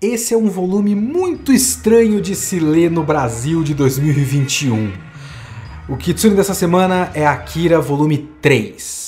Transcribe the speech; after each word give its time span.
Esse 0.00 0.32
é 0.32 0.36
um 0.36 0.48
volume 0.48 0.94
muito 0.94 1.52
estranho 1.52 2.20
de 2.20 2.36
se 2.36 2.60
ler 2.60 2.88
no 2.88 3.02
Brasil 3.02 3.64
de 3.64 3.74
2021. 3.74 4.92
O 5.88 5.96
Kitsune 5.96 6.36
dessa 6.36 6.54
semana 6.54 7.10
é 7.14 7.26
Akira 7.26 7.80
volume 7.80 8.18
3. 8.40 9.07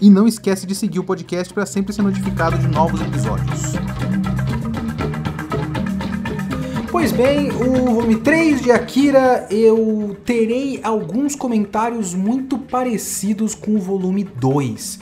e 0.00 0.10
não 0.10 0.26
esquece 0.26 0.66
de 0.66 0.74
seguir 0.74 0.98
o 0.98 1.04
podcast 1.04 1.52
para 1.52 1.66
sempre 1.66 1.92
ser 1.92 2.02
notificado 2.02 2.58
de 2.58 2.66
novos 2.66 3.00
episódios. 3.00 3.72
Pois 6.90 7.12
bem, 7.12 7.50
o 7.50 7.84
volume 7.84 8.16
3 8.16 8.62
de 8.62 8.72
Akira 8.72 9.46
eu 9.50 10.16
terei 10.24 10.80
alguns 10.82 11.36
comentários 11.36 12.14
muito 12.14 12.58
parecidos 12.58 13.54
com 13.54 13.76
o 13.76 13.78
volume 13.78 14.24
2 14.24 14.98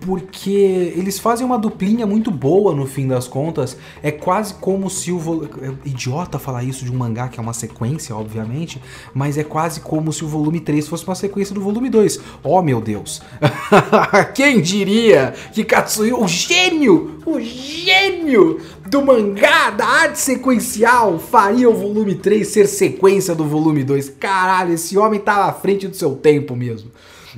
porque 0.00 0.92
eles 0.96 1.18
fazem 1.18 1.44
uma 1.44 1.58
duplinha 1.58 2.06
muito 2.06 2.30
boa 2.30 2.74
no 2.74 2.86
fim 2.86 3.06
das 3.06 3.28
contas. 3.28 3.76
É 4.02 4.10
quase 4.10 4.54
como 4.54 4.88
se 4.88 5.12
o. 5.12 5.18
Vo... 5.18 5.44
É 5.60 5.88
idiota 5.88 6.38
falar 6.38 6.64
isso 6.64 6.84
de 6.84 6.90
um 6.90 6.96
mangá 6.96 7.28
que 7.28 7.38
é 7.38 7.42
uma 7.42 7.52
sequência, 7.52 8.16
obviamente, 8.16 8.80
mas 9.14 9.36
é 9.36 9.44
quase 9.44 9.80
como 9.80 10.12
se 10.12 10.24
o 10.24 10.28
volume 10.28 10.60
3 10.60 10.88
fosse 10.88 11.06
uma 11.06 11.14
sequência 11.14 11.54
do 11.54 11.60
volume 11.60 11.90
2. 11.90 12.20
Oh 12.42 12.62
meu 12.62 12.80
Deus! 12.80 13.20
Quem 14.34 14.60
diria 14.60 15.34
que 15.52 15.64
Katsuyo, 15.64 16.22
o 16.22 16.28
gênio, 16.28 17.20
o 17.26 17.38
gênio 17.38 18.60
do 18.88 19.04
mangá, 19.04 19.70
da 19.70 19.86
arte 19.86 20.18
sequencial, 20.18 21.18
faria 21.18 21.68
o 21.68 21.74
volume 21.74 22.14
3 22.14 22.46
ser 22.46 22.66
sequência 22.66 23.34
do 23.34 23.44
volume 23.44 23.84
2? 23.84 24.10
Caralho, 24.18 24.72
esse 24.72 24.96
homem 24.96 25.20
tá 25.20 25.44
à 25.44 25.52
frente 25.52 25.86
do 25.86 25.94
seu 25.96 26.14
tempo 26.16 26.56
mesmo. 26.56 26.90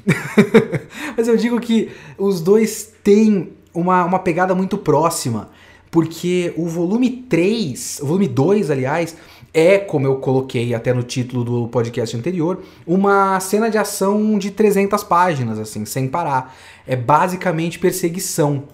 Mas 1.17 1.29
eu 1.29 1.37
digo 1.37 1.61
que 1.61 1.91
os 2.19 2.41
dois 2.41 2.93
têm 3.03 3.53
uma, 3.75 4.05
uma 4.05 4.19
pegada 4.19 4.55
muito 4.55 4.79
próxima, 4.79 5.51
porque 5.91 6.53
o 6.57 6.67
volume 6.67 7.11
3, 7.11 8.01
o 8.03 8.07
volume 8.07 8.29
2, 8.29 8.70
aliás, 8.70 9.17
é, 9.55 9.79
como 9.79 10.07
eu 10.07 10.17
coloquei 10.17 10.75
até 10.75 10.93
no 10.95 11.03
título 11.03 11.45
do 11.45 11.69
podcast 11.69 12.17
anterior, 12.17 12.63
uma 12.87 13.39
cena 13.41 13.70
de 13.70 13.77
ação 13.77 14.39
de 14.39 14.51
300 14.51 15.05
páginas, 15.05 15.59
assim, 15.59 15.85
sem 15.85 16.09
parar. 16.09 16.57
É 16.87 16.97
basicamente 16.97 17.79
perseguição. 17.79 18.65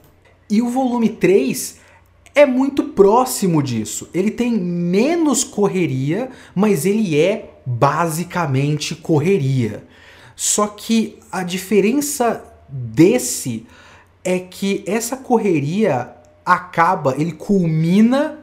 E 0.48 0.62
o 0.62 0.68
volume 0.68 1.08
3 1.08 1.80
é 2.34 2.46
muito 2.46 2.84
próximo 2.84 3.60
disso. 3.62 4.08
Ele 4.14 4.30
tem 4.30 4.52
menos 4.52 5.42
correria, 5.42 6.30
mas 6.54 6.86
ele 6.86 7.18
é 7.18 7.50
basicamente 7.66 8.94
correria. 8.94 9.82
Só 10.40 10.68
que 10.68 11.18
a 11.32 11.42
diferença 11.42 12.44
desse 12.68 13.66
é 14.22 14.38
que 14.38 14.84
essa 14.86 15.16
correria 15.16 16.12
acaba, 16.46 17.16
ele 17.18 17.32
culmina 17.32 18.38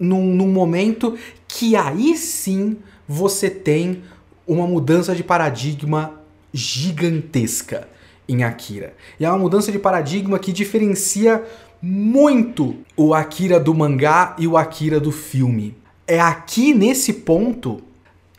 num, 0.00 0.24
num 0.24 0.48
momento 0.48 1.18
que 1.46 1.76
aí 1.76 2.16
sim 2.16 2.78
você 3.06 3.50
tem 3.50 4.04
uma 4.46 4.66
mudança 4.66 5.14
de 5.14 5.22
paradigma 5.22 6.14
gigantesca 6.50 7.86
em 8.26 8.42
Akira. 8.42 8.94
E 9.20 9.26
é 9.26 9.28
uma 9.28 9.36
mudança 9.36 9.70
de 9.70 9.78
paradigma 9.78 10.38
que 10.38 10.50
diferencia 10.50 11.44
muito 11.82 12.74
o 12.96 13.12
Akira 13.12 13.60
do 13.60 13.74
mangá 13.74 14.34
e 14.38 14.46
o 14.46 14.56
Akira 14.56 14.98
do 14.98 15.12
filme. 15.12 15.76
É 16.06 16.18
aqui 16.18 16.72
nesse 16.72 17.12
ponto 17.12 17.82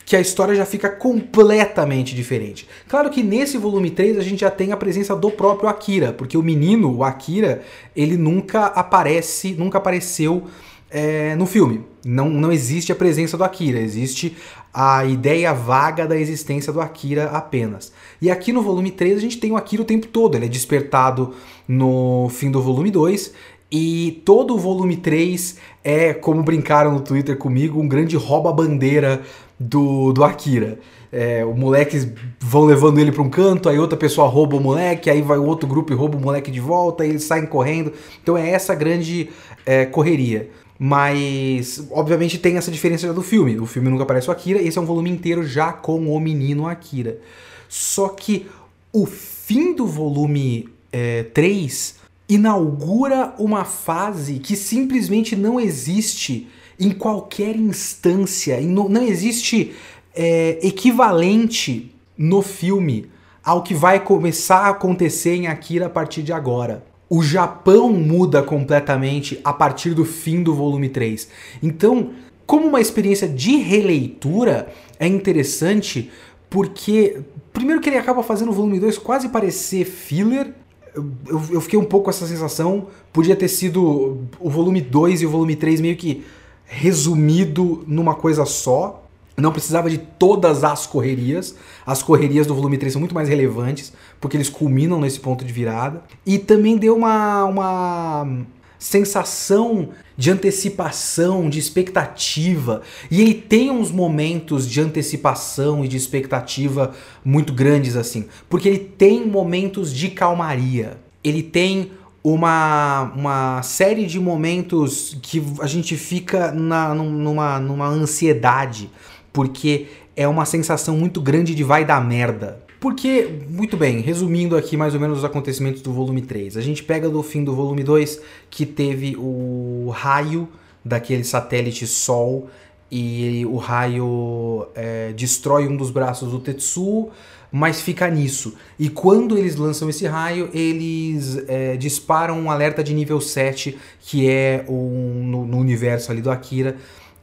que 0.10 0.16
a 0.16 0.20
história 0.20 0.56
já 0.56 0.66
fica 0.66 0.90
completamente 0.90 2.16
diferente. 2.16 2.68
Claro 2.88 3.12
que 3.12 3.22
nesse 3.22 3.60
volume 3.60 3.92
3 3.92 4.18
a 4.18 4.24
gente 4.24 4.40
já 4.40 4.50
tem 4.50 4.72
a 4.72 4.76
presença 4.76 5.16
do 5.16 5.30
próprio 5.30 5.70
Akira, 5.70 6.12
porque 6.12 6.36
o 6.36 6.42
menino, 6.42 6.92
o 6.92 7.04
Akira, 7.04 7.62
ele 7.96 8.18
nunca 8.18 8.66
aparece, 8.66 9.54
nunca 9.54 9.78
apareceu 9.78 10.48
é, 10.90 11.36
no 11.36 11.46
filme. 11.46 11.86
Não, 12.04 12.28
não 12.28 12.52
existe 12.52 12.92
a 12.92 12.96
presença 12.96 13.38
do 13.38 13.44
Akira, 13.44 13.80
existe 13.80 14.36
a 14.74 15.06
ideia 15.06 15.54
vaga 15.54 16.08
da 16.08 16.18
existência 16.18 16.74
do 16.74 16.82
Akira 16.82 17.26
apenas. 17.26 17.94
E 18.20 18.32
aqui 18.32 18.52
no 18.52 18.64
volume 18.64 18.90
3 18.90 19.16
a 19.16 19.22
gente 19.22 19.38
tem 19.38 19.52
o 19.52 19.58
Akira 19.58 19.84
o 19.84 19.86
tempo 19.86 20.08
todo, 20.08 20.34
ele 20.34 20.46
é 20.46 20.50
despertado 20.50 21.36
no 21.68 22.30
fim 22.32 22.50
do 22.50 22.64
volume 22.64 22.90
2 22.90 23.32
e 23.72 24.22
todo 24.26 24.56
o 24.56 24.58
volume 24.58 24.98
3 24.98 25.58
é, 25.84 26.14
como 26.14 26.42
brincaram 26.42 26.92
no 26.92 27.02
Twitter 27.02 27.38
comigo, 27.38 27.80
um 27.80 27.88
grande 27.88 28.16
rouba-bandeira 28.16 29.22
do, 29.60 30.12
do 30.12 30.24
Akira. 30.24 30.80
É, 31.12 31.44
os 31.44 31.58
moleques 31.58 32.08
vão 32.40 32.66
levando 32.66 33.00
ele 33.00 33.12
para 33.12 33.22
um 33.22 33.30
canto, 33.30 33.68
aí 33.68 33.78
outra 33.80 33.98
pessoa 33.98 34.28
rouba 34.28 34.58
o 34.58 34.60
moleque, 34.60 35.10
aí 35.10 35.22
vai 35.22 35.38
o 35.38 35.46
outro 35.46 35.68
grupo 35.68 35.92
e 35.92 35.96
rouba 35.96 36.18
o 36.18 36.22
moleque 36.22 36.52
de 36.52 36.60
volta, 36.60 37.06
e 37.06 37.10
eles 37.10 37.24
saem 37.24 37.46
correndo. 37.46 37.94
Então 38.22 38.38
é 38.38 38.50
essa 38.50 38.74
grande 38.74 39.30
é, 39.66 39.86
correria. 39.86 40.50
Mas, 40.78 41.86
obviamente, 41.92 42.38
tem 42.38 42.56
essa 42.56 42.72
diferença 42.72 43.12
do 43.14 43.22
filme. 43.22 43.60
O 43.60 43.66
filme 43.66 43.90
nunca 43.90 44.04
aparece 44.04 44.30
o 44.30 44.32
Akira, 44.32 44.62
esse 44.62 44.78
é 44.78 44.82
um 44.82 44.86
volume 44.86 45.10
inteiro 45.10 45.44
já 45.44 45.74
com 45.74 46.08
o 46.08 46.20
menino 46.20 46.68
Akira. 46.68 47.20
Só 47.68 48.10
que 48.10 48.48
o 48.94 49.06
fim 49.06 49.76
do 49.76 49.86
volume 49.86 50.70
é, 50.92 51.24
3 51.24 51.99
inaugura 52.30 53.34
uma 53.40 53.66
fase 53.66 54.40
que 54.40 54.56
simplesmente 54.56 55.36
não 55.36 55.60
existe 55.60 56.48
em 56.80 56.92
qualquer 56.92 57.56
instância, 57.56 58.62
não 58.62 59.02
existe 59.02 59.74
é, 60.16 60.60
equivalente 60.62 61.94
no 62.18 62.42
filme 62.42 63.10
ao 63.44 63.64
que 63.64 63.74
vai 63.74 64.00
começar 64.00 64.60
a 64.60 64.70
acontecer 64.70 65.36
em 65.36 65.48
Akira 65.48 65.88
a 65.88 65.90
partir 65.90 66.22
de 66.22 66.32
agora. 66.32 66.86
O 67.10 67.24
Japão 67.24 67.92
muda 67.92 68.44
completamente 68.44 69.40
a 69.44 69.52
partir 69.52 69.96
do 69.96 70.06
fim 70.06 70.44
do 70.44 70.54
volume 70.54 70.90
3. 70.90 71.28
Então, 71.64 72.12
como 72.46 72.68
uma 72.68 72.80
experiência 72.80 73.28
de 73.28 73.58
releitura, 73.58 74.72
é 75.00 75.08
interessante 75.08 76.12
porque, 76.50 77.22
primeiro, 77.52 77.82
que 77.82 77.90
ele 77.90 77.98
acaba 77.98 78.22
fazendo 78.22 78.50
o 78.50 78.54
volume 78.54 78.80
2 78.80 78.98
quase 79.00 79.30
parecer 79.30 79.86
filler. 79.86 80.54
Eu, 80.96 81.42
eu, 81.52 81.62
fiquei 81.62 81.78
um 81.78 81.84
pouco 81.84 82.06
com 82.06 82.10
essa 82.10 82.28
sensação. 82.28 82.88
Podia 83.14 83.36
ter 83.36 83.48
sido 83.48 84.28
o 84.40 84.50
volume 84.50 84.82
2 84.82 85.22
e 85.22 85.26
o 85.26 85.30
volume 85.30 85.56
3 85.56 85.82
meio 85.82 85.96
que 85.96 86.24
resumido 86.66 87.84
numa 87.88 88.16
coisa 88.16 88.46
só. 88.46 89.04
Não 89.38 89.52
precisava 89.52 89.90
de 89.90 89.98
todas 89.98 90.64
as 90.64 90.86
correrias. 90.86 91.56
As 91.86 92.04
correrias 92.04 92.46
do 92.46 92.54
volume 92.54 92.78
3 92.78 92.94
são 92.94 93.00
muito 93.00 93.16
mais 93.16 93.30
relevantes, 93.30 93.94
porque 94.20 94.36
eles 94.36 94.50
culminam 94.50 95.00
nesse 95.00 95.20
ponto 95.20 95.46
de 95.46 95.54
virada. 95.54 96.04
E 96.26 96.38
também 96.38 96.78
deu 96.78 96.96
uma, 96.96 97.46
uma 97.46 98.46
sensação 98.80 99.90
de 100.18 100.32
antecipação, 100.32 101.50
de 101.50 101.60
expectativa. 101.60 102.82
E 103.12 103.22
ele 103.22 103.34
tem 103.34 103.70
uns 103.70 103.92
momentos 103.92 104.68
de 104.68 104.80
antecipação 104.80 105.84
e 105.84 105.88
de 105.88 105.98
expectativa 105.98 106.94
muito 107.24 107.54
grandes, 107.54 107.96
assim. 107.96 108.26
Porque 108.50 108.68
ele 108.70 108.80
tem 108.80 109.28
momentos 109.28 109.94
de 109.94 110.10
calmaria. 110.10 110.98
Ele 111.24 111.44
tem 111.44 111.92
uma, 112.24 113.12
uma 113.16 113.62
série 113.62 114.06
de 114.06 114.20
momentos 114.20 115.18
que 115.22 115.44
a 115.62 115.68
gente 115.68 115.96
fica 115.98 116.52
na, 116.52 116.94
numa, 116.94 117.60
numa 117.60 117.88
ansiedade, 117.88 118.90
porque 119.32 119.88
é 120.16 120.28
uma 120.28 120.46
sensação 120.46 120.98
muito 120.98 121.22
grande 121.22 121.56
de 121.56 121.64
vai 121.64 121.86
dar 121.86 122.04
merda. 122.04 122.69
Porque, 122.80 123.28
muito 123.50 123.76
bem, 123.76 124.00
resumindo 124.00 124.56
aqui 124.56 124.78
mais 124.78 124.94
ou 124.94 125.00
menos 125.00 125.20
os 125.20 125.26
acontecimentos 125.26 125.82
do 125.82 125.92
volume 125.92 126.22
3, 126.22 126.56
a 126.56 126.62
gente 126.62 126.82
pega 126.82 127.10
do 127.10 127.22
fim 127.22 127.44
do 127.44 127.54
volume 127.54 127.84
2 127.84 128.22
que 128.50 128.66
teve 128.66 129.18
o 129.18 129.90
raio 129.94 130.48
daquele 130.84 131.26
satélite 131.26 131.86
Sol 131.86 132.50
e 132.92 133.46
o 133.46 133.58
raio 133.58 134.68
é, 134.74 135.14
destrói 135.14 135.68
um 135.68 135.76
dos 135.76 135.92
braços 135.92 136.32
do 136.32 136.40
Tetsuo, 136.40 137.12
mas 137.52 137.82
fica 137.82 138.10
nisso. 138.10 138.56
E 138.78 138.90
quando 138.90 139.38
eles 139.38 139.56
lançam 139.56 139.90
esse 139.90 140.06
raio, 140.08 140.50
eles 140.54 141.44
é, 141.48 141.76
disparam 141.78 142.40
um 142.40 142.50
alerta 142.50 142.84
de 142.84 142.94
nível 142.94 143.20
7, 143.20 143.78
que 144.02 144.30
é 144.30 144.64
um, 144.68 145.24
no, 145.26 145.46
no, 145.46 145.58
universo 145.58 146.12
ali 146.12 146.22
do 146.22 146.32
Akira. 146.32 146.78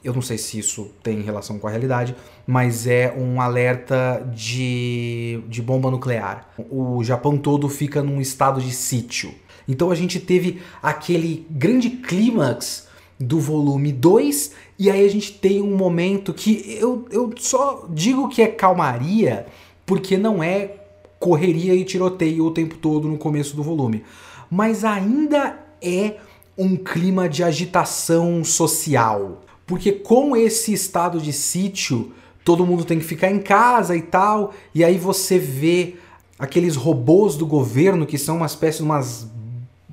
Eu 0.06 0.14
não 0.14 0.23
sei 0.23 0.38
se 0.38 0.56
isso 0.56 0.93
tem 1.03 1.20
relação 1.20 1.58
com 1.58 1.67
a 1.67 1.70
realidade, 1.70 2.14
mas 2.47 2.87
é 2.87 3.12
um 3.19 3.41
alerta 3.41 4.25
de, 4.32 5.43
de 5.49 5.61
bomba 5.61 5.91
nuclear. 5.91 6.49
O 6.70 7.03
Japão 7.03 7.37
todo 7.37 7.69
fica 7.69 8.05
num 8.05 8.20
estado 8.20 8.61
de 8.61 8.73
sítio. 8.73 9.35
Então 9.67 9.91
a 9.91 9.97
gente 9.97 10.20
teve 10.20 10.62
aquele 10.81 11.44
grande 11.50 11.91
clímax 11.91 12.87
do 13.19 13.41
volume 13.41 13.91
2, 13.91 14.53
e 14.79 14.88
aí 14.88 15.05
a 15.05 15.11
gente 15.11 15.32
tem 15.32 15.61
um 15.61 15.76
momento 15.76 16.32
que 16.32 16.79
eu, 16.81 17.05
eu 17.11 17.32
só 17.37 17.88
digo 17.91 18.29
que 18.29 18.43
é 18.43 18.47
calmaria, 18.47 19.47
porque 19.85 20.17
não 20.17 20.41
é 20.41 20.70
correria 21.19 21.75
e 21.75 21.85
tiroteio 21.85 22.44
o 22.44 22.53
tempo 22.53 22.76
todo 22.76 23.08
no 23.08 23.19
começo 23.19 23.56
do 23.56 23.62
volume. 23.64 24.05
Mas 24.49 24.85
ainda 24.85 25.58
é 25.82 26.19
um 26.56 26.76
clima 26.76 27.29
de 27.29 27.43
agitação 27.43 28.44
social. 28.44 29.41
Porque 29.66 29.92
com 29.92 30.36
esse 30.36 30.72
estado 30.72 31.20
de 31.20 31.32
sítio, 31.32 32.12
todo 32.44 32.64
mundo 32.64 32.84
tem 32.84 32.98
que 32.98 33.04
ficar 33.04 33.30
em 33.30 33.40
casa 33.40 33.96
e 33.96 34.02
tal, 34.02 34.54
e 34.74 34.84
aí 34.84 34.96
você 34.96 35.38
vê 35.38 35.96
aqueles 36.38 36.76
robôs 36.76 37.36
do 37.36 37.46
governo 37.46 38.06
que 38.06 38.18
são 38.18 38.36
uma 38.36 38.46
espécie 38.46 38.78
de 38.78 38.84
umas 38.84 39.26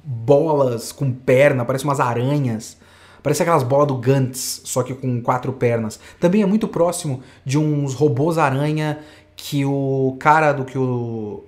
bolas 0.03 0.91
com 0.91 1.11
perna, 1.11 1.65
parecem 1.65 1.87
umas 1.87 1.99
aranhas 1.99 2.77
Parece 3.23 3.41
aquelas 3.41 3.63
bolas 3.63 3.87
do 3.87 3.95
Gantz, 3.95 4.61
só 4.65 4.83
que 4.83 4.93
com 4.93 5.21
quatro 5.21 5.53
pernas. 5.53 5.97
Também 6.19 6.41
é 6.41 6.45
muito 6.45 6.67
próximo 6.67 7.21
de 7.45 7.57
uns 7.57 7.93
robôs 7.93 8.37
aranha 8.37 8.99
que 9.37 9.63
o 9.63 10.17
cara 10.19 10.51
do 10.51 10.65
que 10.65 10.77
o. 10.77 11.45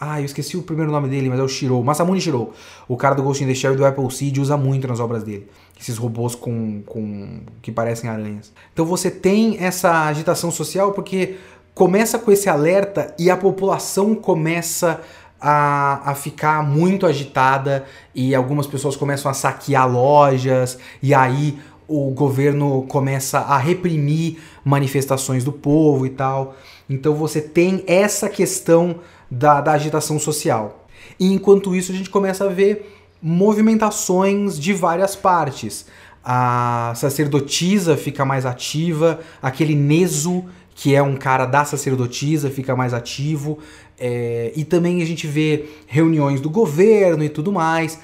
Ah, 0.00 0.20
eu 0.20 0.24
esqueci 0.24 0.56
o 0.56 0.62
primeiro 0.62 0.92
nome 0.92 1.08
dele, 1.08 1.28
mas 1.28 1.40
é 1.40 1.42
o 1.42 1.48
Shiro. 1.48 1.82
Masamune 1.82 2.20
Shiro. 2.20 2.52
O 2.86 2.96
cara 2.96 3.16
do 3.16 3.22
Ghost 3.24 3.42
in 3.42 3.48
the 3.48 3.54
Shell 3.54 3.74
e 3.74 3.76
do 3.76 3.84
Apple 3.84 4.08
Seed 4.12 4.38
usa 4.38 4.56
muito 4.56 4.86
nas 4.86 5.00
obras 5.00 5.24
dele. 5.24 5.48
Esses 5.80 5.96
robôs 5.96 6.34
com, 6.34 6.82
com 6.82 7.40
que 7.62 7.70
parecem 7.70 8.10
aranhas. 8.10 8.52
Então 8.72 8.84
você 8.84 9.10
tem 9.10 9.58
essa 9.60 10.06
agitação 10.06 10.50
social 10.50 10.92
porque 10.92 11.36
começa 11.74 12.18
com 12.18 12.32
esse 12.32 12.48
alerta 12.48 13.14
e 13.18 13.30
a 13.30 13.36
população 13.36 14.14
começa 14.14 15.00
a, 15.40 16.10
a 16.10 16.14
ficar 16.14 16.62
muito 16.62 17.06
agitada 17.06 17.84
e 18.14 18.34
algumas 18.34 18.66
pessoas 18.66 18.96
começam 18.96 19.30
a 19.30 19.34
saquear 19.34 19.88
lojas 19.88 20.78
e 21.00 21.14
aí 21.14 21.58
o 21.86 22.10
governo 22.10 22.82
começa 22.82 23.38
a 23.38 23.56
reprimir 23.56 24.38
manifestações 24.64 25.42
do 25.42 25.52
povo 25.52 26.04
e 26.04 26.10
tal. 26.10 26.54
Então 26.88 27.14
você 27.14 27.40
tem 27.40 27.82
essa 27.86 28.28
questão 28.28 28.96
da, 29.30 29.60
da 29.60 29.72
agitação 29.72 30.18
social. 30.18 30.86
E 31.18 31.32
enquanto 31.32 31.74
isso 31.74 31.92
a 31.92 31.94
gente 31.94 32.10
começa 32.10 32.44
a 32.44 32.48
ver 32.48 32.97
movimentações 33.22 34.58
de 34.58 34.72
várias 34.72 35.16
partes. 35.16 35.86
A 36.24 36.92
sacerdotisa 36.94 37.96
fica 37.96 38.24
mais 38.24 38.44
ativa, 38.44 39.20
aquele 39.40 39.74
Neso, 39.74 40.44
que 40.74 40.94
é 40.94 41.02
um 41.02 41.16
cara 41.16 41.46
da 41.46 41.64
sacerdotisa, 41.64 42.50
fica 42.50 42.76
mais 42.76 42.94
ativo. 42.94 43.58
É, 43.98 44.52
e 44.54 44.64
também 44.64 45.02
a 45.02 45.06
gente 45.06 45.26
vê 45.26 45.66
reuniões 45.86 46.40
do 46.40 46.48
governo 46.48 47.24
e 47.24 47.28
tudo 47.28 47.50
mais. 47.50 47.98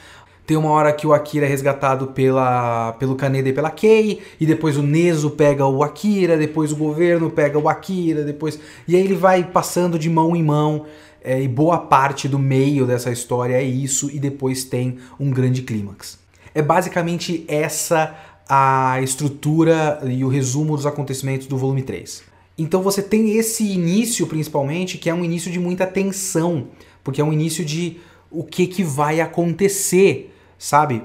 Tem 0.47 0.59
uma 0.59 0.71
hora 0.71 0.93
que 0.93 1.07
o 1.07 1.15
Akira 1.15 1.47
é 1.47 1.49
resgatado 1.49 2.09
pela, 2.09 2.93
pelo 2.99 3.15
Kaneda 3.15 3.49
e 3.49 3.53
pela 3.53 3.71
Kei, 3.71 4.21
e 4.39 4.45
depois 4.45 4.77
o 4.77 4.83
Nezo 4.83 5.31
pega 5.31 5.65
o 5.65 5.83
Akira, 5.83 6.37
depois 6.37 6.71
o 6.71 6.77
governo 6.77 7.31
pega 7.31 7.59
o 7.59 7.67
Akira, 7.67 8.23
depois. 8.23 8.61
E 8.87 8.95
aí 8.95 9.03
ele 9.03 9.15
vai 9.15 9.45
passando 9.45 9.99
de 9.99 10.11
mão 10.11 10.37
em 10.37 10.43
mão, 10.43 10.85
é, 11.25 11.43
e 11.43 11.49
boa 11.49 11.79
parte 11.79 12.29
do 12.29 12.39
meio 12.39 12.87
dessa 12.87 13.11
história 13.11 13.55
é 13.55 13.65
isso, 13.65 14.11
e 14.13 14.21
depois 14.21 14.63
tem 14.63 14.99
um 15.19 15.31
grande 15.31 15.63
clímax. 15.63 16.19
É 16.55 16.61
basicamente 16.61 17.45
essa 17.49 18.15
a 18.47 19.01
estrutura 19.01 20.01
e 20.05 20.23
o 20.23 20.29
resumo 20.29 20.77
dos 20.77 20.85
acontecimentos 20.85 21.47
do 21.47 21.57
volume 21.57 21.83
3. 21.83 22.23
Então 22.59 22.83
você 22.83 23.03
tem 23.03 23.37
esse 23.37 23.65
início, 23.65 24.27
principalmente, 24.27 24.99
que 24.99 25.09
é 25.09 25.15
um 25.15 25.25
início 25.25 25.51
de 25.51 25.59
muita 25.59 25.87
tensão, 25.87 26.69
porque 27.03 27.23
é 27.23 27.25
um 27.25 27.33
início 27.33 27.65
de 27.65 27.97
o 28.31 28.45
que, 28.45 28.67
que 28.67 28.85
vai 28.85 29.21
acontecer, 29.21 30.35
sabe? 30.59 31.03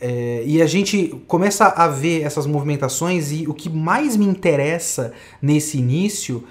É, 0.00 0.42
e 0.44 0.60
a 0.60 0.66
gente 0.66 1.14
começa 1.28 1.66
a 1.66 1.86
ver 1.86 2.22
essas 2.22 2.46
movimentações 2.46 3.30
e 3.30 3.46
o 3.46 3.54
que 3.54 3.70
mais 3.70 4.16
me 4.16 4.26
interessa 4.26 5.12
nesse 5.40 5.78
início 5.78 6.42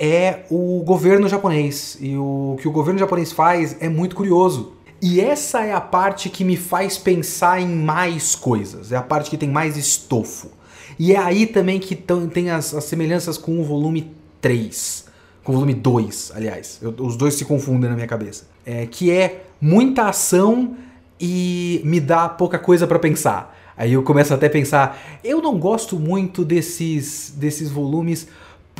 é 0.00 0.46
o 0.50 0.82
governo 0.82 1.28
japonês. 1.28 1.98
E 2.00 2.16
o 2.16 2.56
que 2.58 2.66
o 2.66 2.72
governo 2.72 2.98
japonês 2.98 3.30
faz 3.30 3.76
é 3.80 3.88
muito 3.88 4.16
curioso. 4.16 4.72
E 5.02 5.20
essa 5.20 5.62
é 5.62 5.72
a 5.74 5.80
parte 5.80 6.30
que 6.30 6.42
me 6.42 6.56
faz 6.56 6.96
pensar 6.96 7.60
em 7.60 7.68
mais 7.68 8.34
coisas, 8.34 8.92
é 8.92 8.96
a 8.96 9.02
parte 9.02 9.30
que 9.30 9.36
tem 9.36 9.48
mais 9.48 9.76
estofo. 9.76 10.48
E 10.98 11.12
é 11.12 11.18
aí 11.18 11.46
também 11.46 11.78
que 11.78 11.94
tem 12.32 12.50
as, 12.50 12.74
as 12.74 12.84
semelhanças 12.84 13.38
com 13.38 13.60
o 13.60 13.64
volume 13.64 14.10
3. 14.40 15.06
Com 15.42 15.52
o 15.52 15.54
volume 15.54 15.74
2, 15.74 16.32
aliás. 16.34 16.78
Eu, 16.82 16.94
os 16.98 17.16
dois 17.16 17.34
se 17.34 17.44
confundem 17.44 17.88
na 17.88 17.96
minha 17.96 18.06
cabeça. 18.06 18.44
É, 18.64 18.86
que 18.86 19.10
é 19.10 19.44
muita 19.60 20.08
ação 20.08 20.76
e 21.18 21.80
me 21.84 22.00
dá 22.00 22.28
pouca 22.28 22.58
coisa 22.58 22.86
para 22.86 22.98
pensar. 22.98 23.56
Aí 23.76 23.94
eu 23.94 24.02
começo 24.02 24.34
até 24.34 24.46
a 24.46 24.50
pensar, 24.50 25.20
eu 25.24 25.40
não 25.40 25.58
gosto 25.58 25.98
muito 25.98 26.44
desses, 26.44 27.32
desses 27.34 27.70
volumes 27.70 28.28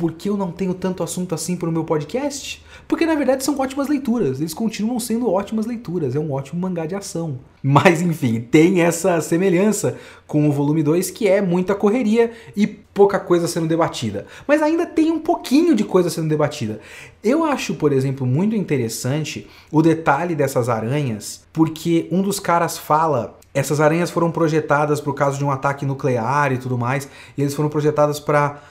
porque 0.01 0.27
eu 0.27 0.35
não 0.35 0.51
tenho 0.51 0.73
tanto 0.73 1.03
assunto 1.03 1.35
assim 1.35 1.55
para 1.55 1.69
o 1.69 1.71
meu 1.71 1.83
podcast? 1.83 2.65
Porque 2.87 3.05
na 3.05 3.13
verdade 3.13 3.43
são 3.43 3.55
ótimas 3.59 3.87
leituras, 3.87 4.39
eles 4.39 4.51
continuam 4.51 4.99
sendo 4.99 5.29
ótimas 5.29 5.67
leituras, 5.67 6.15
é 6.15 6.19
um 6.19 6.31
ótimo 6.31 6.59
mangá 6.59 6.87
de 6.87 6.95
ação. 6.95 7.37
Mas 7.61 8.01
enfim, 8.01 8.41
tem 8.41 8.81
essa 8.81 9.21
semelhança 9.21 9.95
com 10.25 10.49
o 10.49 10.51
volume 10.51 10.81
2 10.81 11.11
que 11.11 11.27
é 11.27 11.39
muita 11.39 11.75
correria 11.75 12.31
e 12.57 12.65
pouca 12.65 13.19
coisa 13.19 13.47
sendo 13.47 13.67
debatida. 13.67 14.25
Mas 14.47 14.63
ainda 14.63 14.87
tem 14.87 15.11
um 15.11 15.19
pouquinho 15.19 15.75
de 15.75 15.83
coisa 15.83 16.09
sendo 16.09 16.27
debatida. 16.27 16.79
Eu 17.23 17.43
acho, 17.43 17.75
por 17.75 17.93
exemplo, 17.93 18.25
muito 18.25 18.55
interessante 18.55 19.47
o 19.71 19.83
detalhe 19.83 20.33
dessas 20.33 20.67
aranhas, 20.67 21.43
porque 21.53 22.07
um 22.11 22.23
dos 22.23 22.39
caras 22.39 22.75
fala 22.75 23.37
essas 23.53 23.79
aranhas 23.79 24.09
foram 24.09 24.31
projetadas 24.31 24.99
para 24.99 25.11
o 25.11 25.13
caso 25.13 25.37
de 25.37 25.43
um 25.43 25.51
ataque 25.51 25.85
nuclear 25.85 26.53
e 26.53 26.57
tudo 26.57 26.75
mais, 26.77 27.07
e 27.37 27.41
eles 27.41 27.53
foram 27.53 27.69
projetadas 27.69 28.19
para 28.19 28.61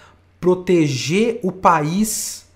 proteger 0.40 1.38
o 1.42 1.52
país 1.52 2.46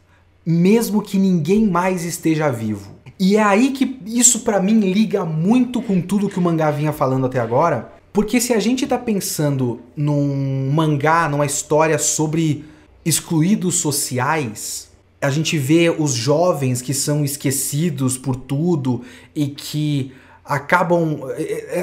mesmo 0.45 1.03
que 1.03 1.19
ninguém 1.19 1.67
mais 1.67 2.05
esteja 2.05 2.51
vivo. 2.51 2.95
E 3.19 3.37
é 3.37 3.43
aí 3.43 3.71
que 3.71 3.99
isso 4.07 4.41
para 4.41 4.61
mim 4.61 4.81
liga 4.81 5.25
muito 5.25 5.81
com 5.81 6.01
tudo 6.01 6.29
que 6.29 6.39
o 6.39 6.43
mangá 6.43 6.71
vinha 6.71 6.93
falando 6.93 7.27
até 7.27 7.39
agora, 7.39 7.93
porque 8.13 8.41
se 8.41 8.53
a 8.53 8.61
gente 8.61 8.87
tá 8.87 8.99
pensando 8.99 9.81
num 9.97 10.71
mangá, 10.73 11.29
numa 11.29 11.47
história 11.47 11.99
sobre 11.99 12.65
excluídos 13.05 13.77
sociais, 13.77 14.91
a 15.21 15.31
gente 15.31 15.57
vê 15.57 15.91
os 15.91 16.13
jovens 16.13 16.83
que 16.83 16.93
são 16.93 17.25
esquecidos 17.25 18.19
por 18.19 18.37
tudo 18.37 19.03
e 19.35 19.47
que 19.47 20.13
acabam. 20.45 21.21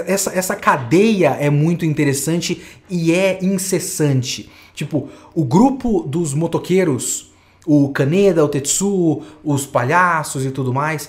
Essa, 0.05 0.31
essa 0.37 0.55
cadeia 0.55 1.29
é 1.39 1.49
muito 1.49 1.85
interessante 1.85 2.61
e 2.89 3.11
é 3.11 3.39
incessante. 3.41 4.49
Tipo, 4.81 5.09
o 5.35 5.45
grupo 5.45 6.01
dos 6.01 6.33
motoqueiros, 6.33 7.31
o 7.67 7.89
Kaneda, 7.89 8.43
o 8.43 8.47
Tetsu, 8.47 9.21
os 9.43 9.63
palhaços 9.63 10.43
e 10.43 10.49
tudo 10.49 10.73
mais, 10.73 11.07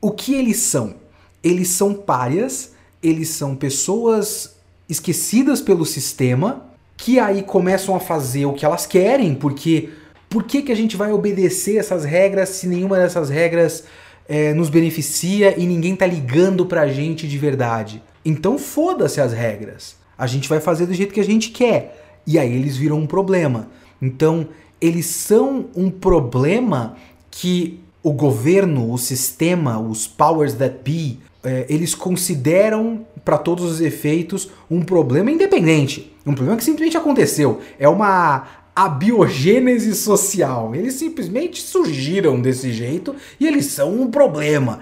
o 0.00 0.10
que 0.10 0.34
eles 0.34 0.56
são? 0.56 0.96
Eles 1.40 1.68
são 1.68 1.94
párias, 1.94 2.72
eles 3.00 3.28
são 3.28 3.54
pessoas 3.54 4.56
esquecidas 4.88 5.60
pelo 5.60 5.86
sistema, 5.86 6.66
que 6.96 7.20
aí 7.20 7.44
começam 7.44 7.94
a 7.94 8.00
fazer 8.00 8.46
o 8.46 8.52
que 8.52 8.66
elas 8.66 8.84
querem, 8.84 9.32
porque 9.32 9.90
por 10.28 10.42
que, 10.42 10.62
que 10.62 10.72
a 10.72 10.76
gente 10.76 10.96
vai 10.96 11.12
obedecer 11.12 11.76
essas 11.76 12.04
regras 12.04 12.48
se 12.48 12.66
nenhuma 12.66 12.96
dessas 12.96 13.30
regras 13.30 13.84
é, 14.28 14.52
nos 14.54 14.68
beneficia 14.68 15.54
e 15.56 15.64
ninguém 15.68 15.94
tá 15.94 16.04
ligando 16.04 16.66
pra 16.66 16.88
gente 16.88 17.28
de 17.28 17.38
verdade? 17.38 18.02
Então 18.24 18.58
foda-se 18.58 19.20
as 19.20 19.32
regras. 19.32 19.94
A 20.18 20.26
gente 20.26 20.48
vai 20.48 20.58
fazer 20.58 20.86
do 20.86 20.94
jeito 20.94 21.14
que 21.14 21.20
a 21.20 21.24
gente 21.24 21.50
quer. 21.50 22.03
E 22.26 22.38
aí 22.38 22.52
eles 22.52 22.76
viram 22.76 22.98
um 22.98 23.06
problema. 23.06 23.68
Então, 24.00 24.48
eles 24.80 25.06
são 25.06 25.66
um 25.74 25.90
problema 25.90 26.96
que 27.30 27.80
o 28.02 28.12
governo, 28.12 28.92
o 28.92 28.98
sistema, 28.98 29.78
os 29.80 30.06
powers 30.06 30.54
that 30.54 30.76
be, 30.84 31.18
é, 31.42 31.66
eles 31.68 31.94
consideram 31.94 33.06
para 33.24 33.38
todos 33.38 33.64
os 33.64 33.80
efeitos 33.80 34.50
um 34.70 34.82
problema 34.82 35.30
independente. 35.30 36.14
Um 36.26 36.34
problema 36.34 36.56
que 36.56 36.64
simplesmente 36.64 36.96
aconteceu. 36.96 37.60
É 37.78 37.88
uma 37.88 38.46
abiogênese 38.74 39.94
social. 39.94 40.74
Eles 40.74 40.94
simplesmente 40.94 41.62
surgiram 41.62 42.40
desse 42.40 42.72
jeito 42.72 43.14
e 43.38 43.46
eles 43.46 43.66
são 43.66 44.02
um 44.02 44.10
problema, 44.10 44.80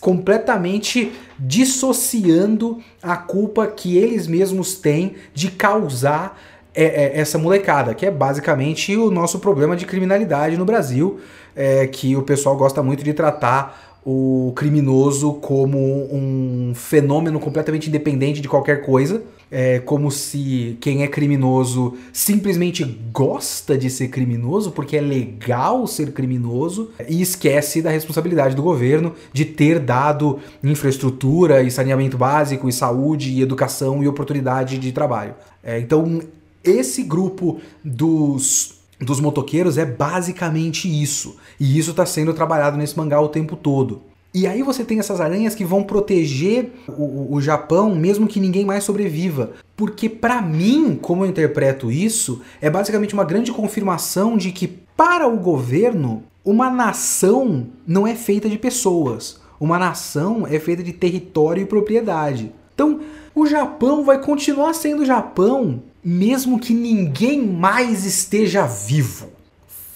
completamente 0.00 1.12
dissociando 1.38 2.80
a 3.02 3.16
culpa 3.16 3.66
que 3.66 3.98
eles 3.98 4.26
mesmos 4.26 4.76
têm 4.76 5.16
de 5.34 5.50
causar 5.50 6.40
é, 6.74 6.84
é 6.84 7.20
essa 7.20 7.38
molecada, 7.38 7.94
que 7.94 8.04
é 8.04 8.10
basicamente 8.10 8.96
o 8.96 9.10
nosso 9.10 9.38
problema 9.38 9.76
de 9.76 9.86
criminalidade 9.86 10.56
no 10.56 10.64
Brasil, 10.64 11.20
é, 11.54 11.86
que 11.86 12.16
o 12.16 12.22
pessoal 12.22 12.56
gosta 12.56 12.82
muito 12.82 13.04
de 13.04 13.12
tratar 13.12 13.94
o 14.06 14.52
criminoso 14.54 15.34
como 15.34 15.78
um 16.12 16.72
fenômeno 16.74 17.40
completamente 17.40 17.88
independente 17.88 18.40
de 18.40 18.48
qualquer 18.48 18.82
coisa. 18.84 19.22
É 19.50 19.78
como 19.78 20.10
se 20.10 20.76
quem 20.80 21.02
é 21.02 21.06
criminoso 21.06 21.94
simplesmente 22.12 22.84
gosta 23.12 23.78
de 23.78 23.88
ser 23.88 24.08
criminoso 24.08 24.72
porque 24.72 24.96
é 24.96 25.00
legal 25.00 25.86
ser 25.86 26.12
criminoso 26.12 26.90
e 27.08 27.22
esquece 27.22 27.80
da 27.80 27.90
responsabilidade 27.90 28.56
do 28.56 28.62
governo 28.62 29.14
de 29.32 29.44
ter 29.44 29.78
dado 29.78 30.40
infraestrutura 30.62 31.62
e 31.62 31.70
saneamento 31.70 32.18
básico 32.18 32.68
e 32.68 32.72
saúde 32.72 33.30
e 33.30 33.42
educação 33.42 34.02
e 34.02 34.08
oportunidade 34.08 34.76
de 34.76 34.92
trabalho. 34.92 35.34
É, 35.62 35.78
então, 35.78 36.20
esse 36.64 37.02
grupo 37.02 37.60
dos 37.84 38.74
dos 39.00 39.20
motoqueiros 39.20 39.76
é 39.76 39.84
basicamente 39.84 40.88
isso. 40.88 41.36
E 41.58 41.78
isso 41.78 41.90
está 41.90 42.06
sendo 42.06 42.32
trabalhado 42.32 42.76
nesse 42.76 42.96
mangá 42.96 43.20
o 43.20 43.28
tempo 43.28 43.56
todo. 43.56 44.02
E 44.32 44.48
aí 44.48 44.62
você 44.62 44.84
tem 44.84 44.98
essas 44.98 45.20
aranhas 45.20 45.54
que 45.54 45.64
vão 45.64 45.84
proteger 45.84 46.72
o, 46.88 47.34
o 47.34 47.40
Japão, 47.40 47.94
mesmo 47.94 48.26
que 48.26 48.40
ninguém 48.40 48.64
mais 48.64 48.82
sobreviva. 48.82 49.52
Porque 49.76 50.08
para 50.08 50.42
mim, 50.42 50.98
como 51.00 51.24
eu 51.24 51.28
interpreto 51.28 51.90
isso, 51.90 52.40
é 52.60 52.68
basicamente 52.68 53.14
uma 53.14 53.24
grande 53.24 53.52
confirmação 53.52 54.36
de 54.36 54.50
que 54.50 54.66
para 54.66 55.28
o 55.28 55.36
governo, 55.36 56.24
uma 56.44 56.68
nação 56.68 57.68
não 57.86 58.06
é 58.06 58.16
feita 58.16 58.48
de 58.48 58.58
pessoas. 58.58 59.40
Uma 59.60 59.78
nação 59.78 60.46
é 60.48 60.58
feita 60.58 60.82
de 60.82 60.92
território 60.92 61.62
e 61.62 61.66
propriedade. 61.66 62.52
Então, 62.74 63.00
o 63.36 63.46
Japão 63.46 64.04
vai 64.04 64.20
continuar 64.20 64.74
sendo 64.74 65.06
Japão 65.06 65.80
mesmo 66.04 66.58
que 66.58 66.74
ninguém 66.74 67.46
mais 67.46 68.04
esteja 68.04 68.66
vivo. 68.66 69.28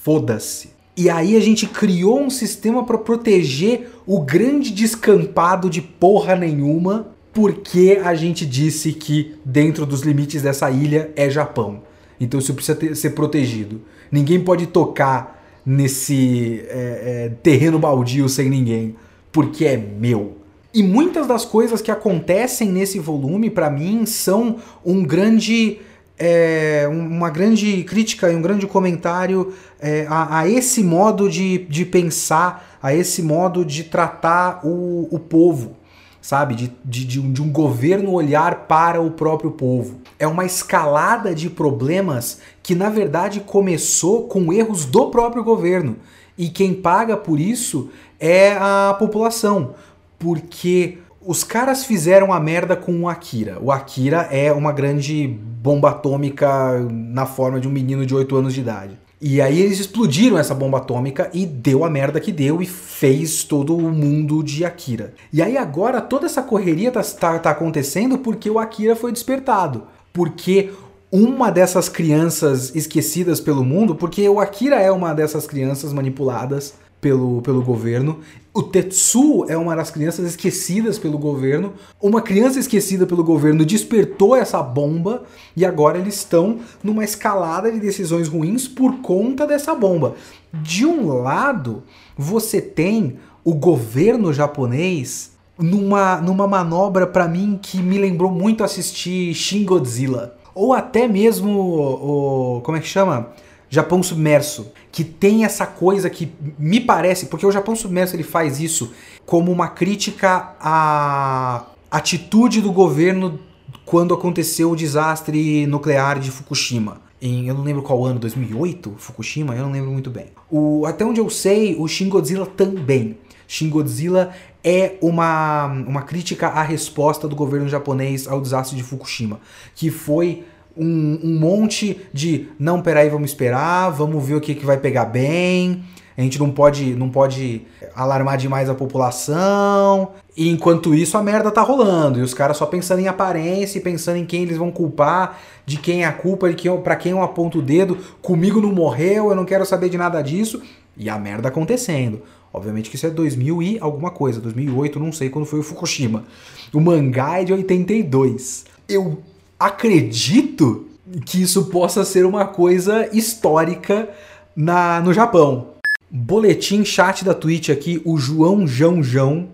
Foda-se. 0.03 0.71
E 0.97 1.09
aí 1.11 1.37
a 1.37 1.41
gente 1.41 1.67
criou 1.67 2.21
um 2.21 2.31
sistema 2.31 2.85
para 2.85 2.99
proteger 2.99 3.91
o 4.07 4.21
grande 4.21 4.73
descampado 4.73 5.71
de 5.71 5.81
porra 5.81 6.35
nenhuma, 6.35 7.09
porque 7.33 8.01
a 8.03 8.15
gente 8.15 8.45
disse 8.45 8.93
que 8.93 9.37
dentro 9.45 9.87
dos 9.87 10.01
limites 10.01 10.43
dessa 10.43 10.71
ilha 10.71 11.13
é 11.15 11.31
Japão. 11.31 11.83
Então 12.19 12.41
isso 12.41 12.53
precisa 12.55 12.77
ter, 12.77 12.97
ser 12.97 13.11
protegido. 13.11 13.81
Ninguém 14.11 14.41
pode 14.41 14.67
tocar 14.67 15.39
nesse 15.65 16.65
é, 16.69 17.27
é, 17.27 17.33
terreno 17.43 17.79
baldio 17.79 18.29
sem 18.29 18.49
ninguém, 18.49 18.97
porque 19.31 19.67
é 19.67 19.77
meu. 19.77 20.39
E 20.73 20.83
muitas 20.83 21.27
das 21.27 21.45
coisas 21.45 21.81
que 21.81 21.91
acontecem 21.91 22.71
nesse 22.71 22.99
volume, 22.99 23.51
para 23.51 23.71
mim, 23.71 24.05
são 24.05 24.57
um 24.85 25.05
grande 25.05 25.79
é, 26.19 26.89
uma 26.91 27.31
grande 27.31 27.85
crítica 27.85 28.31
e 28.31 28.35
um 28.35 28.43
grande 28.43 28.67
comentário 28.67 29.55
é, 29.79 30.07
a, 30.09 30.41
a, 30.41 30.49
esse 30.49 30.83
modo 30.83 31.31
de, 31.31 31.59
de 31.59 31.85
pensar, 31.85 32.79
a 32.83 32.93
esse 32.93 33.23
modo 33.23 33.65
de 33.65 33.85
tratar 33.85 34.61
o, 34.65 35.09
o 35.11 35.19
povo, 35.19 35.77
sabe? 36.21 36.55
De, 36.55 36.73
de, 36.85 37.05
de, 37.05 37.21
um, 37.21 37.33
de 37.33 37.43
um 37.43 37.51
governo 37.51 38.13
olhar 38.13 38.67
para 38.67 39.01
o 39.01 39.13
próprio 39.13 39.53
povo. 39.53 40.01
É 40.19 40.27
uma 40.27 40.45
escalada 40.45 41.35
de 41.35 41.49
problemas 41.49 42.41
que, 42.63 42.75
na 42.75 42.91
verdade, 42.91 43.41
começou 43.41 44.27
com 44.27 44.53
erros 44.53 44.85
do 44.85 45.11
próprio 45.11 45.45
governo. 45.45 45.97
E 46.37 46.49
quem 46.49 46.75
paga 46.75 47.17
por 47.17 47.39
isso 47.39 47.91
é 48.19 48.57
a 48.59 48.95
população. 48.99 49.75
Porque 50.19 50.99
os 51.29 51.45
caras 51.45 51.85
fizeram 51.85 52.33
a 52.33 52.41
merda 52.41 52.75
com 52.75 53.03
o 53.03 53.07
Akira. 53.07 53.59
O 53.61 53.71
Akira 53.71 54.27
é 54.31 54.51
uma 54.51 54.73
grande 54.73 55.29
bomba 55.29 55.91
atômica 55.91 56.81
na 56.91 57.27
forma 57.27 57.61
de 57.61 57.69
um 57.69 57.71
menino 57.71 58.07
de 58.07 58.15
8 58.15 58.35
anos 58.35 58.55
de 58.55 58.61
idade. 58.61 58.99
E 59.21 59.39
aí 59.39 59.61
eles 59.61 59.79
explodiram 59.79 60.39
essa 60.39 60.55
bomba 60.55 60.79
atômica 60.79 61.29
e 61.35 61.45
deu 61.45 61.85
a 61.85 61.91
merda 61.91 62.19
que 62.19 62.33
deu 62.33 62.63
e 62.63 62.67
fez 62.67 63.45
todo 63.45 63.77
o 63.77 63.93
mundo 63.93 64.43
de 64.43 64.65
Akira. 64.65 65.13
E 65.31 65.43
aí 65.43 65.59
agora 65.59 66.01
toda 66.01 66.25
essa 66.25 66.41
correria 66.41 66.91
tá, 66.91 67.03
tá, 67.03 67.39
tá 67.39 67.51
acontecendo 67.51 68.17
porque 68.17 68.49
o 68.49 68.59
Akira 68.59 68.97
foi 68.97 69.13
despertado. 69.13 69.83
Porque 70.15 70.71
uma 71.13 71.51
dessas 71.51 71.91
crianças 71.91 72.75
esquecidas 72.75 73.39
pelo 73.39 73.63
mundo, 73.63 73.95
porque 73.95 74.27
o 74.31 74.41
Akira 74.41 74.77
é 74.77 74.91
uma 74.91 75.13
dessas 75.13 75.47
crianças 75.47 75.93
manipuladas 75.93 76.73
pelo, 77.01 77.43
pelo 77.43 77.63
governo. 77.63 78.21
O 78.53 78.63
Tetsu 78.63 79.45
é 79.49 79.57
uma 79.57 79.77
das 79.77 79.91
crianças 79.91 80.27
esquecidas 80.27 80.99
pelo 80.99 81.19
governo. 81.19 81.75
Uma 82.01 82.21
criança 82.21 82.59
esquecida 82.59 83.07
pelo 83.07 83.23
governo 83.23 83.65
despertou 83.65 84.35
essa 84.35 84.63
bomba 84.63 85.23
e 85.57 85.65
agora 85.65 85.99
eles 85.99 86.17
estão 86.17 86.59
numa 86.83 87.05
escalada 87.05 87.71
de 87.71 87.79
decisões 87.79 88.27
ruins 88.29 88.67
por 88.67 88.97
conta 89.01 89.47
dessa 89.47 89.75
bomba. 89.75 90.17
De 90.53 90.85
um 90.85 91.09
lado, 91.09 91.85
você 92.17 92.61
tem 92.61 93.19
o 93.45 93.55
governo 93.55 94.33
japonês 94.33 95.33
numa, 95.59 96.21
numa 96.21 96.47
manobra 96.47 97.07
para 97.07 97.29
mim 97.29 97.59
que 97.61 97.79
me 97.79 97.99
lembrou 97.99 98.31
muito 98.31 98.65
assistir 98.65 99.35
Shin 99.35 99.65
Godzilla. 99.65 100.37
Ou 100.55 100.73
até 100.73 101.07
mesmo 101.07 101.51
o, 101.61 102.61
como 102.63 102.77
é 102.77 102.81
que 102.81 102.89
chama? 102.89 103.29
Japão 103.71 104.03
Submerso, 104.03 104.73
que 104.99 105.05
tem 105.05 105.45
essa 105.45 105.65
coisa 105.65 106.11
que 106.11 106.29
me 106.59 106.81
parece, 106.81 107.27
porque 107.27 107.47
o 107.47 107.53
Japão 107.53 107.77
Submerso 107.77 108.17
ele 108.17 108.25
faz 108.25 108.59
isso 108.59 108.93
como 109.25 109.53
uma 109.53 109.69
crítica 109.69 110.57
à 110.61 111.67
atitude 111.89 112.61
do 112.61 112.73
governo 112.73 113.39
quando 113.85 114.13
aconteceu 114.13 114.73
o 114.73 114.75
desastre 114.75 115.69
nuclear 115.69 116.19
de 116.19 116.33
Fukushima. 116.33 117.01
Em, 117.23 117.47
eu 117.47 117.55
não 117.55 117.63
lembro 117.63 117.81
qual 117.81 118.05
ano, 118.05 118.19
2008? 118.19 118.97
Fukushima? 118.99 119.55
Eu 119.55 119.67
não 119.67 119.71
lembro 119.71 119.93
muito 119.93 120.11
bem. 120.11 120.33
O, 120.51 120.85
até 120.85 121.05
onde 121.05 121.21
eu 121.21 121.31
sei, 121.31 121.77
o 121.79 121.87
Shin 121.87 122.09
Godzilla 122.09 122.45
também. 122.45 123.17
Shin 123.47 123.71
Godzilla 123.71 124.33
é 124.65 124.97
uma, 125.01 125.67
uma 125.67 126.03
crítica 126.03 126.49
à 126.49 126.65
resposta 126.65 127.29
do 127.29 127.37
governo 127.37 127.69
japonês 127.69 128.27
ao 128.27 128.41
desastre 128.41 128.77
de 128.77 128.83
Fukushima, 128.83 129.39
que 129.77 129.93
foi 129.93 130.43
um, 130.79 131.19
um 131.23 131.39
monte 131.39 132.01
de 132.13 132.49
não, 132.59 132.81
peraí, 132.81 133.09
vamos 133.09 133.31
esperar, 133.31 133.91
vamos 133.91 134.25
ver 134.25 134.35
o 134.35 134.41
que, 134.41 134.55
que 134.55 134.65
vai 134.65 134.77
pegar 134.77 135.07
bem. 135.07 135.83
A 136.19 136.21
gente 136.21 136.37
não 136.37 136.51
pode, 136.51 136.97
não 136.97 137.09
pode 137.09 137.63
alarmar 137.95 138.37
demais 138.37 138.69
a 138.69 138.75
população. 138.75 140.11
E 140.37 140.49
enquanto 140.49 140.93
isso, 140.93 141.17
a 141.17 141.23
merda 141.23 141.49
tá 141.49 141.63
rolando. 141.63 142.19
E 142.19 142.23
os 142.23 142.35
caras 142.35 142.57
só 142.57 142.67
pensando 142.67 142.99
em 143.01 143.07
aparência 143.07 143.79
e 143.79 143.81
pensando 143.81 144.17
em 144.17 144.27
quem 144.27 144.43
eles 144.43 144.57
vão 144.57 144.69
culpar, 144.69 145.39
de 145.65 145.77
quem 145.77 146.03
é 146.03 146.07
a 146.07 146.13
culpa, 146.13 146.49
de 146.49 146.57
quem, 146.57 146.77
pra 146.81 146.97
quem 146.97 147.13
eu 147.13 147.23
aponto 147.23 147.61
o 147.61 147.63
dedo. 147.63 147.97
Comigo 148.21 148.61
não 148.61 148.73
morreu, 148.73 149.31
eu 149.31 149.37
não 149.37 149.45
quero 149.45 149.65
saber 149.65 149.89
de 149.89 149.97
nada 149.97 150.21
disso. 150.21 150.61
E 150.97 151.09
a 151.09 151.17
merda 151.17 151.47
acontecendo. 151.47 152.21
Obviamente 152.53 152.91
que 152.91 152.97
isso 152.97 153.07
é 153.07 153.11
2000 153.11 153.63
e 153.63 153.79
alguma 153.81 154.11
coisa, 154.11 154.41
2008, 154.41 154.99
não 154.99 155.13
sei 155.13 155.31
quando 155.31 155.47
foi 155.47 155.61
o 155.61 155.63
Fukushima. 155.63 156.25
O 156.73 156.81
mangá 156.81 157.41
é 157.41 157.45
de 157.45 157.53
82. 157.53 158.65
Eu 158.89 159.19
acredito 159.59 160.87
que 161.25 161.43
isso 161.43 161.67
possa 161.67 162.05
ser 162.05 162.25
uma 162.25 162.47
coisa 162.47 163.09
histórica 163.17 164.09
na, 164.55 165.01
no 165.01 165.13
Japão. 165.13 165.69
Boletim 166.11 166.85
chat 166.85 167.25
da 167.25 167.35
Twitch 167.35 167.71
aqui, 167.71 168.01
o 168.05 168.17
João 168.17 168.67
Jão 168.67 169.03
Jão 169.03 169.49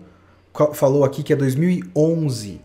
falou 0.73 1.03
aqui 1.03 1.21
que 1.21 1.33
é 1.33 1.35
2011 1.35 2.61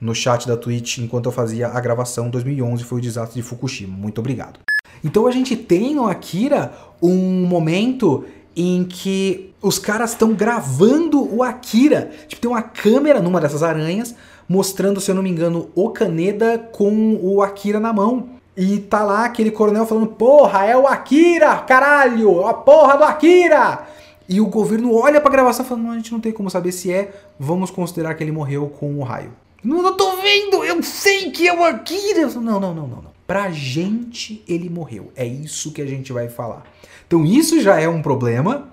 no 0.00 0.14
chat 0.14 0.46
da 0.46 0.56
Twitch 0.56 0.98
enquanto 0.98 1.26
eu 1.26 1.32
fazia 1.32 1.68
a 1.68 1.80
gravação. 1.80 2.30
2011 2.30 2.84
foi 2.84 2.98
o 2.98 3.00
desastre 3.00 3.40
de 3.40 3.46
Fukushima. 3.46 3.96
Muito 3.96 4.18
obrigado. 4.18 4.60
Então 5.02 5.26
a 5.26 5.30
gente 5.30 5.56
tem 5.56 5.94
no 5.94 6.06
Akira 6.06 6.72
um 7.02 7.44
momento 7.46 8.24
em 8.56 8.84
que 8.84 9.52
os 9.60 9.78
caras 9.78 10.10
estão 10.10 10.32
gravando 10.32 11.22
o 11.34 11.42
Akira. 11.42 12.10
Tipo, 12.28 12.42
tem 12.42 12.50
uma 12.50 12.62
câmera 12.62 13.20
numa 13.20 13.40
dessas 13.40 13.62
aranhas 13.62 14.14
mostrando, 14.48 15.00
se 15.00 15.10
eu 15.10 15.14
não 15.14 15.22
me 15.22 15.30
engano, 15.30 15.70
o 15.74 15.90
Kaneda 15.90 16.58
com 16.58 17.18
o 17.22 17.42
Akira 17.42 17.80
na 17.80 17.92
mão. 17.92 18.30
E 18.56 18.78
tá 18.78 19.02
lá 19.02 19.24
aquele 19.24 19.50
coronel 19.50 19.86
falando: 19.86 20.06
Porra, 20.06 20.64
é 20.64 20.76
o 20.76 20.86
Akira, 20.86 21.56
caralho, 21.58 22.46
a 22.46 22.54
porra 22.54 22.96
do 22.96 23.04
Akira! 23.04 23.86
E 24.28 24.40
o 24.40 24.46
governo 24.46 24.94
olha 24.94 25.20
pra 25.20 25.30
gravação 25.30 25.64
falando: 25.64 25.84
Não, 25.84 25.90
a 25.92 25.96
gente 25.96 26.12
não 26.12 26.20
tem 26.20 26.32
como 26.32 26.48
saber 26.48 26.70
se 26.72 26.92
é, 26.92 27.12
vamos 27.38 27.70
considerar 27.70 28.14
que 28.14 28.22
ele 28.22 28.32
morreu 28.32 28.68
com 28.68 28.98
o 28.98 29.02
raio. 29.02 29.32
Não, 29.62 29.82
não 29.82 29.96
tô 29.96 30.16
vendo, 30.16 30.62
eu 30.62 30.82
sei 30.82 31.30
que 31.30 31.48
é 31.48 31.54
o 31.54 31.64
Akira! 31.64 32.26
Não, 32.28 32.60
não, 32.60 32.60
não, 32.60 32.74
não, 32.74 32.86
não. 32.86 33.14
Pra 33.26 33.50
gente 33.50 34.44
ele 34.46 34.68
morreu. 34.68 35.10
É 35.16 35.26
isso 35.26 35.72
que 35.72 35.80
a 35.80 35.86
gente 35.86 36.12
vai 36.12 36.28
falar. 36.28 36.64
Então 37.06 37.24
isso 37.24 37.60
já 37.60 37.80
é 37.80 37.88
um 37.88 38.02
problema. 38.02 38.68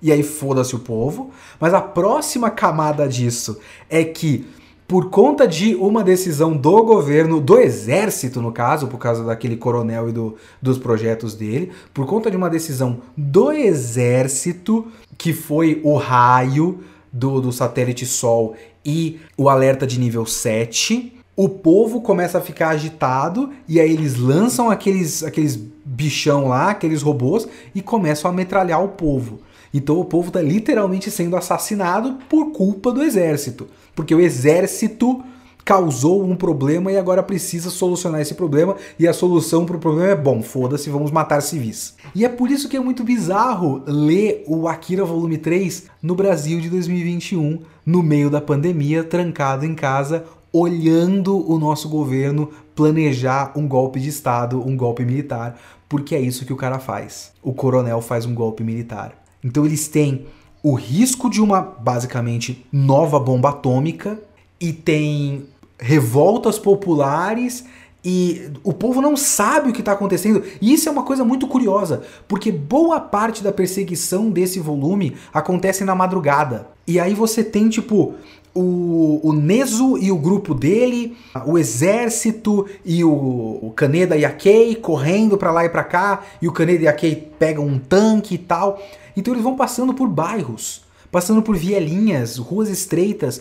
E 0.00 0.12
aí 0.12 0.22
foda-se 0.22 0.76
o 0.76 0.78
povo. 0.78 1.32
Mas 1.58 1.74
a 1.74 1.80
próxima 1.80 2.50
camada 2.50 3.08
disso 3.08 3.58
é 3.90 4.04
que 4.04 4.46
por 4.86 5.10
conta 5.10 5.48
de 5.48 5.74
uma 5.74 6.04
decisão 6.04 6.56
do 6.56 6.84
governo, 6.84 7.40
do 7.40 7.58
exército, 7.58 8.40
no 8.40 8.52
caso, 8.52 8.86
por 8.86 8.98
causa 8.98 9.24
daquele 9.24 9.56
coronel 9.56 10.08
e 10.08 10.12
do, 10.12 10.36
dos 10.62 10.78
projetos 10.78 11.34
dele, 11.34 11.72
por 11.92 12.06
conta 12.06 12.30
de 12.30 12.36
uma 12.36 12.48
decisão 12.48 13.00
do 13.16 13.50
exército, 13.50 14.86
que 15.18 15.32
foi 15.32 15.80
o 15.82 15.96
raio 15.96 16.80
do, 17.12 17.40
do 17.40 17.52
satélite 17.52 18.06
Sol 18.06 18.54
e 18.84 19.18
o 19.36 19.48
alerta 19.48 19.86
de 19.86 19.98
nível 19.98 20.24
7, 20.24 21.12
o 21.34 21.48
povo 21.48 22.00
começa 22.00 22.38
a 22.38 22.40
ficar 22.40 22.68
agitado 22.68 23.50
e 23.68 23.80
aí 23.80 23.92
eles 23.92 24.16
lançam 24.16 24.70
aqueles, 24.70 25.22
aqueles 25.22 25.56
bichão 25.84 26.48
lá, 26.48 26.70
aqueles 26.70 27.02
robôs, 27.02 27.46
e 27.74 27.82
começam 27.82 28.30
a 28.30 28.34
metralhar 28.34 28.82
o 28.82 28.88
povo. 28.88 29.40
Então 29.76 30.00
o 30.00 30.04
povo 30.06 30.28
está 30.28 30.40
literalmente 30.40 31.10
sendo 31.10 31.36
assassinado 31.36 32.16
por 32.30 32.50
culpa 32.52 32.90
do 32.90 33.02
exército. 33.02 33.68
Porque 33.94 34.14
o 34.14 34.20
exército 34.20 35.22
causou 35.66 36.24
um 36.24 36.34
problema 36.34 36.90
e 36.90 36.96
agora 36.96 37.22
precisa 37.22 37.68
solucionar 37.68 38.22
esse 38.22 38.34
problema. 38.34 38.74
E 38.98 39.06
a 39.06 39.12
solução 39.12 39.66
para 39.66 39.76
o 39.76 39.80
problema 39.80 40.12
é: 40.12 40.16
bom, 40.16 40.42
foda-se, 40.42 40.88
vamos 40.88 41.10
matar 41.10 41.42
civis. 41.42 41.94
E 42.14 42.24
é 42.24 42.28
por 42.28 42.50
isso 42.50 42.70
que 42.70 42.76
é 42.78 42.80
muito 42.80 43.04
bizarro 43.04 43.82
ler 43.86 44.44
o 44.46 44.66
Akira 44.66 45.04
Volume 45.04 45.36
3 45.36 45.84
no 46.00 46.14
Brasil 46.14 46.58
de 46.58 46.70
2021, 46.70 47.60
no 47.84 48.02
meio 48.02 48.30
da 48.30 48.40
pandemia, 48.40 49.04
trancado 49.04 49.66
em 49.66 49.74
casa, 49.74 50.24
olhando 50.50 51.36
o 51.50 51.58
nosso 51.58 51.86
governo 51.86 52.48
planejar 52.74 53.52
um 53.54 53.68
golpe 53.68 54.00
de 54.00 54.08
Estado, 54.08 54.66
um 54.66 54.74
golpe 54.74 55.04
militar, 55.04 55.58
porque 55.86 56.14
é 56.14 56.20
isso 56.20 56.46
que 56.46 56.52
o 56.52 56.56
cara 56.56 56.78
faz. 56.78 57.32
O 57.42 57.52
coronel 57.52 58.00
faz 58.00 58.24
um 58.24 58.34
golpe 58.34 58.64
militar. 58.64 59.25
Então 59.46 59.64
eles 59.64 59.86
têm 59.86 60.26
o 60.60 60.74
risco 60.74 61.30
de 61.30 61.40
uma, 61.40 61.60
basicamente, 61.60 62.66
nova 62.72 63.20
bomba 63.20 63.50
atômica 63.50 64.18
e 64.60 64.72
tem 64.72 65.44
revoltas 65.78 66.58
populares 66.58 67.64
e 68.04 68.50
o 68.64 68.72
povo 68.72 69.00
não 69.00 69.16
sabe 69.16 69.70
o 69.70 69.72
que 69.72 69.80
está 69.80 69.92
acontecendo. 69.92 70.42
E 70.60 70.72
isso 70.72 70.88
é 70.88 70.92
uma 70.92 71.04
coisa 71.04 71.24
muito 71.24 71.46
curiosa, 71.46 72.02
porque 72.26 72.50
boa 72.50 72.98
parte 72.98 73.42
da 73.44 73.52
perseguição 73.52 74.28
desse 74.30 74.58
volume 74.58 75.16
acontece 75.32 75.84
na 75.84 75.94
madrugada. 75.94 76.68
E 76.86 76.98
aí 76.98 77.14
você 77.14 77.44
tem, 77.44 77.68
tipo, 77.68 78.14
o, 78.54 79.20
o 79.22 79.32
Nezu 79.32 79.98
e 79.98 80.10
o 80.10 80.16
grupo 80.16 80.54
dele, 80.54 81.16
o 81.44 81.58
exército 81.58 82.66
e 82.84 83.04
o, 83.04 83.10
o 83.10 83.72
Kaneda 83.76 84.16
e 84.16 84.24
a 84.24 84.30
Kei 84.30 84.74
correndo 84.74 85.36
para 85.36 85.52
lá 85.52 85.64
e 85.64 85.68
para 85.68 85.84
cá, 85.84 86.22
e 86.40 86.48
o 86.48 86.52
Kaneda 86.52 86.84
e 86.84 86.88
a 86.88 86.92
Kei 86.92 87.14
pegam 87.38 87.66
um 87.66 87.78
tanque 87.78 88.36
e 88.36 88.38
tal. 88.38 88.80
Então 89.16 89.32
eles 89.32 89.42
vão 89.42 89.56
passando 89.56 89.94
por 89.94 90.08
bairros, 90.08 90.84
passando 91.10 91.42
por 91.42 91.56
vielinhas, 91.56 92.36
ruas 92.36 92.68
estreitas, 92.68 93.40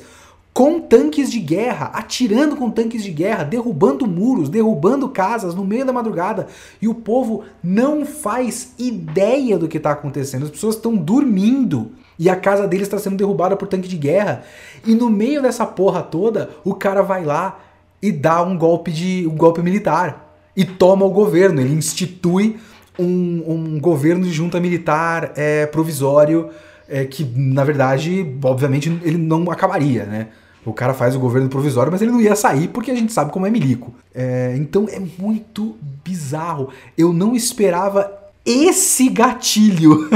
com 0.55 0.79
tanques 0.79 1.29
de 1.29 1.39
guerra, 1.41 1.91
atirando 1.93 2.55
com 2.55 2.71
tanques 2.71 3.03
de 3.03 3.11
guerra, 3.11 3.43
derrubando 3.43 4.07
muros, 4.07 4.47
derrubando 4.47 5.09
casas 5.09 5.53
no 5.53 5.65
meio 5.65 5.85
da 5.85 5.91
madrugada. 5.91 6.47
E 6.81 6.87
o 6.87 6.95
povo 6.95 7.43
não 7.61 8.05
faz 8.05 8.73
ideia 8.79 9.59
do 9.59 9.67
que 9.67 9.75
está 9.75 9.91
acontecendo. 9.91 10.45
As 10.45 10.51
pessoas 10.51 10.75
estão 10.75 10.95
dormindo 10.95 11.91
e 12.17 12.29
a 12.29 12.37
casa 12.37 12.65
deles 12.65 12.87
está 12.87 12.97
sendo 12.97 13.17
derrubada 13.17 13.57
por 13.57 13.67
tanque 13.67 13.89
de 13.89 13.97
guerra. 13.97 14.43
E 14.85 14.95
no 14.95 15.09
meio 15.09 15.41
dessa 15.41 15.65
porra 15.65 16.01
toda, 16.01 16.49
o 16.63 16.73
cara 16.73 17.01
vai 17.01 17.25
lá 17.25 17.59
e 18.01 18.09
dá 18.09 18.41
um 18.41 18.57
golpe 18.57 18.93
de 18.93 19.27
um 19.27 19.35
golpe 19.35 19.61
militar 19.61 20.37
e 20.55 20.63
toma 20.63 21.05
o 21.05 21.11
governo. 21.11 21.59
Ele 21.59 21.73
institui 21.75 22.57
um, 22.99 23.43
um 23.47 23.79
governo 23.79 24.23
de 24.23 24.31
junta 24.31 24.59
militar 24.59 25.33
é, 25.35 25.65
provisório 25.65 26.49
é, 26.87 27.05
que, 27.05 27.23
na 27.35 27.63
verdade, 27.63 28.35
obviamente, 28.43 28.89
ele 29.03 29.17
não 29.17 29.49
acabaria, 29.51 30.05
né? 30.05 30.27
O 30.65 30.73
cara 30.73 30.93
faz 30.93 31.15
o 31.15 31.19
governo 31.19 31.47
provisório, 31.47 31.91
mas 31.91 32.01
ele 32.01 32.11
não 32.11 32.19
ia 32.19 32.35
sair 32.35 32.67
porque 32.69 32.89
a 32.89 32.95
gente 32.95 33.13
sabe 33.13 33.31
como 33.31 33.45
é 33.45 33.51
milico. 33.51 33.93
É, 34.13 34.55
então 34.57 34.87
é 34.89 34.99
muito 34.99 35.77
bizarro. 36.03 36.69
Eu 36.97 37.13
não 37.13 37.35
esperava 37.35 38.11
esse 38.43 39.09
gatilho 39.09 40.09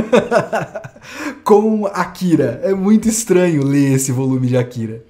com 1.43 1.86
Akira. 1.88 2.62
É 2.63 2.74
muito 2.74 3.07
estranho 3.07 3.63
ler 3.63 3.93
esse 3.93 4.12
volume 4.12 4.48
de 4.48 4.57
Akira. 4.57 5.03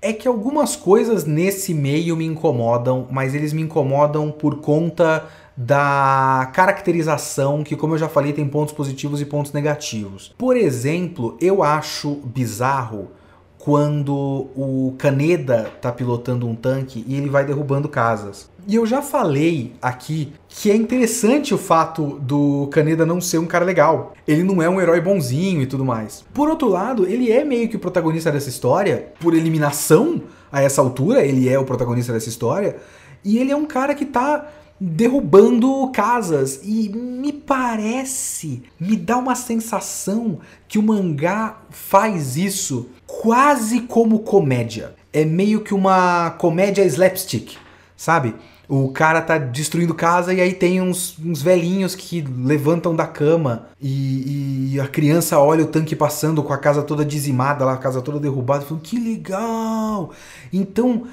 É 0.00 0.12
que 0.12 0.28
algumas 0.28 0.76
coisas 0.76 1.24
nesse 1.24 1.74
meio 1.74 2.16
me 2.16 2.26
incomodam, 2.26 3.08
mas 3.10 3.34
eles 3.34 3.52
me 3.52 3.62
incomodam 3.62 4.30
por 4.30 4.60
conta 4.60 5.24
da 5.56 6.50
caracterização, 6.52 7.62
que, 7.62 7.76
como 7.76 7.94
eu 7.94 7.98
já 7.98 8.08
falei, 8.08 8.32
tem 8.32 8.46
pontos 8.46 8.74
positivos 8.74 9.20
e 9.20 9.24
pontos 9.24 9.52
negativos. 9.52 10.34
Por 10.36 10.56
exemplo, 10.56 11.36
eu 11.40 11.62
acho 11.62 12.16
bizarro 12.24 13.10
quando 13.58 14.14
o 14.54 14.94
Kaneda 14.98 15.70
tá 15.80 15.90
pilotando 15.90 16.46
um 16.46 16.54
tanque 16.54 17.02
e 17.08 17.16
ele 17.16 17.30
vai 17.30 17.46
derrubando 17.46 17.88
casas. 17.88 18.50
E 18.66 18.74
eu 18.74 18.84
já 18.84 19.00
falei 19.00 19.72
aqui 19.80 20.32
que 20.48 20.70
é 20.70 20.76
interessante 20.76 21.54
o 21.54 21.58
fato 21.58 22.18
do 22.20 22.68
Kaneda 22.70 23.06
não 23.06 23.20
ser 23.22 23.38
um 23.38 23.46
cara 23.46 23.64
legal. 23.64 24.12
Ele 24.28 24.42
não 24.42 24.62
é 24.62 24.68
um 24.68 24.80
herói 24.80 25.00
bonzinho 25.00 25.62
e 25.62 25.66
tudo 25.66 25.84
mais. 25.84 26.24
Por 26.34 26.48
outro 26.48 26.68
lado, 26.68 27.06
ele 27.06 27.32
é 27.32 27.42
meio 27.42 27.68
que 27.68 27.76
o 27.76 27.78
protagonista 27.78 28.30
dessa 28.30 28.50
história, 28.50 29.12
por 29.18 29.34
eliminação 29.34 30.22
a 30.52 30.62
essa 30.62 30.82
altura, 30.82 31.24
ele 31.24 31.48
é 31.48 31.58
o 31.58 31.64
protagonista 31.64 32.12
dessa 32.12 32.28
história, 32.28 32.76
e 33.24 33.38
ele 33.38 33.50
é 33.50 33.56
um 33.56 33.66
cara 33.66 33.94
que 33.94 34.04
tá 34.04 34.46
derrubando 34.80 35.90
casas. 35.92 36.60
E 36.62 36.88
me 36.88 37.32
parece, 37.32 38.62
me 38.78 38.96
dá 38.96 39.16
uma 39.16 39.34
sensação 39.34 40.40
que 40.68 40.78
o 40.78 40.82
mangá 40.82 41.58
faz 41.70 42.36
isso 42.36 42.88
quase 43.06 43.80
como 43.80 44.20
comédia. 44.20 44.94
É 45.12 45.24
meio 45.24 45.60
que 45.60 45.74
uma 45.74 46.30
comédia 46.32 46.84
slapstick, 46.84 47.56
sabe? 47.96 48.34
O 48.66 48.88
cara 48.88 49.20
tá 49.20 49.36
destruindo 49.36 49.94
casa 49.94 50.32
e 50.32 50.40
aí 50.40 50.54
tem 50.54 50.80
uns, 50.80 51.18
uns 51.18 51.42
velhinhos 51.42 51.94
que 51.94 52.22
levantam 52.22 52.96
da 52.96 53.06
cama 53.06 53.66
e, 53.80 54.72
e, 54.72 54.80
a 54.80 54.88
criança 54.88 55.38
olha 55.38 55.64
o 55.64 55.68
tanque 55.68 55.94
passando 55.94 56.42
com 56.42 56.52
a 56.52 56.56
casa 56.56 56.82
toda 56.82 57.04
dizimada, 57.04 57.70
a 57.70 57.76
casa 57.76 58.00
toda 58.00 58.18
derrubada, 58.18 58.64
e 58.64 58.66
fala, 58.66 58.80
que 58.82 58.98
legal! 58.98 60.10
Então 60.50 61.04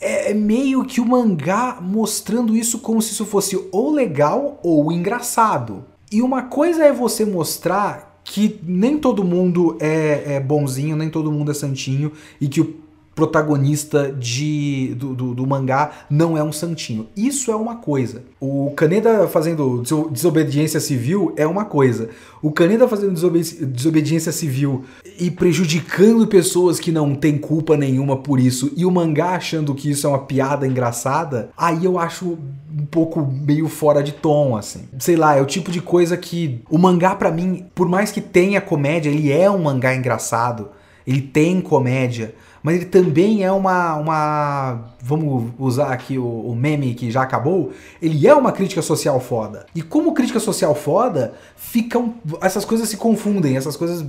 é, 0.00 0.30
é 0.30 0.34
meio 0.34 0.84
que 0.84 1.00
o 1.00 1.06
mangá 1.06 1.78
mostrando 1.80 2.56
isso 2.56 2.78
como 2.78 3.00
se 3.00 3.12
isso 3.12 3.24
fosse 3.24 3.58
ou 3.70 3.90
legal 3.90 4.58
ou 4.62 4.90
engraçado. 4.92 5.84
E 6.10 6.22
uma 6.22 6.42
coisa 6.42 6.84
é 6.84 6.92
você 6.92 7.24
mostrar 7.24 8.20
que 8.24 8.60
nem 8.62 8.98
todo 8.98 9.24
mundo 9.24 9.76
é, 9.80 10.34
é 10.34 10.40
bonzinho, 10.40 10.96
nem 10.96 11.08
todo 11.08 11.32
mundo 11.32 11.50
é 11.50 11.54
santinho 11.54 12.12
e 12.40 12.48
que 12.48 12.60
o 12.60 12.76
protagonista 13.18 14.12
de, 14.12 14.94
do, 14.94 15.12
do, 15.12 15.34
do, 15.34 15.44
mangá 15.44 16.06
não 16.08 16.38
é 16.38 16.42
um 16.42 16.52
santinho. 16.52 17.08
Isso 17.16 17.50
é 17.50 17.56
uma 17.56 17.74
coisa. 17.74 18.22
O 18.38 18.70
Kaneda 18.76 19.26
fazendo 19.26 19.82
desobediência 20.12 20.78
civil 20.78 21.32
é 21.34 21.44
uma 21.44 21.64
coisa. 21.64 22.10
O 22.40 22.52
Kaneda 22.52 22.86
fazendo 22.86 23.12
desobedi 23.12 23.66
desobediência 23.66 24.30
civil 24.30 24.84
e 25.18 25.30
prejudicando 25.30 26.26
pessoas 26.26 26.78
que 26.78 26.92
não 26.92 27.14
têm 27.14 27.36
culpa 27.36 27.76
nenhuma 27.76 28.16
por 28.16 28.38
isso 28.38 28.72
e 28.76 28.86
o 28.86 28.90
mangá 28.90 29.30
achando 29.30 29.74
que 29.74 29.90
isso 29.90 30.06
é 30.06 30.10
uma 30.10 30.20
piada 30.20 30.66
engraçada, 30.66 31.50
aí 31.56 31.84
eu 31.84 31.98
acho 31.98 32.38
um 32.70 32.86
pouco 32.86 33.20
meio 33.20 33.68
fora 33.68 34.02
de 34.02 34.12
tom, 34.12 34.56
assim. 34.56 34.88
Sei 34.98 35.16
lá, 35.16 35.36
é 35.36 35.40
o 35.40 35.46
tipo 35.46 35.70
de 35.70 35.80
coisa 35.80 36.16
que 36.16 36.62
o 36.70 36.78
mangá 36.78 37.14
para 37.14 37.30
mim, 37.30 37.66
por 37.74 37.88
mais 37.88 38.12
que 38.12 38.20
tenha 38.20 38.60
comédia, 38.60 39.10
ele 39.10 39.32
é 39.32 39.50
um 39.50 39.62
mangá 39.62 39.94
engraçado. 39.94 40.70
Ele 41.06 41.22
tem 41.22 41.60
comédia, 41.60 42.34
mas 42.68 42.76
ele 42.76 42.84
também 42.84 43.42
é 43.42 43.50
uma, 43.50 43.94
uma 43.94 44.90
vamos 45.00 45.54
usar 45.58 45.90
aqui 45.90 46.18
o, 46.18 46.26
o, 46.26 46.54
meme 46.54 46.92
que 46.92 47.10
já 47.10 47.22
acabou, 47.22 47.72
ele 48.02 48.26
é 48.26 48.34
uma 48.34 48.52
crítica 48.52 48.82
social 48.82 49.18
foda. 49.18 49.64
E 49.74 49.80
como 49.80 50.12
crítica 50.12 50.38
social 50.38 50.74
foda, 50.74 51.32
ficam 51.56 52.16
essas 52.42 52.66
coisas 52.66 52.86
se 52.86 52.98
confundem, 52.98 53.56
essas 53.56 53.74
coisas 53.74 54.04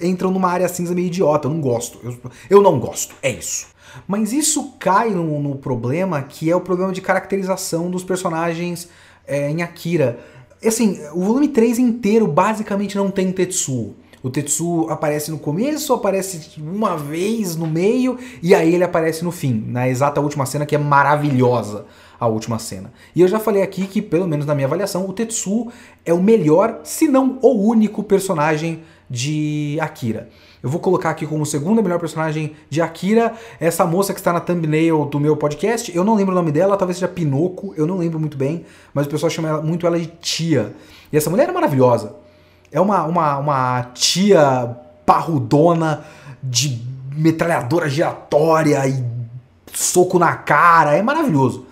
entram 0.00 0.30
numa 0.30 0.48
área 0.48 0.68
cinza 0.68 0.94
meio 0.94 1.08
idiota, 1.08 1.48
eu 1.48 1.52
não 1.52 1.60
gosto, 1.60 1.98
eu, 2.04 2.16
eu 2.48 2.62
não 2.62 2.78
gosto, 2.78 3.12
é 3.20 3.30
isso. 3.30 3.66
Mas 4.06 4.32
isso 4.32 4.74
cai 4.78 5.10
no, 5.10 5.42
no, 5.42 5.56
problema 5.56 6.22
que 6.22 6.48
é 6.48 6.54
o 6.54 6.60
problema 6.60 6.92
de 6.92 7.00
caracterização 7.00 7.90
dos 7.90 8.04
personagens 8.04 8.88
é, 9.26 9.50
em 9.50 9.62
Akira. 9.62 10.20
Assim, 10.64 11.00
o 11.12 11.24
volume 11.24 11.48
3 11.48 11.80
inteiro 11.80 12.28
basicamente 12.28 12.96
não 12.96 13.10
tem 13.10 13.32
Tetsuo. 13.32 13.96
O 14.26 14.28
Tetsu 14.28 14.88
aparece 14.90 15.30
no 15.30 15.38
começo, 15.38 15.92
aparece 15.92 16.60
uma 16.60 16.96
vez 16.96 17.54
no 17.54 17.64
meio 17.64 18.18
e 18.42 18.56
aí 18.56 18.74
ele 18.74 18.82
aparece 18.82 19.24
no 19.24 19.30
fim, 19.30 19.64
na 19.68 19.88
exata 19.88 20.20
última 20.20 20.44
cena 20.44 20.66
que 20.66 20.74
é 20.74 20.78
maravilhosa 20.78 21.86
a 22.18 22.26
última 22.26 22.58
cena. 22.58 22.92
E 23.14 23.20
eu 23.20 23.28
já 23.28 23.38
falei 23.38 23.62
aqui 23.62 23.86
que, 23.86 24.02
pelo 24.02 24.26
menos 24.26 24.44
na 24.44 24.52
minha 24.52 24.66
avaliação, 24.66 25.08
o 25.08 25.12
Tetsu 25.12 25.68
é 26.04 26.12
o 26.12 26.20
melhor, 26.20 26.80
se 26.82 27.06
não 27.06 27.38
o 27.40 27.68
único 27.68 28.02
personagem 28.02 28.82
de 29.08 29.78
Akira. 29.80 30.28
Eu 30.60 30.68
vou 30.68 30.80
colocar 30.80 31.10
aqui 31.10 31.24
como 31.24 31.46
segunda 31.46 31.80
melhor 31.80 32.00
personagem 32.00 32.56
de 32.68 32.82
Akira 32.82 33.32
essa 33.60 33.86
moça 33.86 34.12
que 34.12 34.18
está 34.18 34.32
na 34.32 34.40
thumbnail 34.40 35.04
do 35.04 35.20
meu 35.20 35.36
podcast. 35.36 35.96
Eu 35.96 36.02
não 36.02 36.16
lembro 36.16 36.32
o 36.32 36.36
nome 36.36 36.50
dela, 36.50 36.76
talvez 36.76 36.96
seja 36.96 37.06
Pinoco, 37.06 37.74
eu 37.76 37.86
não 37.86 37.96
lembro 37.96 38.18
muito 38.18 38.36
bem, 38.36 38.64
mas 38.92 39.06
o 39.06 39.08
pessoal 39.08 39.30
chama 39.30 39.62
muito 39.62 39.86
ela 39.86 39.96
de 39.96 40.06
tia. 40.20 40.74
E 41.12 41.16
essa 41.16 41.30
mulher 41.30 41.48
é 41.48 41.52
maravilhosa. 41.52 42.25
É 42.70 42.80
uma, 42.80 43.04
uma, 43.04 43.38
uma 43.38 43.82
tia 43.94 44.76
parrudona 45.04 46.04
de 46.42 46.80
metralhadora 47.12 47.88
giratória 47.88 48.86
e 48.86 49.04
soco 49.72 50.18
na 50.18 50.34
cara. 50.34 50.94
É 50.94 51.02
maravilhoso. 51.02 51.66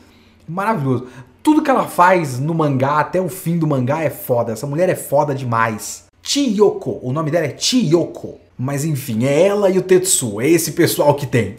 Maravilhoso. 0.48 1.07
Tudo 1.42 1.62
que 1.62 1.70
ela 1.70 1.87
faz 1.87 2.38
no 2.38 2.54
mangá, 2.54 3.00
até 3.00 3.20
o 3.20 3.28
fim 3.28 3.59
do 3.59 3.66
mangá, 3.66 4.02
é 4.02 4.11
foda. 4.11 4.52
Essa 4.52 4.66
mulher 4.66 4.88
é 4.88 4.94
foda 4.94 5.35
demais. 5.35 6.04
Chiyoko. 6.22 7.00
O 7.02 7.12
nome 7.12 7.30
dela 7.30 7.46
é 7.46 7.54
Chiyoko. 7.57 8.38
Mas 8.57 8.85
enfim, 8.85 9.24
é 9.24 9.46
ela 9.46 9.68
e 9.68 9.78
o 9.78 9.83
Tetsu. 9.83 10.40
É 10.40 10.48
esse 10.48 10.72
pessoal 10.72 11.14
que 11.14 11.26
tem. 11.26 11.57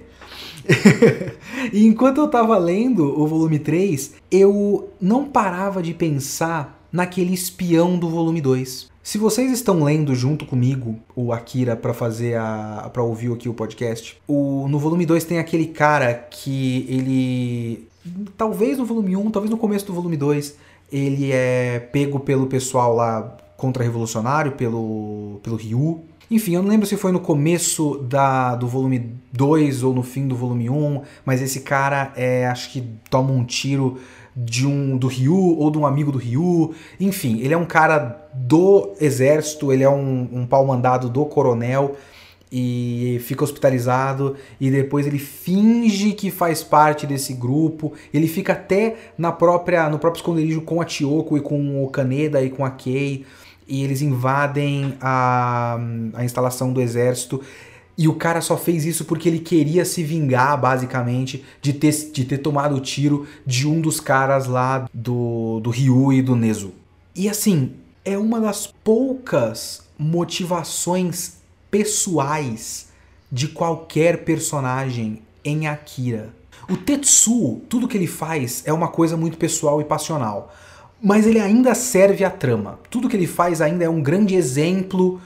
e 1.71 1.85
enquanto 1.85 2.19
eu 2.19 2.27
tava 2.27 2.57
lendo 2.57 3.03
o 3.19 3.27
volume 3.27 3.59
3, 3.59 4.13
eu 4.31 4.89
não 4.99 5.25
parava 5.25 5.83
de 5.83 5.93
pensar 5.93 6.83
naquele 6.91 7.33
espião 7.33 7.97
do 7.97 8.09
volume 8.09 8.41
2. 8.41 8.89
Se 9.05 9.19
vocês 9.19 9.51
estão 9.51 9.83
lendo 9.83 10.15
junto 10.15 10.47
comigo 10.47 10.97
o 11.15 11.31
Akira 11.31 11.75
para 11.75 11.93
fazer 11.93 12.39
a 12.39 12.89
para 12.91 13.03
ouvir 13.03 13.31
aqui 13.31 13.47
o 13.47 13.53
podcast, 13.53 14.17
o, 14.27 14.67
no 14.67 14.79
volume 14.79 15.05
2 15.05 15.23
tem 15.25 15.37
aquele 15.37 15.67
cara 15.67 16.11
que 16.11 16.87
ele 16.89 17.87
talvez 18.35 18.79
no 18.79 18.83
volume 18.83 19.15
1, 19.15 19.29
talvez 19.29 19.51
no 19.51 19.59
começo 19.59 19.85
do 19.85 19.93
volume 19.93 20.17
2, 20.17 20.57
ele 20.91 21.31
é 21.31 21.77
pego 21.79 22.19
pelo 22.19 22.47
pessoal 22.47 22.95
lá 22.95 23.37
contra-revolucionário, 23.55 24.53
pelo 24.53 25.39
pelo 25.43 25.55
Ryu. 25.55 26.03
Enfim, 26.31 26.55
eu 26.55 26.63
não 26.63 26.69
lembro 26.69 26.87
se 26.87 26.97
foi 26.97 27.11
no 27.11 27.19
começo 27.19 27.99
da, 28.09 28.55
do 28.55 28.67
volume 28.67 29.13
2 29.31 29.83
ou 29.83 29.93
no 29.93 30.01
fim 30.01 30.27
do 30.27 30.35
volume 30.35 30.67
1, 30.67 31.03
mas 31.23 31.43
esse 31.43 31.59
cara 31.59 32.11
é, 32.15 32.47
acho 32.47 32.71
que 32.71 32.81
toma 33.11 33.31
um 33.31 33.45
tiro 33.45 33.99
de 34.35 34.67
um 34.67 34.97
do 34.97 35.07
Ryu 35.07 35.57
ou 35.57 35.71
de 35.71 35.77
um 35.77 35.85
amigo 35.85 36.11
do 36.11 36.17
Ryu. 36.17 36.73
Enfim, 36.99 37.39
ele 37.39 37.53
é 37.53 37.57
um 37.57 37.65
cara 37.65 38.27
do 38.33 38.93
exército, 38.99 39.71
ele 39.71 39.83
é 39.83 39.89
um, 39.89 40.27
um 40.31 40.45
pau 40.45 40.65
mandado 40.65 41.09
do 41.09 41.25
coronel 41.25 41.95
e 42.51 43.19
fica 43.23 43.43
hospitalizado 43.43 44.35
e 44.59 44.69
depois 44.69 45.07
ele 45.07 45.19
finge 45.19 46.11
que 46.13 46.29
faz 46.29 46.63
parte 46.63 47.07
desse 47.07 47.33
grupo. 47.33 47.93
Ele 48.13 48.27
fica 48.27 48.53
até 48.53 48.95
na 49.17 49.31
própria 49.31 49.89
no 49.89 49.99
próprio 49.99 50.19
esconderijo 50.19 50.61
com 50.61 50.81
a 50.81 50.85
Tioko 50.85 51.37
e 51.37 51.41
com 51.41 51.83
o 51.83 51.89
Kaneda 51.89 52.41
e 52.41 52.49
com 52.49 52.65
a 52.65 52.71
Kei 52.71 53.25
e 53.67 53.83
eles 53.83 54.01
invadem 54.01 54.95
a, 55.01 55.77
a 56.13 56.23
instalação 56.23 56.71
do 56.71 56.81
exército. 56.81 57.41
E 57.97 58.07
o 58.07 58.15
cara 58.15 58.41
só 58.41 58.57
fez 58.57 58.85
isso 58.85 59.05
porque 59.05 59.29
ele 59.29 59.39
queria 59.39 59.85
se 59.85 60.03
vingar, 60.03 60.59
basicamente, 60.59 61.45
de 61.61 61.71
ter, 61.73 61.91
de 62.11 62.25
ter 62.25 62.39
tomado 62.39 62.75
o 62.75 62.81
tiro 62.81 63.25
de 63.45 63.67
um 63.67 63.79
dos 63.79 63.99
caras 63.99 64.47
lá 64.47 64.89
do, 64.93 65.59
do 65.61 65.69
Ryu 65.69 66.11
e 66.11 66.21
do 66.21 66.35
Nezu. 66.35 66.73
E 67.15 67.29
assim, 67.29 67.71
é 68.03 68.17
uma 68.17 68.41
das 68.41 68.67
poucas 68.67 69.83
motivações 69.97 71.37
pessoais 71.71 72.89
de 73.31 73.47
qualquer 73.47 74.25
personagem 74.25 75.21
em 75.43 75.67
Akira. 75.67 76.33
O 76.69 76.75
Tetsuo, 76.75 77.61
tudo 77.69 77.87
que 77.87 77.97
ele 77.97 78.07
faz 78.07 78.63
é 78.65 78.73
uma 78.73 78.89
coisa 78.89 79.15
muito 79.15 79.37
pessoal 79.37 79.79
e 79.79 79.85
passional. 79.85 80.53
Mas 81.01 81.27
ele 81.27 81.39
ainda 81.39 81.75
serve 81.75 82.23
à 82.23 82.29
trama. 82.29 82.79
Tudo 82.89 83.07
que 83.07 83.15
ele 83.15 83.27
faz 83.27 83.61
ainda 83.61 83.83
é 83.83 83.89
um 83.89 84.01
grande 84.01 84.35
exemplo 84.35 85.21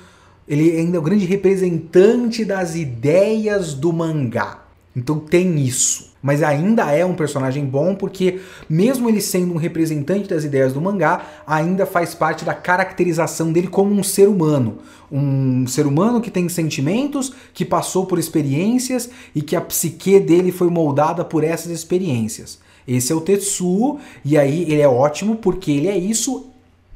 ele 0.49 0.77
ainda 0.77 0.97
é 0.97 0.99
o 0.99 1.03
grande 1.03 1.25
representante 1.25 2.43
das 2.43 2.75
ideias 2.75 3.75
do 3.75 3.93
mangá. 3.93 4.63
Então 4.95 5.19
tem 5.19 5.59
isso. 5.59 6.09
Mas 6.21 6.43
ainda 6.43 6.91
é 6.91 7.05
um 7.05 7.13
personagem 7.13 7.63
bom 7.63 7.95
porque, 7.95 8.41
mesmo 8.67 9.07
ele 9.07 9.21
sendo 9.21 9.53
um 9.53 9.57
representante 9.57 10.27
das 10.27 10.43
ideias 10.43 10.73
do 10.73 10.81
mangá, 10.81 11.25
ainda 11.47 11.85
faz 11.85 12.13
parte 12.13 12.43
da 12.43 12.53
caracterização 12.53 13.53
dele 13.53 13.67
como 13.67 13.93
um 13.93 14.03
ser 14.03 14.27
humano. 14.27 14.79
Um 15.09 15.65
ser 15.67 15.85
humano 15.85 16.19
que 16.19 16.31
tem 16.31 16.49
sentimentos, 16.49 17.31
que 17.53 17.63
passou 17.63 18.05
por 18.05 18.19
experiências 18.19 19.09
e 19.33 19.41
que 19.41 19.55
a 19.55 19.61
psique 19.61 20.19
dele 20.19 20.51
foi 20.51 20.69
moldada 20.69 21.23
por 21.23 21.43
essas 21.43 21.71
experiências. 21.71 22.59
Esse 22.87 23.13
é 23.13 23.15
o 23.15 23.21
Tetsuo, 23.21 23.99
e 24.25 24.37
aí 24.37 24.63
ele 24.63 24.81
é 24.81 24.89
ótimo 24.89 25.35
porque 25.35 25.71
ele 25.71 25.87
é 25.87 25.97
isso 25.97 26.47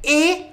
e 0.03 0.47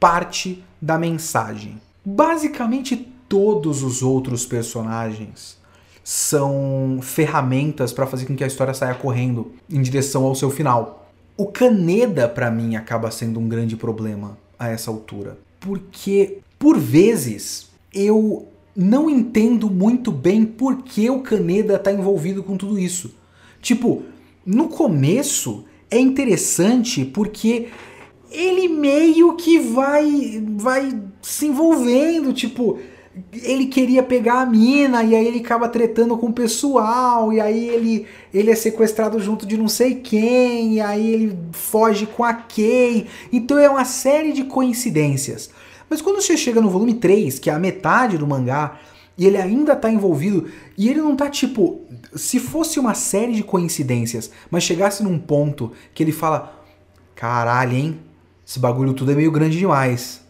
parte 0.00 0.64
da 0.80 0.98
mensagem. 0.98 1.78
Basicamente 2.04 2.96
todos 3.28 3.82
os 3.82 4.02
outros 4.02 4.44
personagens 4.44 5.56
são 6.04 6.98
ferramentas 7.00 7.92
para 7.92 8.06
fazer 8.06 8.26
com 8.26 8.34
que 8.34 8.44
a 8.44 8.46
história 8.46 8.74
saia 8.74 8.94
correndo 8.94 9.52
em 9.70 9.80
direção 9.80 10.24
ao 10.24 10.34
seu 10.34 10.50
final. 10.50 11.10
O 11.36 11.46
Kaneda 11.46 12.28
para 12.28 12.50
mim 12.50 12.76
acaba 12.76 13.10
sendo 13.10 13.38
um 13.40 13.48
grande 13.48 13.76
problema 13.76 14.36
a 14.58 14.68
essa 14.68 14.90
altura, 14.90 15.38
porque 15.60 16.38
por 16.58 16.78
vezes 16.78 17.70
eu 17.94 18.46
não 18.76 19.08
entendo 19.08 19.70
muito 19.70 20.10
bem 20.10 20.44
por 20.44 20.82
que 20.82 21.08
o 21.08 21.20
Kaneda 21.20 21.76
está 21.76 21.92
envolvido 21.92 22.42
com 22.42 22.56
tudo 22.56 22.78
isso. 22.78 23.14
Tipo, 23.60 24.02
no 24.44 24.68
começo 24.68 25.64
é 25.90 25.98
interessante 25.98 27.04
porque 27.04 27.68
ele 28.30 28.68
meio 28.68 29.36
que 29.36 29.58
vai 29.58 30.42
vai 30.56 30.98
se 31.22 31.46
envolvendo, 31.46 32.32
tipo, 32.32 32.80
ele 33.32 33.66
queria 33.66 34.02
pegar 34.02 34.40
a 34.40 34.46
mina 34.46 35.04
e 35.04 35.14
aí 35.14 35.26
ele 35.26 35.38
acaba 35.38 35.68
tretando 35.68 36.18
com 36.18 36.26
o 36.26 36.32
pessoal 36.32 37.32
e 37.32 37.40
aí 37.40 37.68
ele 37.68 38.06
ele 38.34 38.50
é 38.50 38.54
sequestrado 38.54 39.20
junto 39.20 39.46
de 39.46 39.56
não 39.56 39.68
sei 39.68 39.96
quem 39.96 40.74
e 40.74 40.80
aí 40.80 41.12
ele 41.12 41.38
foge 41.52 42.06
com 42.06 42.24
a 42.24 42.34
Kay. 42.34 43.06
Então 43.32 43.58
é 43.58 43.70
uma 43.70 43.84
série 43.84 44.32
de 44.32 44.44
coincidências. 44.44 45.50
Mas 45.88 46.02
quando 46.02 46.20
você 46.20 46.36
chega 46.36 46.60
no 46.60 46.70
volume 46.70 46.94
3, 46.94 47.38
que 47.38 47.50
é 47.50 47.52
a 47.52 47.58
metade 47.58 48.18
do 48.18 48.26
mangá, 48.26 48.80
e 49.16 49.26
ele 49.26 49.36
ainda 49.36 49.76
tá 49.76 49.90
envolvido 49.90 50.50
e 50.76 50.88
ele 50.88 51.02
não 51.02 51.14
tá 51.14 51.28
tipo, 51.28 51.82
se 52.16 52.40
fosse 52.40 52.80
uma 52.80 52.94
série 52.94 53.34
de 53.34 53.44
coincidências, 53.44 54.30
mas 54.50 54.64
chegasse 54.64 55.02
num 55.02 55.18
ponto 55.18 55.70
que 55.94 56.02
ele 56.02 56.12
fala: 56.12 56.64
"Caralho, 57.14 57.76
hein? 57.76 58.00
esse 58.46 58.58
bagulho 58.58 58.94
tudo 58.94 59.12
é 59.12 59.14
meio 59.14 59.30
grande 59.30 59.58
demais. 59.58 60.21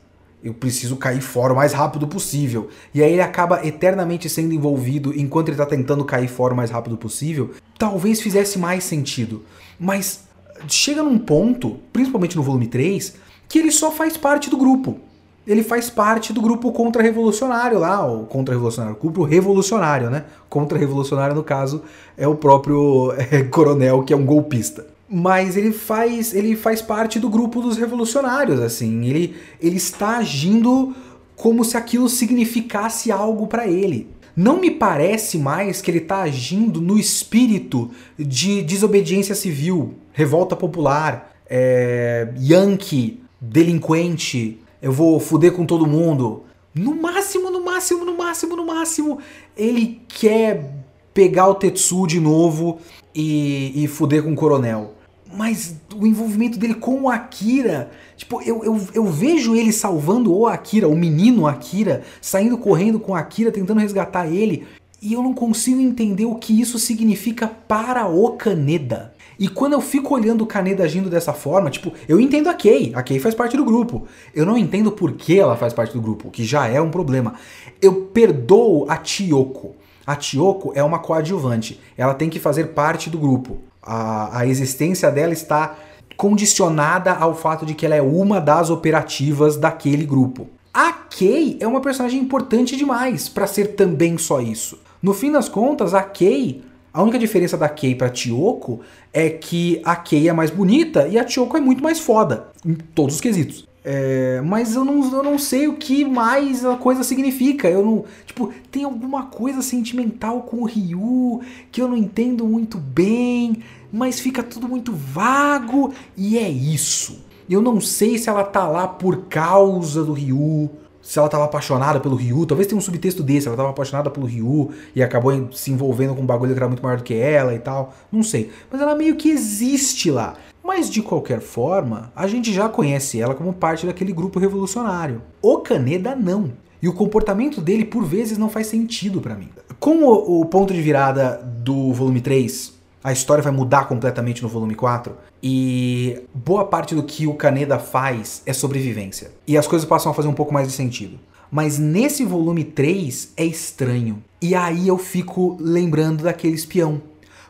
Eu 0.42 0.52
preciso 0.52 0.96
cair 0.96 1.20
fora 1.20 1.52
o 1.52 1.56
mais 1.56 1.72
rápido 1.72 2.06
possível. 2.08 2.68
E 2.92 3.00
aí 3.02 3.12
ele 3.12 3.22
acaba 3.22 3.64
eternamente 3.64 4.28
sendo 4.28 4.52
envolvido 4.52 5.16
enquanto 5.16 5.48
ele 5.48 5.56
tá 5.56 5.66
tentando 5.66 6.04
cair 6.04 6.26
fora 6.26 6.52
o 6.52 6.56
mais 6.56 6.70
rápido 6.70 6.96
possível. 6.96 7.52
Talvez 7.78 8.20
fizesse 8.20 8.58
mais 8.58 8.82
sentido. 8.82 9.44
Mas 9.78 10.24
chega 10.66 11.02
num 11.02 11.18
ponto, 11.18 11.78
principalmente 11.92 12.36
no 12.36 12.42
volume 12.42 12.66
3, 12.66 13.14
que 13.48 13.58
ele 13.58 13.70
só 13.70 13.92
faz 13.92 14.16
parte 14.16 14.50
do 14.50 14.56
grupo. 14.56 14.98
Ele 15.46 15.62
faz 15.62 15.90
parte 15.90 16.32
do 16.32 16.40
grupo 16.40 16.72
contra-revolucionário 16.72 17.78
lá, 17.78 18.04
o 18.06 18.26
contra-revolucionário, 18.26 18.98
grupo 18.98 19.24
revolucionário, 19.24 20.10
né? 20.10 20.24
Contra-revolucionário, 20.48 21.34
no 21.34 21.42
caso, 21.42 21.82
é 22.16 22.26
o 22.26 22.34
próprio 22.34 23.12
é, 23.30 23.42
coronel 23.44 24.02
que 24.02 24.12
é 24.12 24.16
um 24.16 24.24
golpista 24.24 24.91
mas 25.14 25.58
ele 25.58 25.72
faz 25.72 26.34
ele 26.34 26.56
faz 26.56 26.80
parte 26.80 27.20
do 27.20 27.28
grupo 27.28 27.60
dos 27.60 27.76
revolucionários 27.76 28.58
assim. 28.58 29.04
Ele 29.04 29.36
ele 29.60 29.76
está 29.76 30.16
agindo 30.16 30.96
como 31.36 31.62
se 31.64 31.76
aquilo 31.76 32.08
significasse 32.08 33.12
algo 33.12 33.46
para 33.46 33.68
ele. 33.68 34.08
Não 34.34 34.58
me 34.58 34.70
parece 34.70 35.36
mais 35.36 35.82
que 35.82 35.90
ele 35.90 35.98
está 35.98 36.22
agindo 36.22 36.80
no 36.80 36.98
espírito 36.98 37.90
de 38.18 38.62
desobediência 38.62 39.34
civil 39.34 39.96
revolta 40.14 40.56
popular 40.56 41.36
é, 41.46 42.32
yankee 42.38 43.20
delinquente 43.38 44.60
eu 44.80 44.92
vou 44.92 45.20
fuder 45.20 45.52
com 45.52 45.66
todo 45.66 45.86
mundo. 45.86 46.44
No 46.74 46.94
máximo 46.94 47.50
no 47.50 47.62
máximo 47.62 48.02
no 48.02 48.16
máximo 48.16 48.56
no 48.56 48.64
máximo 48.64 49.18
ele 49.54 50.00
quer 50.08 50.74
pegar 51.12 51.48
o 51.48 51.54
Tetsu 51.54 52.06
de 52.06 52.18
novo 52.18 52.78
e, 53.14 53.84
e 53.84 53.86
fuder 53.86 54.22
com 54.22 54.32
o 54.32 54.36
coronel 54.36 54.94
mas 55.34 55.76
o 55.94 56.06
envolvimento 56.06 56.58
dele 56.58 56.74
com 56.74 57.02
o 57.02 57.08
Akira, 57.08 57.90
tipo, 58.16 58.40
eu, 58.42 58.64
eu, 58.64 58.80
eu 58.92 59.04
vejo 59.04 59.54
ele 59.54 59.72
salvando 59.72 60.34
o 60.34 60.46
Akira, 60.46 60.88
o 60.88 60.96
menino 60.96 61.46
Akira, 61.46 62.02
saindo 62.20 62.58
correndo 62.58 63.00
com 63.00 63.12
o 63.12 63.14
Akira, 63.14 63.50
tentando 63.50 63.80
resgatar 63.80 64.26
ele, 64.26 64.66
e 65.00 65.12
eu 65.12 65.22
não 65.22 65.34
consigo 65.34 65.80
entender 65.80 66.26
o 66.26 66.36
que 66.36 66.60
isso 66.60 66.78
significa 66.78 67.48
para 67.48 68.06
o 68.06 68.30
Kaneda. 68.32 69.14
E 69.38 69.48
quando 69.48 69.72
eu 69.72 69.80
fico 69.80 70.14
olhando 70.14 70.42
o 70.42 70.46
Kaneda 70.46 70.84
agindo 70.84 71.10
dessa 71.10 71.32
forma, 71.32 71.70
tipo, 71.70 71.92
eu 72.06 72.20
entendo 72.20 72.48
a 72.48 72.54
Kei, 72.54 72.92
a 72.94 73.02
Kei 73.02 73.18
faz 73.18 73.34
parte 73.34 73.56
do 73.56 73.64
grupo. 73.64 74.06
Eu 74.32 74.46
não 74.46 74.56
entendo 74.56 74.92
por 74.92 75.12
que 75.12 75.40
ela 75.40 75.56
faz 75.56 75.72
parte 75.72 75.92
do 75.92 76.00
grupo, 76.00 76.28
o 76.28 76.30
que 76.30 76.44
já 76.44 76.68
é 76.68 76.80
um 76.80 76.90
problema. 76.90 77.34
Eu 77.80 78.02
perdoo 78.06 78.86
a 78.88 78.96
Tiyoko. 78.96 79.74
A 80.06 80.14
Tiyoko 80.14 80.72
é 80.74 80.82
uma 80.82 80.98
coadjuvante, 80.98 81.80
ela 81.96 82.14
tem 82.14 82.28
que 82.28 82.38
fazer 82.38 82.68
parte 82.68 83.08
do 83.08 83.18
grupo 83.18 83.58
a, 83.82 84.38
a 84.38 84.46
existência 84.46 85.10
dela 85.10 85.32
está 85.32 85.76
condicionada 86.16 87.12
ao 87.12 87.34
fato 87.34 87.66
de 87.66 87.74
que 87.74 87.84
ela 87.84 87.96
é 87.96 88.02
uma 88.02 88.40
das 88.40 88.70
operativas 88.70 89.56
daquele 89.56 90.04
grupo. 90.06 90.48
A 90.72 90.92
Kay 90.92 91.58
é 91.60 91.66
uma 91.66 91.80
personagem 91.80 92.20
importante 92.20 92.76
demais 92.76 93.28
para 93.28 93.46
ser 93.46 93.74
também 93.74 94.16
só 94.16 94.40
isso. 94.40 94.78
No 95.02 95.12
fim 95.12 95.32
das 95.32 95.48
contas, 95.48 95.94
a 95.94 96.02
Kay, 96.02 96.62
a 96.94 97.02
única 97.02 97.18
diferença 97.18 97.56
da 97.56 97.68
Kay 97.68 97.94
para 97.94 98.08
Tioko 98.08 98.80
é 99.12 99.28
que 99.28 99.82
a 99.84 99.96
Kay 99.96 100.28
é 100.28 100.32
mais 100.32 100.50
bonita 100.50 101.08
e 101.08 101.18
a 101.18 101.24
Tioko 101.24 101.56
é 101.56 101.60
muito 101.60 101.82
mais 101.82 101.98
foda 101.98 102.48
em 102.64 102.74
todos 102.74 103.16
os 103.16 103.20
quesitos. 103.20 103.66
É, 103.84 104.40
mas 104.42 104.74
eu 104.74 104.84
não, 104.84 105.12
eu 105.12 105.22
não 105.22 105.38
sei 105.38 105.66
o 105.66 105.76
que 105.76 106.04
mais 106.04 106.64
a 106.64 106.76
coisa 106.76 107.02
significa. 107.02 107.68
Eu 107.68 107.84
não. 107.84 108.04
Tipo, 108.24 108.52
tem 108.70 108.84
alguma 108.84 109.24
coisa 109.26 109.60
sentimental 109.60 110.42
com 110.42 110.58
o 110.58 110.66
Ryu 110.66 111.40
que 111.70 111.82
eu 111.82 111.88
não 111.88 111.96
entendo 111.96 112.46
muito 112.46 112.78
bem, 112.78 113.62
mas 113.92 114.20
fica 114.20 114.42
tudo 114.42 114.68
muito 114.68 114.92
vago 114.92 115.92
e 116.16 116.38
é 116.38 116.48
isso. 116.48 117.24
Eu 117.50 117.60
não 117.60 117.80
sei 117.80 118.18
se 118.18 118.28
ela 118.28 118.44
tá 118.44 118.68
lá 118.68 118.86
por 118.86 119.24
causa 119.26 120.04
do 120.04 120.12
Ryu 120.12 120.70
se 121.02 121.18
ela 121.18 121.28
tava 121.28 121.44
apaixonada 121.44 121.98
pelo 121.98 122.14
Ryu, 122.14 122.46
talvez 122.46 122.68
tenha 122.68 122.78
um 122.78 122.80
subtexto 122.80 123.24
desse, 123.24 123.48
ela 123.48 123.56
tava 123.56 123.70
apaixonada 123.70 124.08
pelo 124.08 124.24
Ryu 124.24 124.70
e 124.94 125.02
acabou 125.02 125.48
se 125.52 125.72
envolvendo 125.72 126.14
com 126.14 126.22
um 126.22 126.26
bagulho 126.26 126.52
que 126.52 126.58
era 126.58 126.68
muito 126.68 126.82
maior 126.82 126.98
do 126.98 127.02
que 127.02 127.12
ela 127.12 127.52
e 127.52 127.58
tal, 127.58 127.92
não 128.10 128.22
sei. 128.22 128.52
Mas 128.70 128.80
ela 128.80 128.94
meio 128.94 129.16
que 129.16 129.28
existe 129.28 130.12
lá. 130.12 130.36
Mas 130.62 130.88
de 130.88 131.02
qualquer 131.02 131.40
forma, 131.40 132.12
a 132.14 132.26
gente 132.26 132.52
já 132.52 132.68
conhece 132.68 133.20
ela 133.20 133.34
como 133.34 133.52
parte 133.52 133.86
daquele 133.86 134.12
grupo 134.12 134.38
revolucionário. 134.38 135.22
O 135.40 135.58
Kaneda 135.58 136.14
não. 136.14 136.52
E 136.80 136.88
o 136.88 136.92
comportamento 136.92 137.60
dele, 137.60 137.84
por 137.84 138.04
vezes, 138.04 138.38
não 138.38 138.50
faz 138.50 138.66
sentido 138.66 139.20
para 139.20 139.34
mim. 139.34 139.48
Com 139.78 140.04
o, 140.04 140.40
o, 140.40 140.44
ponto 140.46 140.72
de 140.74 140.82
virada 140.82 141.40
do 141.42 141.92
volume 141.92 142.20
3, 142.20 142.72
a 143.02 143.12
história 143.12 143.42
vai 143.42 143.52
mudar 143.52 143.86
completamente 143.86 144.42
no 144.42 144.48
volume 144.48 144.74
4. 144.74 145.14
E 145.42 146.22
boa 146.34 146.64
parte 146.64 146.94
do 146.94 147.02
que 147.02 147.26
o 147.26 147.34
Kaneda 147.34 147.78
faz 147.78 148.42
é 148.46 148.52
sobrevivência. 148.52 149.30
E 149.46 149.56
as 149.56 149.66
coisas 149.66 149.86
passam 149.88 150.10
a 150.10 150.14
fazer 150.14 150.28
um 150.28 150.34
pouco 150.34 150.52
mais 150.52 150.68
de 150.68 150.74
sentido. 150.74 151.18
Mas 151.50 151.78
nesse 151.78 152.24
volume 152.24 152.64
3 152.64 153.32
é 153.36 153.44
estranho. 153.44 154.22
E 154.40 154.54
aí 154.54 154.88
eu 154.88 154.98
fico 154.98 155.56
lembrando 155.60 156.24
daquele 156.24 156.54
espião. 156.54 157.00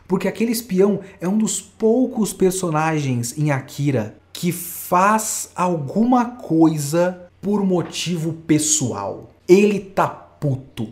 Porque 0.07 0.27
aquele 0.27 0.51
espião 0.51 0.99
é 1.19 1.27
um 1.27 1.37
dos 1.37 1.61
poucos 1.61 2.33
personagens 2.33 3.37
em 3.37 3.51
Akira 3.51 4.17
que 4.31 4.51
faz 4.51 5.51
alguma 5.55 6.25
coisa 6.25 7.27
por 7.41 7.65
motivo 7.65 8.33
pessoal. 8.33 9.31
Ele 9.47 9.79
tá 9.79 10.07
puto. 10.07 10.89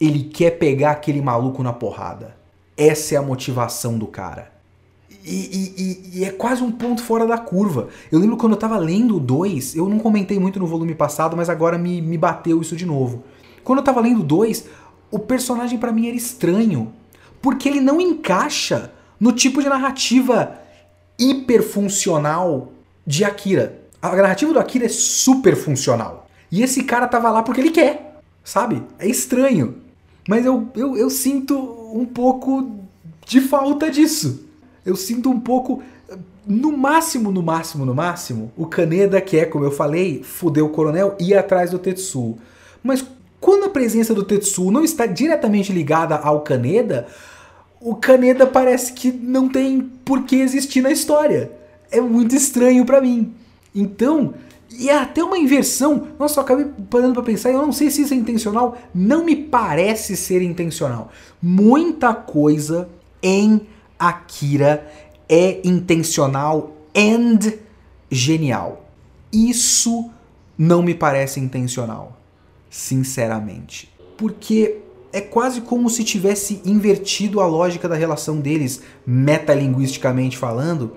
Ele 0.00 0.24
quer 0.24 0.52
pegar 0.52 0.92
aquele 0.92 1.20
maluco 1.20 1.62
na 1.62 1.72
porrada. 1.72 2.36
Essa 2.76 3.16
é 3.16 3.18
a 3.18 3.22
motivação 3.22 3.98
do 3.98 4.06
cara. 4.06 4.52
E, 5.24 5.74
e, 5.76 6.18
e, 6.18 6.24
é 6.24 6.30
quase 6.30 6.62
um 6.62 6.70
ponto 6.70 7.02
fora 7.02 7.26
da 7.26 7.36
curva. 7.36 7.88
Eu 8.10 8.18
lembro 8.18 8.36
quando 8.36 8.52
eu 8.52 8.58
tava 8.58 8.78
lendo 8.78 9.16
o 9.16 9.20
2, 9.20 9.76
eu 9.76 9.88
não 9.88 9.98
comentei 9.98 10.38
muito 10.38 10.58
no 10.58 10.66
volume 10.66 10.94
passado, 10.94 11.36
mas 11.36 11.50
agora 11.50 11.76
me, 11.76 12.00
me 12.00 12.16
bateu 12.16 12.62
isso 12.62 12.76
de 12.76 12.86
novo. 12.86 13.24
Quando 13.62 13.80
eu 13.80 13.84
tava 13.84 14.00
lendo 14.00 14.20
o 14.20 14.24
2, 14.24 14.64
o 15.10 15.18
personagem 15.18 15.78
para 15.78 15.92
mim 15.92 16.06
era 16.06 16.16
estranho. 16.16 16.92
Porque 17.40 17.68
ele 17.68 17.80
não 17.80 18.00
encaixa 18.00 18.92
no 19.18 19.32
tipo 19.32 19.62
de 19.62 19.68
narrativa 19.68 20.58
hiperfuncional 21.18 22.72
de 23.06 23.24
Akira. 23.24 23.80
A 24.00 24.14
narrativa 24.14 24.52
do 24.52 24.58
Akira 24.58 24.86
é 24.86 24.88
super 24.88 25.56
funcional. 25.56 26.28
E 26.50 26.62
esse 26.62 26.84
cara 26.84 27.06
tava 27.06 27.30
lá 27.30 27.42
porque 27.42 27.60
ele 27.60 27.70
quer, 27.70 28.20
sabe? 28.44 28.82
É 28.98 29.08
estranho. 29.08 29.76
Mas 30.28 30.44
eu, 30.44 30.68
eu, 30.76 30.96
eu 30.96 31.10
sinto 31.10 31.56
um 31.92 32.04
pouco 32.04 32.70
de 33.26 33.40
falta 33.40 33.90
disso. 33.90 34.46
Eu 34.84 34.96
sinto 34.96 35.30
um 35.30 35.40
pouco. 35.40 35.82
No 36.46 36.74
máximo, 36.76 37.30
no 37.30 37.42
máximo, 37.42 37.84
no 37.84 37.94
máximo, 37.94 38.50
o 38.56 38.66
Kaneda, 38.66 39.20
que 39.20 39.36
é, 39.36 39.44
como 39.44 39.66
eu 39.66 39.70
falei, 39.70 40.22
fudeu 40.22 40.64
o 40.64 40.70
coronel, 40.70 41.14
ia 41.20 41.40
atrás 41.40 41.72
do 41.72 41.78
Tetsuo. 41.78 42.38
Mas 42.82 43.04
quando 43.40 43.64
a 43.64 43.70
presença 43.70 44.14
do 44.14 44.24
Tetsuo 44.24 44.70
não 44.70 44.82
está 44.82 45.06
diretamente 45.06 45.72
ligada 45.72 46.16
ao 46.16 46.40
Kaneda, 46.40 47.06
o 47.80 47.94
Kaneda 47.94 48.46
parece 48.46 48.92
que 48.92 49.12
não 49.12 49.48
tem 49.48 49.80
por 50.04 50.24
que 50.24 50.36
existir 50.36 50.80
na 50.80 50.90
história. 50.90 51.52
É 51.90 52.00
muito 52.00 52.34
estranho 52.34 52.84
para 52.84 53.00
mim. 53.00 53.32
Então, 53.74 54.34
e 54.70 54.90
é 54.90 54.96
até 54.98 55.22
uma 55.22 55.38
inversão. 55.38 56.08
Nossa, 56.18 56.40
eu 56.40 56.44
acabei 56.44 56.66
parando 56.90 57.14
para 57.14 57.22
pensar, 57.22 57.50
eu 57.50 57.62
não 57.62 57.72
sei 57.72 57.90
se 57.90 58.02
isso 58.02 58.14
é 58.14 58.16
intencional, 58.16 58.76
não 58.94 59.24
me 59.24 59.36
parece 59.36 60.16
ser 60.16 60.42
intencional. 60.42 61.10
Muita 61.40 62.12
coisa 62.12 62.88
em 63.22 63.60
Akira 63.98 64.86
é 65.28 65.60
intencional 65.64 66.76
and 66.94 67.52
genial. 68.10 68.84
Isso 69.32 70.10
não 70.56 70.82
me 70.82 70.94
parece 70.94 71.38
intencional, 71.38 72.17
sinceramente. 72.70 73.92
Porque 74.16 74.78
é 75.12 75.20
quase 75.20 75.60
como 75.62 75.88
se 75.88 76.04
tivesse 76.04 76.60
invertido 76.64 77.40
a 77.40 77.46
lógica 77.46 77.88
da 77.88 77.94
relação 77.94 78.40
deles, 78.40 78.82
metalinguisticamente 79.06 80.36
falando, 80.36 80.92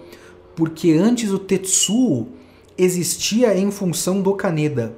porque 0.55 0.91
antes 0.91 1.31
o 1.31 1.39
Tetsuo 1.39 2.27
existia 2.77 3.57
em 3.57 3.71
função 3.71 4.21
do 4.21 4.33
Kaneda. 4.33 4.95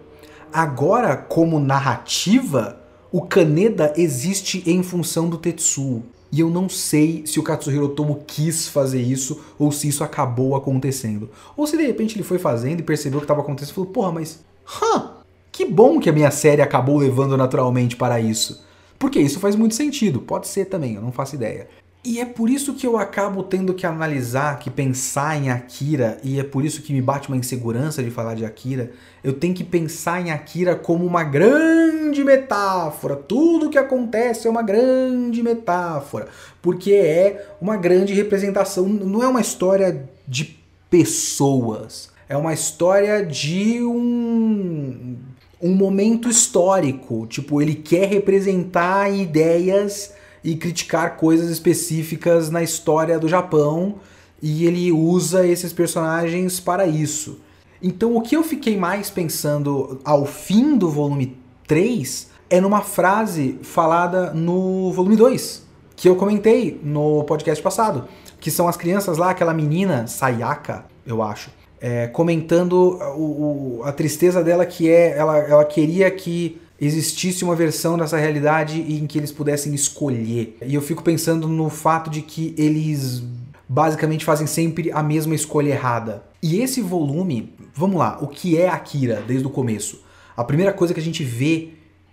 Agora, 0.51 1.15
como 1.15 1.59
narrativa, 1.59 2.79
o 3.11 3.21
Kaneda 3.21 3.93
existe 3.97 4.63
em 4.65 4.81
função 4.81 5.29
do 5.29 5.37
Tetsuo. 5.37 6.03
E 6.31 6.39
eu 6.39 6.49
não 6.49 6.67
sei 6.67 7.27
se 7.27 7.39
o 7.39 7.43
Katsuhiro 7.43 7.85
Otomo 7.85 8.23
quis 8.25 8.67
fazer 8.67 9.01
isso 9.01 9.39
ou 9.59 9.71
se 9.71 9.87
isso 9.87 10.03
acabou 10.03 10.55
acontecendo. 10.55 11.29
Ou 11.55 11.67
se 11.67 11.77
de 11.77 11.85
repente 11.85 12.15
ele 12.15 12.23
foi 12.23 12.39
fazendo 12.39 12.79
e 12.79 12.83
percebeu 12.83 13.19
o 13.19 13.21
que 13.21 13.25
estava 13.25 13.41
acontecendo 13.41 13.71
e 13.71 13.75
falou: 13.75 13.89
Porra, 13.91 14.11
mas. 14.11 14.43
Hã! 14.81 15.22
Que 15.53 15.65
bom 15.65 15.99
que 15.99 16.09
a 16.09 16.13
minha 16.13 16.31
série 16.31 16.63
acabou 16.63 16.97
levando 16.97 17.37
naturalmente 17.37 17.95
para 17.95 18.19
isso. 18.19 18.65
Porque 18.97 19.19
isso 19.19 19.39
faz 19.39 19.55
muito 19.55 19.75
sentido. 19.75 20.19
Pode 20.19 20.47
ser 20.47 20.65
também, 20.65 20.95
eu 20.95 21.01
não 21.01 21.11
faço 21.11 21.35
ideia. 21.35 21.67
E 22.03 22.19
é 22.19 22.25
por 22.25 22.49
isso 22.49 22.73
que 22.73 22.87
eu 22.87 22.97
acabo 22.97 23.43
tendo 23.43 23.71
que 23.71 23.85
analisar, 23.85 24.57
que 24.57 24.71
pensar 24.71 25.37
em 25.37 25.51
Akira, 25.51 26.17
e 26.23 26.39
é 26.39 26.43
por 26.43 26.65
isso 26.65 26.81
que 26.81 26.91
me 26.91 27.01
bate 27.01 27.29
uma 27.29 27.37
insegurança 27.37 28.03
de 28.03 28.09
falar 28.09 28.33
de 28.33 28.43
Akira. 28.43 28.91
Eu 29.23 29.31
tenho 29.31 29.53
que 29.53 29.63
pensar 29.63 30.19
em 30.19 30.31
Akira 30.31 30.75
como 30.75 31.05
uma 31.05 31.23
grande 31.23 32.23
metáfora. 32.23 33.15
Tudo 33.15 33.69
que 33.69 33.77
acontece 33.77 34.47
é 34.47 34.49
uma 34.49 34.63
grande 34.63 35.43
metáfora, 35.43 36.27
porque 36.63 36.93
é 36.93 37.47
uma 37.61 37.77
grande 37.77 38.11
representação, 38.11 38.89
não 38.89 39.21
é 39.21 39.27
uma 39.27 39.39
história 39.39 40.09
de 40.27 40.59
pessoas, 40.89 42.09
é 42.27 42.35
uma 42.35 42.53
história 42.53 43.23
de 43.23 43.83
um 43.83 45.15
um 45.63 45.73
momento 45.73 46.27
histórico, 46.27 47.25
tipo, 47.25 47.61
ele 47.61 47.73
quer 47.73 48.09
representar 48.09 49.09
ideias 49.09 50.13
e 50.43 50.57
criticar 50.57 51.15
coisas 51.15 51.49
específicas 51.49 52.49
na 52.49 52.61
história 52.61 53.17
do 53.17 53.29
Japão 53.29 53.95
e 54.41 54.65
ele 54.65 54.91
usa 54.91 55.47
esses 55.47 55.71
personagens 55.71 56.59
para 56.59 56.85
isso. 56.85 57.39
Então 57.81 58.15
o 58.15 58.21
que 58.21 58.35
eu 58.35 58.43
fiquei 58.43 58.75
mais 58.77 59.09
pensando 59.09 60.01
ao 60.03 60.25
fim 60.25 60.77
do 60.77 60.89
volume 60.89 61.37
3 61.65 62.29
é 62.49 62.59
numa 62.59 62.81
frase 62.81 63.57
falada 63.63 64.33
no 64.33 64.91
volume 64.91 65.15
2, 65.15 65.65
que 65.95 66.09
eu 66.09 66.17
comentei 66.17 66.79
no 66.83 67.23
podcast 67.23 67.63
passado, 67.63 68.05
que 68.39 68.51
são 68.51 68.67
as 68.67 68.75
crianças 68.75 69.17
lá, 69.17 69.29
aquela 69.29 69.53
menina, 69.53 70.07
Sayaka, 70.07 70.85
eu 71.05 71.23
acho, 71.23 71.49
é, 71.83 72.07
comentando 72.07 72.97
o, 73.17 73.79
o, 73.79 73.83
a 73.83 73.91
tristeza 73.91 74.41
dela 74.41 74.65
que 74.65 74.89
é, 74.89 75.17
ela, 75.17 75.37
ela 75.37 75.65
queria 75.65 76.09
que 76.09 76.61
existisse 76.79 77.43
uma 77.43 77.57
versão 77.57 77.97
dessa 77.97 78.15
realidade 78.17 78.79
em 78.79 79.05
que 79.05 79.17
eles 79.17 79.33
pudessem 79.33 79.73
escolher. 79.75 80.57
E 80.65 80.73
eu 80.73 80.81
fico 80.81 81.03
pensando 81.03 81.45
no 81.45 81.69
fato 81.69 82.09
de 82.09 82.21
que 82.21 82.55
eles 82.57 83.21
basicamente 83.67 84.23
fazem 84.23 84.47
sempre 84.47 84.93
a 84.93 85.03
mesma 85.03 85.35
escolha 85.35 85.71
errada. 85.71 86.23
E 86.41 86.61
esse 86.61 86.79
volume, 86.79 87.53
vamos 87.75 87.97
lá, 87.97 88.17
o 88.21 88.27
que 88.27 88.57
é 88.57 88.69
Akira 88.69 89.21
desde 89.27 89.45
o 89.45 89.49
começo? 89.49 90.01
A 90.37 90.43
primeira 90.45 90.71
coisa 90.71 90.93
que 90.93 91.01
a 91.01 91.03
gente 91.03 91.21
vê 91.25 91.71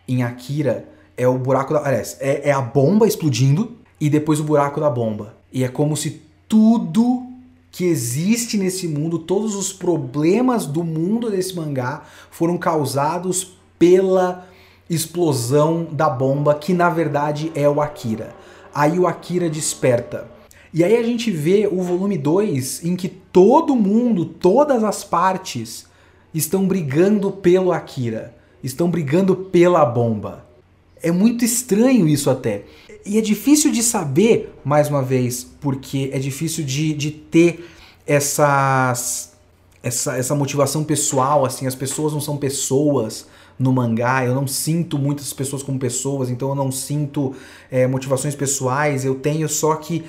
em 0.09 0.25
Akira 0.25 0.89
é 1.17 1.29
o 1.29 1.39
buraco 1.39 1.73
da. 1.73 1.87
Aliás, 1.87 2.17
é, 2.19 2.49
é 2.49 2.53
a 2.53 2.61
bomba 2.61 3.07
explodindo 3.07 3.77
e 4.01 4.11
depois 4.11 4.41
o 4.41 4.45
buraco 4.45 4.81
da 4.81 4.91
bomba. 4.91 5.37
E 5.53 5.63
é 5.63 5.69
como 5.69 5.97
se 5.97 6.23
tudo 6.49 7.30
que 7.71 7.85
existe 7.85 8.57
nesse 8.57 8.89
mundo, 8.89 9.19
todos 9.19 9.55
os 9.55 9.73
problemas 9.73 10.67
do 10.67 10.83
mundo 10.83 11.31
desse 11.31 11.55
mangá 11.55 12.05
foram 12.31 12.59
causados 12.59 13.57
pela 13.79 14.49
explosão 14.89 15.87
da 15.91 16.11
bomba, 16.11 16.55
que 16.55 16.75
na 16.75 16.91
verdade 16.91 17.53
é 17.55 17.69
o 17.69 17.81
Akira. 17.81 18.35
Aí 18.75 18.99
o 18.99 19.07
Akira 19.07 19.49
desperta. 19.49 20.29
E 20.75 20.85
aí 20.85 20.97
a 20.97 21.03
gente 21.03 21.31
vê 21.31 21.69
o 21.71 21.83
volume 21.83 22.19
2 22.19 22.85
em 22.85 22.97
que 22.97 23.09
todo 23.09 23.75
mundo, 23.75 24.25
todas 24.25 24.85
as 24.85 25.03
partes 25.03 25.87
estão 26.35 26.67
brigando 26.67 27.31
pelo 27.31 27.73
Akira, 27.73 28.35
estão 28.63 28.91
brigando 28.91 29.35
pela 29.35 29.85
bomba. 29.85 30.45
É 31.03 31.11
muito 31.11 31.45
estranho 31.45 32.07
isso 32.07 32.29
até. 32.29 32.65
E 33.05 33.19
é 33.19 33.21
difícil 33.21 33.73
de 33.73 33.83
saber, 33.83 34.55
mais 34.65 34.89
uma 34.89 35.03
vez, 35.03 35.45
porque 35.61 36.11
é 36.13 36.19
difícil 36.19 36.65
de, 36.65 36.93
de 36.93 37.11
ter 37.11 37.69
essas, 38.07 39.33
essa, 39.83 40.17
essa 40.17 40.35
motivação 40.35 40.85
pessoal, 40.85 41.45
assim, 41.45 41.67
as 41.67 41.75
pessoas 41.75 42.13
não 42.13 42.21
são 42.21 42.37
pessoas, 42.37 43.27
no 43.61 43.75
mangá, 43.75 44.25
eu 44.25 44.35
não 44.35 44.47
sinto 44.47 44.99
muitas 44.99 45.35
pessoas 45.35 45.63
como 45.63 45.79
pessoas, 45.79 46.31
então 46.31 46.49
eu 46.49 46.55
não 46.55 46.73
sinto 46.73 47.35
é, 47.71 47.87
motivações 47.87 48.35
pessoais, 48.35 49.05
eu 49.05 49.17
tenho 49.17 49.47
só 49.51 49.75
que 49.75 50.03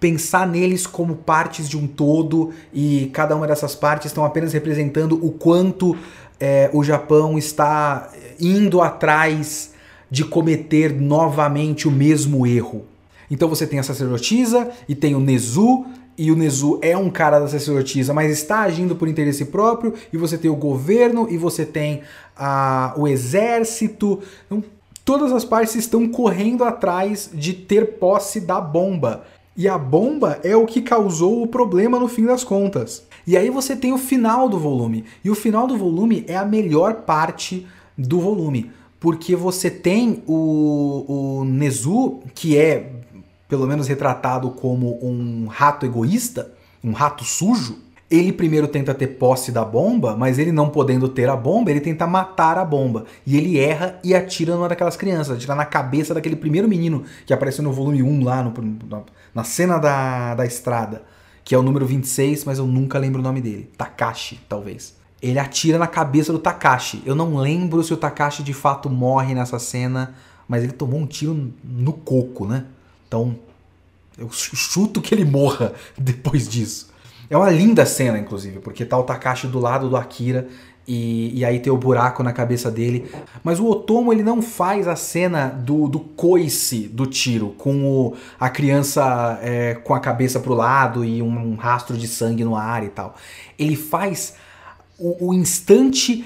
pensar 0.00 0.46
neles 0.48 0.84
como 0.84 1.14
partes 1.14 1.68
de 1.68 1.76
um 1.76 1.86
todo 1.86 2.52
e 2.72 3.08
cada 3.12 3.36
uma 3.36 3.46
dessas 3.46 3.76
partes 3.76 4.06
estão 4.06 4.24
apenas 4.24 4.52
representando 4.52 5.14
o 5.24 5.30
quanto 5.30 5.96
é, 6.40 6.70
o 6.72 6.82
Japão 6.82 7.38
está 7.38 8.10
indo 8.40 8.80
atrás 8.80 9.72
de 10.10 10.24
cometer 10.24 10.92
novamente 10.92 11.86
o 11.86 11.90
mesmo 11.90 12.46
erro. 12.46 12.84
Então 13.30 13.48
você 13.48 13.66
tem 13.66 13.78
a 13.78 13.82
sacerdotisa 13.82 14.70
e 14.88 14.94
tem 14.94 15.14
o 15.14 15.20
Nezu 15.20 15.84
e 16.18 16.32
o 16.32 16.36
Nezu 16.36 16.80
é 16.82 16.96
um 16.96 17.08
cara 17.08 17.38
da 17.38 17.46
sacerdotisa, 17.46 18.12
mas 18.12 18.32
está 18.32 18.62
agindo 18.62 18.96
por 18.96 19.06
interesse 19.06 19.44
próprio, 19.44 19.94
e 20.12 20.16
você 20.16 20.36
tem 20.36 20.50
o 20.50 20.56
governo, 20.56 21.28
e 21.30 21.38
você 21.38 21.64
tem 21.64 22.02
a, 22.36 22.92
o 22.96 23.06
exército. 23.06 24.18
Então, 24.46 24.64
todas 25.04 25.30
as 25.30 25.44
partes 25.44 25.76
estão 25.76 26.08
correndo 26.08 26.64
atrás 26.64 27.30
de 27.32 27.52
ter 27.52 27.98
posse 27.98 28.40
da 28.40 28.60
bomba. 28.60 29.24
E 29.56 29.68
a 29.68 29.78
bomba 29.78 30.40
é 30.42 30.56
o 30.56 30.66
que 30.66 30.82
causou 30.82 31.40
o 31.40 31.46
problema 31.46 32.00
no 32.00 32.08
fim 32.08 32.26
das 32.26 32.42
contas. 32.42 33.06
E 33.24 33.36
aí 33.36 33.48
você 33.48 33.76
tem 33.76 33.92
o 33.92 33.98
final 33.98 34.48
do 34.48 34.58
volume. 34.58 35.04
E 35.24 35.30
o 35.30 35.36
final 35.36 35.68
do 35.68 35.76
volume 35.76 36.24
é 36.26 36.36
a 36.36 36.44
melhor 36.44 37.02
parte 37.02 37.64
do 37.96 38.18
volume. 38.18 38.72
Porque 39.00 39.36
você 39.36 39.70
tem 39.70 40.22
o, 40.26 41.40
o 41.40 41.44
Nezu, 41.44 42.20
que 42.34 42.56
é 42.56 42.92
pelo 43.48 43.66
menos 43.66 43.88
retratado 43.88 44.50
como 44.50 44.98
um 45.02 45.46
rato 45.46 45.86
egoísta, 45.86 46.52
um 46.84 46.92
rato 46.92 47.24
sujo, 47.24 47.78
ele 48.10 48.32
primeiro 48.32 48.66
tenta 48.66 48.94
ter 48.94 49.06
posse 49.06 49.52
da 49.52 49.64
bomba, 49.64 50.16
mas 50.16 50.38
ele 50.38 50.50
não 50.50 50.70
podendo 50.70 51.08
ter 51.08 51.28
a 51.28 51.36
bomba, 51.36 51.70
ele 51.70 51.80
tenta 51.80 52.06
matar 52.06 52.56
a 52.56 52.64
bomba. 52.64 53.04
E 53.26 53.36
ele 53.36 53.58
erra 53.58 53.98
e 54.02 54.14
atira 54.14 54.54
numa 54.54 54.68
daquelas 54.68 54.96
crianças, 54.96 55.36
atira 55.36 55.54
na 55.54 55.64
cabeça 55.64 56.14
daquele 56.14 56.36
primeiro 56.36 56.68
menino 56.68 57.04
que 57.26 57.34
apareceu 57.34 57.62
no 57.62 57.72
volume 57.72 58.02
1 58.02 58.24
lá, 58.24 58.42
no, 58.42 58.52
na 59.34 59.44
cena 59.44 59.78
da, 59.78 60.34
da 60.34 60.46
estrada, 60.46 61.02
que 61.44 61.54
é 61.54 61.58
o 61.58 61.62
número 61.62 61.86
26, 61.86 62.44
mas 62.44 62.58
eu 62.58 62.66
nunca 62.66 62.98
lembro 62.98 63.20
o 63.20 63.24
nome 63.24 63.42
dele. 63.42 63.70
Takashi, 63.76 64.40
talvez. 64.48 64.96
Ele 65.20 65.38
atira 65.38 65.78
na 65.78 65.86
cabeça 65.86 66.32
do 66.32 66.38
Takashi. 66.38 67.02
Eu 67.04 67.14
não 67.14 67.36
lembro 67.36 67.82
se 67.82 67.92
o 67.92 67.96
Takashi 67.96 68.42
de 68.42 68.52
fato 68.52 68.88
morre 68.88 69.34
nessa 69.34 69.58
cena, 69.58 70.14
mas 70.46 70.62
ele 70.62 70.72
tomou 70.72 71.00
um 71.00 71.06
tiro 71.06 71.52
no 71.64 71.92
coco, 71.92 72.46
né? 72.46 72.64
Então, 73.06 73.36
eu 74.16 74.28
chuto 74.30 75.00
que 75.00 75.14
ele 75.14 75.24
morra 75.24 75.72
depois 75.98 76.48
disso. 76.48 76.88
É 77.30 77.36
uma 77.36 77.50
linda 77.50 77.84
cena, 77.84 78.18
inclusive, 78.18 78.58
porque 78.60 78.84
tá 78.84 78.96
o 78.96 79.02
Takashi 79.02 79.46
do 79.46 79.58
lado 79.58 79.88
do 79.88 79.96
Akira 79.96 80.48
e, 80.88 81.38
e, 81.38 81.44
aí 81.44 81.60
tem 81.60 81.70
o 81.70 81.76
buraco 81.76 82.22
na 82.22 82.32
cabeça 82.32 82.70
dele. 82.70 83.10
Mas 83.44 83.60
o 83.60 83.66
Otomo 83.66 84.10
ele 84.10 84.22
não 84.22 84.40
faz 84.40 84.88
a 84.88 84.96
cena 84.96 85.48
do, 85.48 85.86
do 85.86 86.00
coice 86.00 86.88
do 86.88 87.04
tiro, 87.06 87.50
com 87.58 87.84
o, 87.84 88.16
a 88.40 88.48
criança 88.48 89.38
é, 89.42 89.74
com 89.74 89.92
a 89.92 90.00
cabeça 90.00 90.40
pro 90.40 90.54
lado 90.54 91.04
e 91.04 91.20
um, 91.20 91.52
um, 91.52 91.56
rastro 91.56 91.94
de 91.94 92.08
sangue 92.08 92.42
no 92.42 92.56
ar 92.56 92.82
e 92.82 92.88
tal. 92.88 93.14
Ele 93.58 93.76
faz 93.76 94.34
o, 94.98 95.28
o 95.28 95.34
instante 95.34 96.24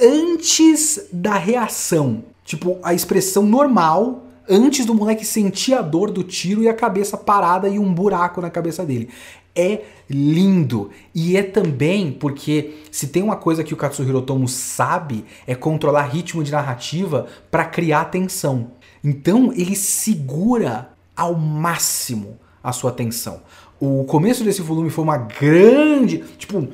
antes 0.00 1.08
da 1.12 1.34
reação. 1.34 2.24
Tipo, 2.44 2.78
a 2.82 2.92
expressão 2.92 3.44
normal 3.44 4.24
antes 4.48 4.84
do 4.84 4.94
moleque 4.94 5.24
sentir 5.24 5.74
a 5.74 5.82
dor 5.82 6.10
do 6.10 6.24
tiro 6.24 6.62
e 6.62 6.68
a 6.68 6.74
cabeça 6.74 7.16
parada 7.16 7.68
e 7.68 7.78
um 7.78 7.94
buraco 7.94 8.40
na 8.40 8.50
cabeça 8.50 8.84
dele. 8.84 9.08
É 9.54 9.82
lindo. 10.08 10.90
E 11.14 11.36
é 11.36 11.42
também 11.42 12.10
porque 12.10 12.74
se 12.90 13.08
tem 13.08 13.22
uma 13.22 13.36
coisa 13.36 13.62
que 13.62 13.74
o 13.74 13.76
Katsuhiro 13.76 14.18
Otomo 14.18 14.48
sabe 14.48 15.24
é 15.46 15.54
controlar 15.54 16.02
ritmo 16.02 16.42
de 16.42 16.50
narrativa 16.50 17.26
para 17.50 17.64
criar 17.64 18.06
tensão. 18.06 18.72
Então 19.02 19.52
ele 19.52 19.76
segura 19.76 20.90
ao 21.16 21.34
máximo 21.34 22.38
a 22.62 22.72
sua 22.72 22.90
atenção. 22.90 23.42
O 23.78 24.04
começo 24.04 24.44
desse 24.44 24.60
volume 24.60 24.90
foi 24.90 25.04
uma 25.04 25.16
grande, 25.16 26.18
tipo, 26.36 26.68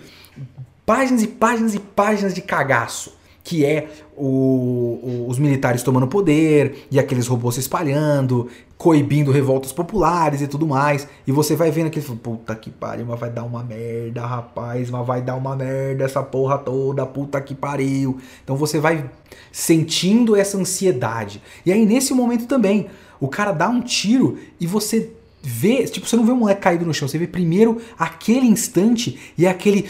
páginas 0.87 1.23
e 1.23 1.27
páginas 1.27 1.75
e 1.75 1.81
páginas 1.81 2.33
de 2.33 2.41
cagaço 2.41 3.17
que 3.47 3.65
é 3.65 3.89
o, 4.17 4.27
o, 4.27 5.27
os 5.29 5.39
militares 5.39 5.81
tomando 5.85 6.09
poder 6.09 6.85
e 6.91 6.99
aqueles 6.99 7.29
robôs 7.29 7.55
se 7.55 7.61
espalhando, 7.61 8.49
coibindo 8.77 9.31
revoltas 9.31 9.73
populares 9.73 10.43
e 10.43 10.49
tudo 10.49 10.67
mais. 10.67 11.07
E 11.25 11.31
você 11.31 11.55
vai 11.55 11.71
vendo 11.71 11.87
aquele, 11.87 12.05
puta 12.17 12.57
que 12.57 12.71
pariu, 12.71 13.07
mas 13.07 13.21
vai 13.21 13.31
dar 13.31 13.45
uma 13.45 13.63
merda, 13.63 14.27
rapaz, 14.27 14.91
mas 14.91 15.07
vai 15.07 15.23
dar 15.23 15.37
uma 15.37 15.55
merda 15.55 16.05
essa 16.05 16.25
porra 16.25 16.59
toda, 16.59 17.07
puta 17.07 17.41
que 17.41 17.55
pariu. 17.55 18.19
Então 18.43 18.57
você 18.57 18.81
vai 18.81 19.09
sentindo 19.53 20.35
essa 20.35 20.59
ansiedade. 20.59 21.41
E 21.65 21.73
aí 21.73 21.87
nesse 21.87 22.13
momento 22.13 22.47
também, 22.47 22.89
o 23.21 23.29
cara 23.29 23.53
dá 23.53 23.69
um 23.69 23.81
tiro 23.81 24.41
e 24.59 24.67
você 24.67 25.13
vê, 25.41 25.85
tipo, 25.85 26.05
você 26.05 26.17
não 26.17 26.27
vê 26.27 26.33
um 26.33 26.39
moleque 26.39 26.63
caído 26.63 26.85
no 26.85 26.93
chão, 26.93 27.07
você 27.07 27.17
vê 27.17 27.29
primeiro 27.29 27.81
aquele 27.97 28.49
instante 28.49 29.33
e 29.39 29.47
aquele. 29.47 29.89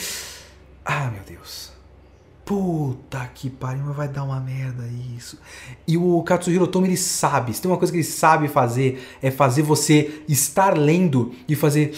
Ah, 0.87 1.11
meu 1.11 1.23
Deus 1.25 1.77
Puta 2.47 3.29
que 3.35 3.51
pariu, 3.51 3.93
vai 3.93 4.07
dar 4.07 4.23
uma 4.23 4.39
merda 4.39 4.85
isso. 5.17 5.37
E 5.85 5.97
o 5.97 6.23
Katsuhiro 6.23 6.69
Tomo 6.69 6.87
ele 6.87 6.97
sabe, 6.97 7.53
se 7.53 7.61
tem 7.61 7.69
uma 7.69 7.77
coisa 7.77 7.93
que 7.93 7.99
ele 7.99 8.05
sabe 8.05 8.47
fazer, 8.47 9.05
é 9.21 9.33
fazer 9.33 9.63
você 9.63 10.23
estar 10.29 10.79
lendo 10.79 11.35
e 11.49 11.57
fazer. 11.57 11.93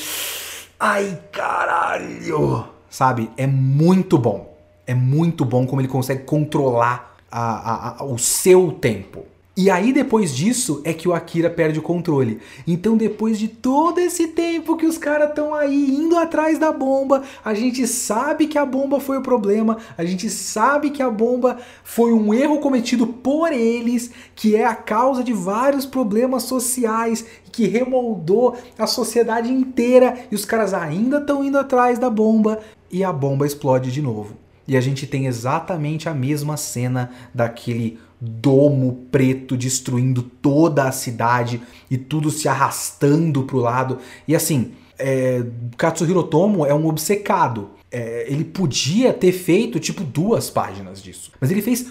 Ai 0.80 1.20
caralho! 1.30 2.66
Sabe? 2.88 3.30
É 3.36 3.46
muito 3.46 4.16
bom. 4.16 4.56
É 4.86 4.94
muito 4.94 5.44
bom 5.44 5.66
como 5.66 5.82
ele 5.82 5.88
consegue 5.88 6.22
controlar 6.24 7.14
a, 7.30 7.40
a, 7.40 7.98
a, 7.98 8.04
o 8.04 8.16
seu 8.16 8.72
tempo. 8.72 9.26
E 9.60 9.68
aí, 9.70 9.92
depois 9.92 10.32
disso, 10.32 10.80
é 10.84 10.92
que 10.92 11.08
o 11.08 11.12
Akira 11.12 11.50
perde 11.50 11.80
o 11.80 11.82
controle. 11.82 12.38
Então, 12.64 12.96
depois 12.96 13.36
de 13.36 13.48
todo 13.48 13.98
esse 13.98 14.28
tempo 14.28 14.76
que 14.76 14.86
os 14.86 14.96
caras 14.96 15.30
estão 15.30 15.52
aí 15.52 15.96
indo 15.96 16.16
atrás 16.16 16.60
da 16.60 16.70
bomba, 16.70 17.24
a 17.44 17.52
gente 17.54 17.84
sabe 17.88 18.46
que 18.46 18.56
a 18.56 18.64
bomba 18.64 19.00
foi 19.00 19.18
o 19.18 19.20
problema, 19.20 19.78
a 19.96 20.04
gente 20.04 20.30
sabe 20.30 20.90
que 20.90 21.02
a 21.02 21.10
bomba 21.10 21.56
foi 21.82 22.12
um 22.12 22.32
erro 22.32 22.60
cometido 22.60 23.04
por 23.04 23.52
eles, 23.52 24.12
que 24.36 24.54
é 24.54 24.64
a 24.64 24.76
causa 24.76 25.24
de 25.24 25.32
vários 25.32 25.84
problemas 25.84 26.44
sociais, 26.44 27.26
que 27.50 27.66
remoldou 27.66 28.56
a 28.78 28.86
sociedade 28.86 29.52
inteira, 29.52 30.20
e 30.30 30.36
os 30.36 30.44
caras 30.44 30.72
ainda 30.72 31.18
estão 31.18 31.42
indo 31.42 31.58
atrás 31.58 31.98
da 31.98 32.08
bomba, 32.08 32.60
e 32.88 33.02
a 33.02 33.12
bomba 33.12 33.44
explode 33.44 33.90
de 33.90 34.00
novo. 34.00 34.36
E 34.68 34.76
a 34.76 34.80
gente 34.80 35.04
tem 35.04 35.26
exatamente 35.26 36.08
a 36.08 36.14
mesma 36.14 36.56
cena 36.56 37.10
daquele 37.34 37.98
domo 38.20 39.06
preto 39.10 39.56
destruindo 39.56 40.22
toda 40.22 40.84
a 40.88 40.92
cidade 40.92 41.60
e 41.90 41.96
tudo 41.96 42.30
se 42.30 42.48
arrastando 42.48 43.44
pro 43.44 43.58
lado. 43.58 43.98
E 44.26 44.34
assim, 44.34 44.72
é, 44.98 45.44
Katsuhiro 45.76 46.24
Tomo 46.24 46.66
é 46.66 46.74
um 46.74 46.86
obcecado. 46.86 47.70
É, 47.90 48.26
ele 48.28 48.44
podia 48.44 49.12
ter 49.12 49.32
feito 49.32 49.78
tipo 49.78 50.04
duas 50.04 50.50
páginas 50.50 51.02
disso, 51.02 51.32
mas 51.40 51.50
ele 51.50 51.62
fez 51.62 51.86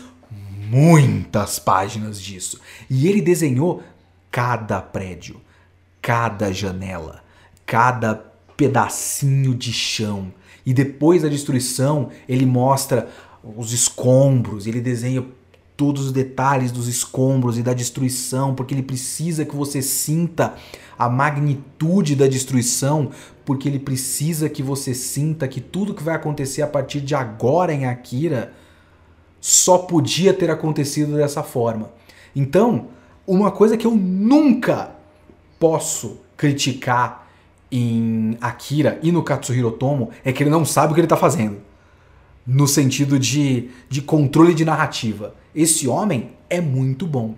muitas 0.69 1.57
páginas 1.57 2.21
disso. 2.21 2.59
E 2.89 3.07
ele 3.07 3.21
desenhou 3.21 3.81
cada 4.29 4.81
prédio, 4.81 5.39
cada 6.01 6.51
janela, 6.51 7.23
cada 7.65 8.15
pedacinho 8.55 9.55
de 9.55 9.71
chão. 9.71 10.31
E 10.65 10.73
depois 10.73 11.21
da 11.21 11.29
destruição, 11.29 12.09
ele 12.27 12.45
mostra 12.45 13.09
os 13.55 13.71
escombros, 13.71 14.67
ele 14.67 14.81
desenha 14.81 15.25
todos 15.77 16.07
os 16.07 16.11
detalhes 16.11 16.71
dos 16.71 16.87
escombros 16.87 17.57
e 17.57 17.61
da 17.61 17.71
destruição, 17.71 18.55
porque 18.55 18.73
ele 18.73 18.81
precisa 18.81 19.45
que 19.45 19.55
você 19.55 19.79
sinta 19.79 20.55
a 20.97 21.07
magnitude 21.07 22.15
da 22.15 22.25
destruição, 22.25 23.11
porque 23.45 23.69
ele 23.69 23.77
precisa 23.77 24.49
que 24.49 24.63
você 24.63 24.95
sinta 24.95 25.47
que 25.47 25.61
tudo 25.61 25.93
que 25.93 26.03
vai 26.03 26.15
acontecer 26.15 26.63
a 26.63 26.67
partir 26.67 26.99
de 26.99 27.13
agora 27.13 27.71
em 27.71 27.85
Akira 27.85 28.51
só 29.39 29.77
podia 29.77 30.33
ter 30.33 30.49
acontecido 30.49 31.15
dessa 31.15 31.43
forma. 31.43 31.91
Então, 32.35 32.87
uma 33.25 33.51
coisa 33.51 33.77
que 33.77 33.85
eu 33.85 33.95
nunca 33.95 34.91
posso 35.59 36.17
criticar 36.35 37.27
em 37.71 38.37
Akira 38.41 38.99
e 39.03 39.11
no 39.11 39.21
Katsuhiro 39.21 39.71
Tomo 39.71 40.09
é 40.25 40.31
que 40.31 40.41
ele 40.41 40.49
não 40.49 40.65
sabe 40.65 40.91
o 40.91 40.95
que 40.95 41.01
ele 41.01 41.05
está 41.05 41.17
fazendo. 41.17 41.66
No 42.47 42.67
sentido 42.67 43.19
de, 43.19 43.69
de 43.89 44.01
controle 44.01 44.53
de 44.53 44.63
narrativa. 44.63 45.35
Esse 45.53 45.87
homem 45.87 46.31
é 46.49 46.61
muito 46.61 47.05
bom. 47.05 47.35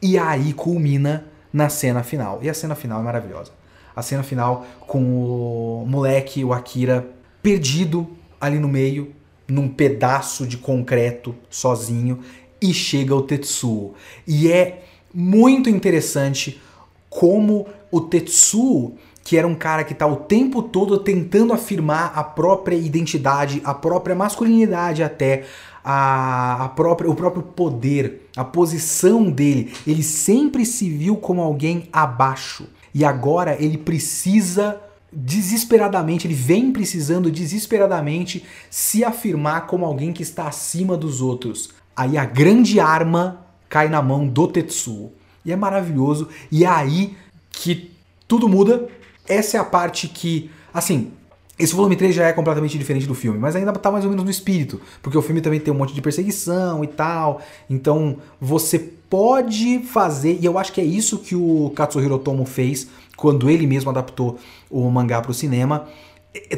E 0.00 0.18
aí 0.18 0.54
culmina 0.54 1.26
na 1.52 1.68
cena 1.68 2.02
final. 2.02 2.38
E 2.42 2.48
a 2.48 2.54
cena 2.54 2.74
final 2.74 3.00
é 3.00 3.04
maravilhosa. 3.04 3.52
A 3.94 4.02
cena 4.02 4.22
final 4.22 4.66
com 4.80 5.02
o 5.02 5.86
moleque, 5.86 6.44
o 6.44 6.52
Akira, 6.52 7.06
perdido 7.42 8.08
ali 8.40 8.58
no 8.58 8.68
meio, 8.68 9.12
num 9.48 9.68
pedaço 9.68 10.46
de 10.46 10.56
concreto, 10.56 11.34
sozinho, 11.48 12.20
e 12.60 12.72
chega 12.74 13.14
o 13.14 13.22
Tetsuo. 13.22 13.94
E 14.26 14.50
é 14.50 14.84
muito 15.12 15.70
interessante 15.70 16.60
como 17.08 17.66
o 17.90 18.00
Tetsuo, 18.00 18.96
que 19.26 19.36
era 19.36 19.44
um 19.44 19.56
cara 19.56 19.82
que 19.82 19.92
está 19.92 20.06
o 20.06 20.14
tempo 20.14 20.62
todo 20.62 20.98
tentando 20.98 21.52
afirmar 21.52 22.12
a 22.14 22.22
própria 22.22 22.76
identidade, 22.76 23.60
a 23.64 23.74
própria 23.74 24.14
masculinidade 24.14 25.02
até, 25.02 25.46
a 25.84 26.70
própria, 26.76 27.10
o 27.10 27.14
próprio 27.16 27.42
poder, 27.42 28.28
a 28.36 28.44
posição 28.44 29.28
dele. 29.28 29.72
Ele 29.84 30.04
sempre 30.04 30.64
se 30.64 30.88
viu 30.88 31.16
como 31.16 31.42
alguém 31.42 31.88
abaixo. 31.92 32.68
E 32.94 33.04
agora 33.04 33.56
ele 33.58 33.76
precisa 33.76 34.80
desesperadamente, 35.12 36.28
ele 36.28 36.34
vem 36.34 36.70
precisando 36.70 37.28
desesperadamente 37.28 38.44
se 38.70 39.02
afirmar 39.02 39.66
como 39.66 39.84
alguém 39.84 40.12
que 40.12 40.22
está 40.22 40.46
acima 40.46 40.96
dos 40.96 41.20
outros. 41.20 41.70
Aí 41.96 42.16
a 42.16 42.24
grande 42.24 42.78
arma 42.78 43.44
cai 43.68 43.88
na 43.88 44.00
mão 44.00 44.24
do 44.24 44.46
Tetsuo. 44.46 45.10
E 45.44 45.50
é 45.50 45.56
maravilhoso. 45.56 46.28
E 46.48 46.62
é 46.62 46.68
aí 46.68 47.16
que 47.50 47.90
tudo 48.28 48.48
muda. 48.48 48.88
Essa 49.28 49.56
é 49.56 49.60
a 49.60 49.64
parte 49.64 50.08
que 50.08 50.50
Assim, 50.76 51.10
esse 51.58 51.74
volume 51.74 51.96
3 51.96 52.14
já 52.14 52.26
é 52.26 52.32
completamente 52.34 52.76
diferente 52.76 53.06
do 53.06 53.14
filme, 53.14 53.38
mas 53.38 53.56
ainda 53.56 53.72
tá 53.72 53.90
mais 53.90 54.04
ou 54.04 54.10
menos 54.10 54.26
no 54.26 54.30
espírito, 54.30 54.78
porque 55.00 55.16
o 55.16 55.22
filme 55.22 55.40
também 55.40 55.58
tem 55.58 55.72
um 55.72 55.76
monte 55.78 55.94
de 55.94 56.02
perseguição 56.02 56.84
e 56.84 56.86
tal. 56.86 57.40
Então, 57.70 58.18
você 58.38 58.78
pode 58.78 59.78
fazer, 59.78 60.36
e 60.38 60.44
eu 60.44 60.58
acho 60.58 60.70
que 60.70 60.82
é 60.82 60.84
isso 60.84 61.16
que 61.16 61.34
o 61.34 61.72
Katsuhiro 61.74 62.18
Tomo 62.18 62.44
fez 62.44 62.88
quando 63.16 63.48
ele 63.48 63.66
mesmo 63.66 63.88
adaptou 63.88 64.38
o 64.70 64.90
mangá 64.90 65.22
para 65.22 65.30
o 65.30 65.34
cinema. 65.34 65.86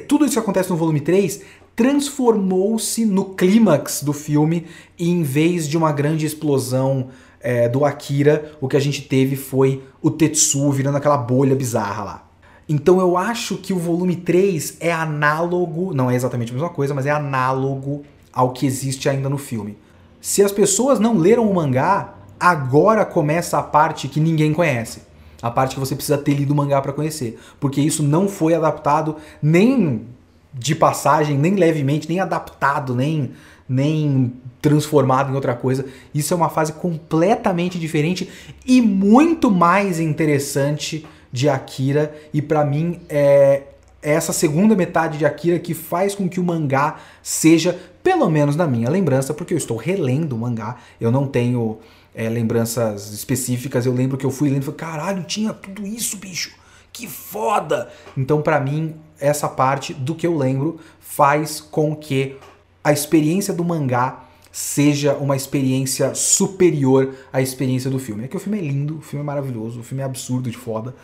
Tudo 0.08 0.24
isso 0.24 0.34
que 0.34 0.40
acontece 0.40 0.68
no 0.68 0.76
volume 0.76 0.98
3 0.98 1.42
transformou-se 1.76 3.06
no 3.06 3.36
clímax 3.36 4.02
do 4.02 4.12
filme 4.12 4.66
e 4.98 5.08
em 5.08 5.22
vez 5.22 5.68
de 5.68 5.76
uma 5.78 5.92
grande 5.92 6.26
explosão 6.26 7.10
é, 7.40 7.68
do 7.68 7.84
Akira, 7.84 8.50
o 8.60 8.66
que 8.66 8.76
a 8.76 8.80
gente 8.80 9.02
teve 9.02 9.36
foi 9.36 9.84
o 10.02 10.10
Tetsu 10.10 10.72
virando 10.72 10.96
aquela 10.96 11.16
bolha 11.16 11.54
bizarra 11.54 12.02
lá. 12.02 12.27
Então 12.68 13.00
eu 13.00 13.16
acho 13.16 13.56
que 13.56 13.72
o 13.72 13.78
volume 13.78 14.14
3 14.14 14.76
é 14.80 14.92
análogo, 14.92 15.94
não 15.94 16.10
é 16.10 16.14
exatamente 16.14 16.50
a 16.50 16.54
mesma 16.54 16.68
coisa, 16.68 16.92
mas 16.92 17.06
é 17.06 17.10
análogo 17.10 18.02
ao 18.32 18.52
que 18.52 18.66
existe 18.66 19.08
ainda 19.08 19.28
no 19.28 19.38
filme. 19.38 19.78
Se 20.20 20.42
as 20.42 20.52
pessoas 20.52 21.00
não 21.00 21.16
leram 21.16 21.48
o 21.48 21.54
mangá, 21.54 22.14
agora 22.38 23.04
começa 23.04 23.58
a 23.58 23.62
parte 23.62 24.08
que 24.08 24.20
ninguém 24.20 24.52
conhece. 24.52 25.02
A 25.40 25.50
parte 25.50 25.74
que 25.74 25.80
você 25.80 25.94
precisa 25.94 26.18
ter 26.18 26.34
lido 26.34 26.52
o 26.52 26.56
mangá 26.56 26.80
para 26.82 26.92
conhecer. 26.92 27.38
Porque 27.58 27.80
isso 27.80 28.02
não 28.02 28.28
foi 28.28 28.54
adaptado 28.54 29.16
nem 29.40 30.06
de 30.52 30.74
passagem, 30.74 31.38
nem 31.38 31.54
levemente, 31.54 32.08
nem 32.08 32.20
adaptado, 32.20 32.94
nem, 32.94 33.32
nem 33.68 34.32
transformado 34.60 35.30
em 35.30 35.34
outra 35.34 35.54
coisa. 35.54 35.86
Isso 36.12 36.34
é 36.34 36.36
uma 36.36 36.48
fase 36.48 36.72
completamente 36.72 37.78
diferente 37.78 38.28
e 38.66 38.80
muito 38.82 39.50
mais 39.50 40.00
interessante 40.00 41.06
de 41.32 41.48
Akira 41.48 42.14
e 42.32 42.40
para 42.40 42.64
mim 42.64 43.00
é 43.08 43.62
essa 44.00 44.32
segunda 44.32 44.76
metade 44.76 45.18
de 45.18 45.26
Akira 45.26 45.58
que 45.58 45.74
faz 45.74 46.14
com 46.14 46.28
que 46.28 46.38
o 46.38 46.44
mangá 46.44 46.98
seja, 47.22 47.78
pelo 48.02 48.30
menos 48.30 48.54
na 48.54 48.66
minha 48.66 48.88
lembrança, 48.88 49.34
porque 49.34 49.52
eu 49.52 49.58
estou 49.58 49.76
relendo 49.76 50.34
o 50.34 50.38
mangá, 50.38 50.76
eu 51.00 51.10
não 51.10 51.26
tenho 51.26 51.78
é, 52.14 52.28
lembranças 52.28 53.12
específicas, 53.12 53.86
eu 53.86 53.92
lembro 53.92 54.16
que 54.16 54.24
eu 54.24 54.30
fui 54.30 54.48
lendo 54.48 54.62
e 54.62 54.64
falei, 54.66 54.78
caralho, 54.78 55.24
tinha 55.24 55.52
tudo 55.52 55.86
isso, 55.86 56.16
bicho, 56.16 56.54
que 56.92 57.06
foda! 57.08 57.90
Então, 58.16 58.40
para 58.40 58.60
mim, 58.60 58.94
essa 59.20 59.48
parte 59.48 59.92
do 59.92 60.14
que 60.14 60.26
eu 60.26 60.36
lembro 60.36 60.78
faz 61.00 61.60
com 61.60 61.94
que 61.94 62.36
a 62.82 62.92
experiência 62.92 63.52
do 63.52 63.64
mangá 63.64 64.27
seja 64.58 65.14
uma 65.14 65.36
experiência 65.36 66.16
superior 66.16 67.14
à 67.32 67.40
experiência 67.40 67.88
do 67.88 68.00
filme. 68.00 68.24
É 68.24 68.26
que 68.26 68.36
o 68.36 68.40
filme 68.40 68.58
é 68.58 68.60
lindo, 68.60 68.98
o 68.98 69.00
filme 69.00 69.22
é 69.22 69.24
maravilhoso, 69.24 69.78
o 69.78 69.82
filme 69.84 70.02
é 70.02 70.04
absurdo 70.04 70.50
de 70.50 70.56
foda, 70.56 70.96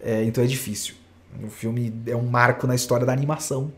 é, 0.00 0.22
então 0.22 0.44
é 0.44 0.46
difícil. 0.46 0.94
O 1.42 1.48
filme 1.48 1.92
é 2.06 2.14
um 2.14 2.28
marco 2.28 2.68
na 2.68 2.74
história 2.76 3.04
da 3.04 3.12
animação. 3.12 3.72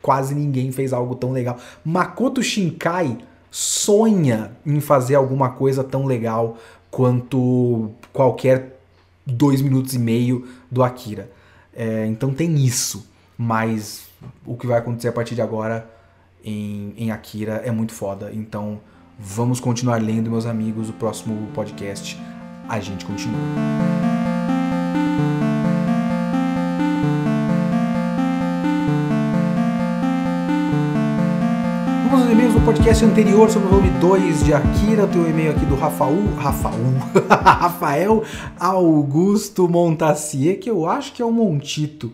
Quase 0.00 0.36
ninguém 0.36 0.70
fez 0.70 0.92
algo 0.92 1.16
tão 1.16 1.32
legal. 1.32 1.58
Makoto 1.84 2.40
Shinkai 2.40 3.18
sonha 3.50 4.52
em 4.64 4.80
fazer 4.80 5.16
alguma 5.16 5.50
coisa 5.50 5.82
tão 5.82 6.06
legal 6.06 6.56
quanto 6.88 7.90
qualquer 8.12 8.80
dois 9.26 9.60
minutos 9.60 9.94
e 9.94 9.98
meio 9.98 10.46
do 10.70 10.84
Akira. 10.84 11.28
É, 11.74 12.06
então 12.06 12.32
tem 12.32 12.54
isso, 12.54 13.04
mas 13.36 14.02
o 14.44 14.56
que 14.56 14.64
vai 14.64 14.78
acontecer 14.78 15.08
a 15.08 15.12
partir 15.12 15.34
de 15.34 15.42
agora 15.42 15.95
em, 16.46 16.94
em 16.96 17.10
Akira 17.10 17.60
é 17.64 17.72
muito 17.72 17.92
foda. 17.92 18.30
Então 18.32 18.80
vamos 19.18 19.58
continuar 19.58 20.00
lendo, 20.00 20.30
meus 20.30 20.46
amigos. 20.46 20.88
O 20.88 20.92
próximo 20.92 21.48
podcast 21.52 22.16
a 22.68 22.78
gente 22.78 23.04
continua. 23.04 23.36
Aos 32.12 32.30
e-mails 32.30 32.54
do 32.54 32.60
podcast 32.60 33.04
anterior 33.04 33.50
sobre 33.50 33.66
o 33.66 33.70
volume 33.72 33.90
2 34.00 34.44
de 34.44 34.54
Akira. 34.54 35.08
Tem 35.08 35.20
o 35.20 35.24
um 35.24 35.28
e-mail 35.28 35.50
aqui 35.50 35.66
do 35.66 35.74
Rafael, 35.74 36.16
Rafael, 36.36 36.94
Rafael 37.28 38.22
Augusto 38.58 39.68
Montacier, 39.68 40.60
que 40.60 40.70
eu 40.70 40.88
acho 40.88 41.12
que 41.12 41.20
é 41.20 41.24
o 41.24 41.32
Montito 41.32 42.12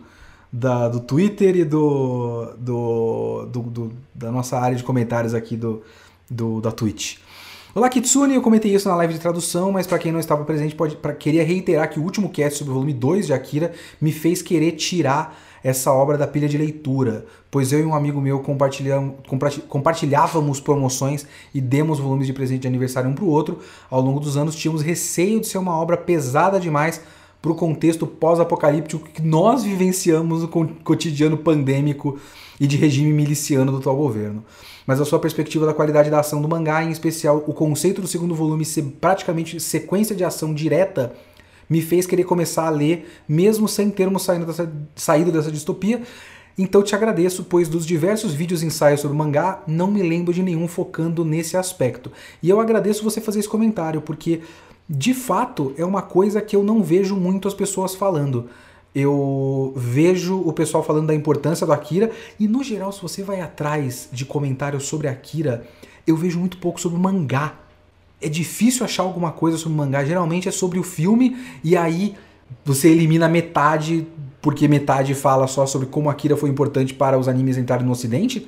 da, 0.53 0.87
do 0.87 0.99
Twitter 0.99 1.55
e 1.55 1.65
do, 1.65 2.53
do, 2.59 3.45
do, 3.47 3.61
do, 3.63 3.91
da 4.13 4.31
nossa 4.31 4.59
área 4.59 4.77
de 4.77 4.83
comentários 4.83 5.33
aqui 5.33 5.57
do, 5.57 5.81
do 6.29 6.61
da 6.61 6.71
Twitch. 6.71 7.17
Olá 7.73 7.89
Kitsune, 7.89 8.35
eu 8.35 8.41
comentei 8.43 8.71
isso 8.71 8.87
na 8.87 8.95
live 8.97 9.15
de 9.15 9.19
tradução, 9.19 9.71
mas 9.71 9.87
para 9.87 9.97
quem 9.97 10.11
não 10.11 10.19
estava 10.19 10.45
presente, 10.45 10.75
pode, 10.75 10.95
pra, 10.95 11.11
queria 11.11 11.43
reiterar 11.43 11.89
que 11.89 11.99
o 11.99 12.03
último 12.03 12.29
cast 12.29 12.59
sobre 12.59 12.69
o 12.69 12.75
volume 12.75 12.93
2 12.93 13.25
de 13.25 13.33
Akira 13.33 13.73
me 13.99 14.11
fez 14.11 14.43
querer 14.43 14.73
tirar 14.73 15.35
essa 15.63 15.91
obra 15.91 16.19
da 16.19 16.27
pilha 16.27 16.47
de 16.47 16.55
leitura, 16.55 17.25
pois 17.49 17.71
eu 17.71 17.79
e 17.79 17.83
um 17.83 17.95
amigo 17.95 18.21
meu 18.21 18.43
compartilhávamos 19.67 20.59
promoções 20.59 21.25
e 21.51 21.59
demos 21.59 21.97
volumes 21.97 22.27
de 22.27 22.33
presente 22.33 22.61
de 22.61 22.67
aniversário 22.67 23.09
um 23.09 23.15
para 23.15 23.23
o 23.23 23.29
outro. 23.29 23.57
Ao 23.89 24.01
longo 24.01 24.19
dos 24.19 24.37
anos 24.37 24.55
tínhamos 24.55 24.83
receio 24.83 25.39
de 25.39 25.47
ser 25.47 25.57
uma 25.57 25.75
obra 25.75 25.97
pesada 25.97 26.59
demais 26.59 27.01
para 27.43 27.51
o 27.51 27.55
contexto 27.55 28.07
pós-apocalíptico 28.07 29.09
que 29.09 29.21
nós 29.21 29.63
vivenciamos 29.63 30.43
no 30.43 30.47
cotidiano 30.47 31.37
pandêmico 31.37 32.17
e 32.57 32.65
de 32.65 32.77
regime 32.77 33.11
miliciano 33.11 33.69
do 33.69 33.79
atual 33.79 33.97
governo. 33.97 34.45
Mas 34.87 35.01
a 35.01 35.03
sua 35.03 35.19
perspectiva 35.19 35.65
da 35.65 35.73
qualidade 35.73 36.09
da 36.09 36.21
ação 36.21 36.41
do 36.41 36.47
mangá, 36.47 36.81
em 36.81 36.89
especial 36.89 37.43
o 37.45 37.53
conceito 37.53 37.99
do 37.99 38.07
segundo 38.07 38.33
volume 38.33 38.63
ser 38.63 38.83
praticamente 39.01 39.59
sequência 39.59 40.15
de 40.15 40.23
ação 40.23 40.53
direta, 40.53 41.13
me 41.69 41.81
fez 41.81 42.05
querer 42.05 42.23
começar 42.23 42.65
a 42.65 42.69
ler, 42.69 43.09
mesmo 43.27 43.67
sem 43.67 43.89
termos 43.89 44.23
saído 44.23 44.45
dessa, 44.45 44.71
saído 44.95 45.29
dessa 45.29 45.51
distopia. 45.51 46.01
Então 46.57 46.81
te 46.81 46.95
agradeço, 46.95 47.43
pois 47.43 47.67
dos 47.67 47.85
diversos 47.85 48.33
vídeos 48.33 48.63
e 48.63 48.67
ensaios 48.67 49.01
sobre 49.01 49.17
mangá, 49.17 49.61
não 49.67 49.91
me 49.91 50.01
lembro 50.01 50.33
de 50.33 50.41
nenhum 50.41 50.65
focando 50.65 51.25
nesse 51.25 51.57
aspecto. 51.57 52.09
E 52.41 52.49
eu 52.49 52.61
agradeço 52.61 53.03
você 53.03 53.19
fazer 53.19 53.39
esse 53.39 53.49
comentário, 53.49 53.99
porque 53.99 54.39
de 54.95 55.11
fato 55.11 55.73
é 55.75 55.83
uma 55.83 56.03
coisa 56.03 56.39
que 56.39 56.55
eu 56.55 56.63
não 56.63 56.83
vejo 56.83 57.15
muito 57.15 57.47
as 57.47 57.53
pessoas 57.55 57.95
falando. 57.95 58.47
Eu 58.93 59.73
vejo 59.75 60.39
o 60.39 60.53
pessoal 60.53 60.83
falando 60.83 61.07
da 61.07 61.15
importância 61.15 61.65
do 61.65 61.73
Akira 61.73 62.11
e 62.39 62.47
no 62.47 62.63
geral, 62.63 62.91
se 62.91 63.01
você 63.01 63.23
vai 63.23 63.41
atrás 63.41 64.07
de 64.11 64.23
comentários 64.23 64.85
sobre 64.85 65.07
Akira, 65.07 65.65
eu 66.05 66.15
vejo 66.15 66.39
muito 66.39 66.59
pouco 66.59 66.79
sobre 66.79 66.99
mangá. 66.99 67.55
É 68.21 68.29
difícil 68.29 68.85
achar 68.85 69.01
alguma 69.01 69.31
coisa 69.31 69.57
sobre 69.57 69.75
mangá, 69.75 70.05
geralmente 70.05 70.47
é 70.47 70.51
sobre 70.51 70.77
o 70.77 70.83
filme 70.83 71.35
e 71.63 71.75
aí 71.75 72.15
você 72.63 72.89
elimina 72.89 73.27
metade 73.27 74.07
porque 74.43 74.67
metade 74.67 75.15
fala 75.15 75.47
só 75.47 75.65
sobre 75.65 75.87
como 75.87 76.07
Akira 76.07 76.37
foi 76.37 76.51
importante 76.51 76.93
para 76.93 77.17
os 77.17 77.27
animes 77.27 77.57
entrarem 77.57 77.83
no 77.83 77.93
ocidente. 77.93 78.47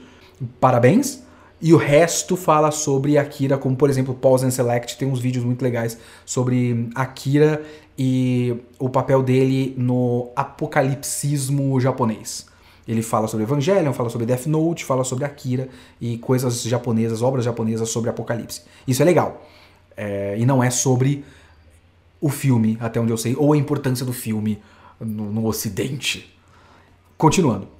Parabéns. 0.59 1.24
E 1.61 1.73
o 1.73 1.77
resto 1.77 2.35
fala 2.35 2.69
sobre 2.69 3.17
Akira, 3.17 3.57
como 3.57 3.75
por 3.75 3.89
exemplo 3.89 4.13
Pause 4.13 4.45
and 4.45 4.51
Select, 4.51 4.97
tem 4.97 5.07
uns 5.07 5.19
vídeos 5.19 5.45
muito 5.45 5.61
legais 5.61 5.97
sobre 6.25 6.89
Akira 6.93 7.63
e 7.97 8.55
o 8.77 8.89
papel 8.89 9.23
dele 9.23 9.73
no 9.77 10.29
apocalipsismo 10.35 11.79
japonês. 11.79 12.45
Ele 12.87 13.01
fala 13.01 13.27
sobre 13.27 13.45
Evangelion, 13.45 13.93
fala 13.93 14.09
sobre 14.09 14.27
Death 14.27 14.45
Note, 14.45 14.85
fala 14.85 15.03
sobre 15.03 15.25
Akira 15.25 15.69
e 15.99 16.17
coisas 16.17 16.61
japonesas, 16.61 17.21
obras 17.21 17.45
japonesas 17.45 17.89
sobre 17.89 18.09
apocalipse. 18.09 18.61
Isso 18.87 19.01
é 19.01 19.05
legal. 19.05 19.43
É, 19.97 20.35
e 20.37 20.45
não 20.45 20.61
é 20.61 20.69
sobre 20.69 21.23
o 22.21 22.29
filme, 22.29 22.77
até 22.79 22.99
onde 22.99 23.11
eu 23.11 23.17
sei, 23.17 23.35
ou 23.37 23.53
a 23.53 23.57
importância 23.57 24.05
do 24.05 24.13
filme 24.13 24.61
no, 24.99 25.31
no 25.31 25.47
ocidente. 25.47 26.37
Continuando. 27.17 27.74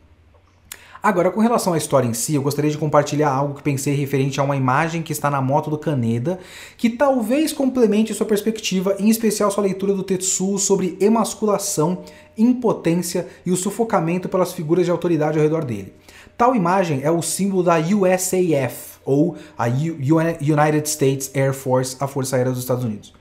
Agora, 1.06 1.30
com 1.30 1.40
relação 1.40 1.74
à 1.74 1.78
história 1.78 2.08
em 2.08 2.16
si, 2.16 2.34
eu 2.34 2.42
gostaria 2.42 2.72
de 2.72 2.80
compartilhar 2.80 3.30
algo 3.30 3.54
que 3.54 3.62
pensei 3.62 3.94
referente 3.94 4.40
a 4.40 4.44
uma 4.44 4.58
imagem 4.58 5.04
que 5.04 5.12
está 5.12 5.30
na 5.30 5.40
moto 5.40 5.70
do 5.70 5.78
Kaneda, 5.78 6.40
que 6.78 6.90
talvez 6.90 7.54
complemente 7.54 8.12
sua 8.12 8.26
perspectiva, 8.26 8.96
em 8.98 9.08
especial 9.08 9.52
sua 9.52 9.66
leitura 9.66 9.94
do 9.94 10.02
Tetsuo 10.02 10.58
sobre 10.58 10.98
emasculação, 11.00 12.00
impotência 12.36 13.28
e 13.46 13.52
o 13.52 13.56
sufocamento 13.56 14.28
pelas 14.28 14.52
figuras 14.52 14.86
de 14.86 14.90
autoridade 14.90 15.38
ao 15.38 15.44
redor 15.44 15.64
dele. 15.64 15.94
Tal 16.36 16.56
imagem 16.56 17.02
é 17.04 17.12
o 17.12 17.22
símbolo 17.22 17.62
da 17.62 17.78
USAF, 17.78 18.98
ou 19.06 19.38
a 19.56 19.68
United 19.68 20.90
States 20.90 21.30
Air 21.36 21.54
Force, 21.54 21.96
a 22.00 22.08
Força 22.08 22.36
Aérea 22.36 22.52
dos 22.52 22.62
Estados 22.62 22.84
Unidos. 22.84 23.14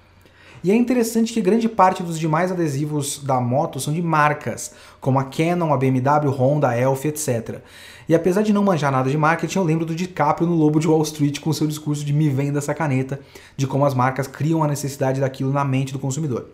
E 0.65 0.71
é 0.71 0.75
interessante 0.75 1.31
que 1.31 1.43
grande 1.43 1.69
parte 1.69 2.03
dos 2.03 2.19
demais 2.19 2.51
adesivos 2.51 3.23
da 3.23 3.39
moto 3.39 3.79
são 3.79 3.93
de 3.93 4.01
marcas, 4.01 4.73
como 4.99 5.19
a 5.19 5.25
Canon, 5.25 5.75
a 5.75 5.77
BMW, 5.77 6.31
Honda, 6.31 6.71
a 6.71 6.79
Elf, 6.79 7.05
etc. 7.05 7.61
E 8.09 8.15
apesar 8.15 8.41
de 8.41 8.51
não 8.51 8.65
manjar 8.65 8.91
nada 8.91 9.11
de 9.11 9.19
marketing, 9.19 9.59
eu 9.59 9.65
lembro 9.65 9.85
do 9.85 9.95
DiCaprio 9.95 10.47
no 10.47 10.55
Lobo 10.55 10.81
de 10.81 10.89
Wall 10.89 11.03
Street 11.03 11.39
com 11.41 11.53
seu 11.53 11.67
discurso 11.67 12.03
de 12.03 12.15
me 12.15 12.31
venda 12.31 12.59
essa 12.59 12.73
caneta, 12.73 13.21
de 13.59 13.67
como 13.67 13.85
as 13.85 13.93
marcas 13.93 14.27
criam 14.27 14.62
a 14.62 14.67
necessidade 14.67 15.21
daquilo 15.21 15.53
na 15.53 15.65
mente 15.65 15.93
do 15.93 15.99
consumidor. 15.99 16.47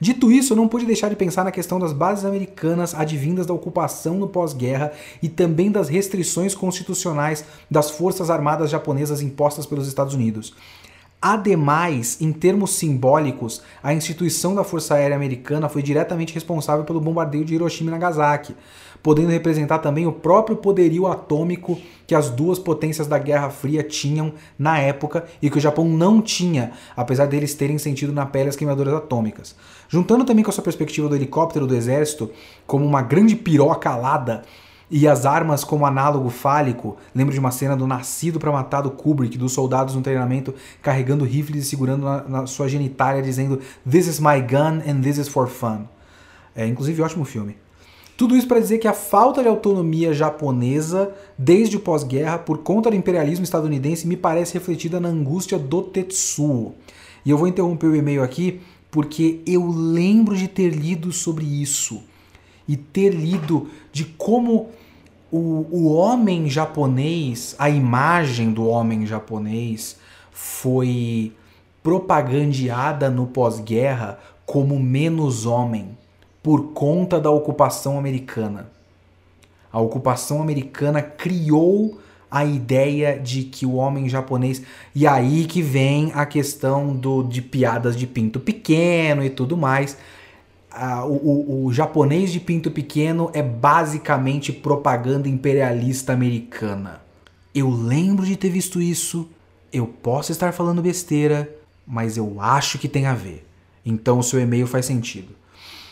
Dito 0.00 0.30
isso, 0.30 0.52
eu 0.52 0.56
não 0.56 0.68
pude 0.68 0.84
deixar 0.84 1.08
de 1.08 1.16
pensar 1.16 1.42
na 1.42 1.50
questão 1.50 1.80
das 1.80 1.92
bases 1.92 2.24
americanas 2.24 2.94
advindas 2.94 3.46
da 3.46 3.54
ocupação 3.54 4.14
no 4.14 4.28
pós-guerra 4.28 4.92
e 5.20 5.28
também 5.28 5.72
das 5.72 5.88
restrições 5.88 6.54
constitucionais 6.54 7.44
das 7.68 7.90
forças 7.90 8.30
armadas 8.30 8.70
japonesas 8.70 9.22
impostas 9.22 9.66
pelos 9.66 9.88
Estados 9.88 10.14
Unidos. 10.14 10.54
Ademais, 11.20 12.18
em 12.20 12.30
termos 12.30 12.72
simbólicos, 12.72 13.62
a 13.82 13.94
instituição 13.94 14.54
da 14.54 14.62
Força 14.62 14.94
Aérea 14.94 15.16
Americana 15.16 15.68
foi 15.68 15.82
diretamente 15.82 16.34
responsável 16.34 16.84
pelo 16.84 17.00
bombardeio 17.00 17.44
de 17.44 17.54
Hiroshima 17.54 17.88
e 17.88 17.92
Nagasaki, 17.92 18.54
podendo 19.02 19.30
representar 19.30 19.78
também 19.78 20.06
o 20.06 20.12
próprio 20.12 20.56
poderio 20.56 21.06
atômico 21.06 21.78
que 22.06 22.14
as 22.14 22.28
duas 22.28 22.58
potências 22.58 23.06
da 23.06 23.18
Guerra 23.18 23.48
Fria 23.48 23.82
tinham 23.82 24.34
na 24.58 24.78
época 24.78 25.24
e 25.40 25.48
que 25.48 25.56
o 25.56 25.60
Japão 25.60 25.86
não 25.86 26.20
tinha, 26.20 26.72
apesar 26.94 27.26
deles 27.26 27.54
terem 27.54 27.78
sentido 27.78 28.12
na 28.12 28.26
pele 28.26 28.50
as 28.50 28.56
queimaduras 28.56 28.94
atômicas. 28.94 29.56
Juntando 29.88 30.24
também 30.24 30.44
com 30.44 30.50
a 30.50 30.52
sua 30.52 30.64
perspectiva 30.64 31.08
do 31.08 31.16
helicóptero 31.16 31.66
do 31.66 31.74
exército 31.74 32.30
como 32.66 32.84
uma 32.84 33.00
grande 33.00 33.34
piroca 33.34 33.90
alada 33.90 34.42
e 34.90 35.06
as 35.06 35.26
armas 35.26 35.64
como 35.64 35.86
análogo 35.86 36.30
fálico. 36.30 36.96
Lembro 37.14 37.32
de 37.32 37.40
uma 37.40 37.50
cena 37.50 37.76
do 37.76 37.86
Nascido 37.86 38.38
para 38.38 38.52
Matar 38.52 38.82
do 38.82 38.90
Kubrick, 38.90 39.36
dos 39.36 39.52
soldados 39.52 39.94
no 39.94 40.02
treinamento 40.02 40.54
carregando 40.80 41.24
rifles 41.24 41.64
e 41.64 41.68
segurando 41.68 42.04
na, 42.04 42.22
na 42.22 42.46
sua 42.46 42.68
genitália, 42.68 43.22
dizendo 43.22 43.60
This 43.88 44.06
is 44.06 44.20
my 44.20 44.40
gun 44.40 44.82
and 44.88 45.00
this 45.02 45.18
is 45.18 45.28
for 45.28 45.48
fun. 45.48 45.86
É, 46.54 46.66
inclusive, 46.66 47.02
ótimo 47.02 47.24
filme. 47.24 47.56
Tudo 48.16 48.34
isso 48.34 48.48
para 48.48 48.60
dizer 48.60 48.78
que 48.78 48.88
a 48.88 48.94
falta 48.94 49.42
de 49.42 49.48
autonomia 49.48 50.14
japonesa 50.14 51.12
desde 51.36 51.76
o 51.76 51.80
pós-guerra 51.80 52.38
por 52.38 52.58
conta 52.58 52.88
do 52.88 52.96
imperialismo 52.96 53.44
estadunidense 53.44 54.06
me 54.06 54.16
parece 54.16 54.54
refletida 54.54 54.98
na 54.98 55.10
angústia 55.10 55.58
do 55.58 55.82
Tetsuo. 55.82 56.74
E 57.26 57.30
eu 57.30 57.36
vou 57.36 57.46
interromper 57.46 57.88
o 57.88 57.96
e-mail 57.96 58.22
aqui 58.22 58.60
porque 58.90 59.42
eu 59.46 59.68
lembro 59.68 60.34
de 60.34 60.48
ter 60.48 60.70
lido 60.70 61.12
sobre 61.12 61.44
isso 61.44 62.02
e 62.68 62.76
ter 62.76 63.10
lido 63.10 63.68
de 63.92 64.04
como 64.04 64.70
o, 65.30 65.66
o 65.70 65.92
homem 65.92 66.48
japonês, 66.48 67.54
a 67.58 67.68
imagem 67.68 68.52
do 68.52 68.66
homem 68.66 69.06
japonês 69.06 69.98
foi 70.30 71.32
propagandeada 71.82 73.10
no 73.10 73.26
pós-guerra 73.26 74.18
como 74.44 74.78
menos 74.78 75.46
homem 75.46 75.96
por 76.42 76.72
conta 76.72 77.20
da 77.20 77.30
ocupação 77.30 77.98
americana. 77.98 78.70
A 79.72 79.80
ocupação 79.80 80.40
americana 80.40 81.02
criou 81.02 81.98
a 82.30 82.44
ideia 82.44 83.18
de 83.18 83.44
que 83.44 83.66
o 83.66 83.74
homem 83.74 84.08
japonês. 84.08 84.62
E 84.94 85.06
aí 85.06 85.44
que 85.44 85.62
vem 85.62 86.12
a 86.14 86.24
questão 86.26 86.94
do, 86.94 87.22
de 87.22 87.42
piadas 87.42 87.96
de 87.96 88.06
pinto 88.06 88.38
pequeno 88.38 89.24
e 89.24 89.30
tudo 89.30 89.56
mais 89.56 89.96
o, 91.04 91.66
o, 91.66 91.72
japonês 91.72 92.30
de 92.30 92.38
pinto 92.38 92.70
pequeno 92.70 93.30
é 93.32 93.42
basicamente 93.42 94.52
propaganda 94.52 95.28
imperialista 95.28 96.12
americana. 96.12 97.00
Eu 97.54 97.70
lembro 97.70 98.26
de 98.26 98.36
ter 98.36 98.50
visto 98.50 98.80
isso, 98.80 99.28
eu 99.72 99.86
posso 99.86 100.32
estar 100.32 100.52
falando 100.52 100.82
besteira, 100.82 101.50
mas 101.86 102.16
eu 102.16 102.40
acho 102.40 102.78
que 102.78 102.88
tem 102.88 103.06
a 103.06 103.14
ver. 103.14 103.46
Então 103.84 104.18
o 104.18 104.22
seu 104.22 104.38
e-mail 104.40 104.66
faz 104.66 104.84
sentido. 104.84 105.34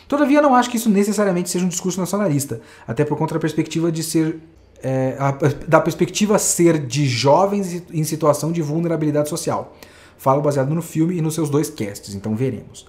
Todavia, 0.07 0.41
não 0.41 0.53
acho 0.53 0.69
que 0.69 0.77
isso 0.77 0.89
necessariamente 0.89 1.49
seja 1.49 1.65
um 1.65 1.69
discurso 1.69 1.99
nacionalista, 1.99 2.61
até 2.87 3.03
por 3.03 3.17
conta 3.17 3.33
da 3.33 3.39
perspectiva 3.39 3.91
de 3.91 4.03
ser. 4.03 4.39
É, 4.83 5.15
a, 5.17 5.31
da 5.67 5.81
perspectiva 5.81 6.37
ser 6.37 6.77
de 6.85 7.07
jovens 7.07 7.81
em 7.91 8.03
situação 8.03 8.51
de 8.51 8.61
vulnerabilidade 8.61 9.29
social. 9.29 9.75
Falo 10.17 10.41
baseado 10.41 10.75
no 10.75 10.81
filme 10.81 11.17
e 11.17 11.21
nos 11.21 11.33
seus 11.33 11.49
dois 11.49 11.71
casts, 11.71 12.13
então 12.13 12.35
veremos. 12.35 12.85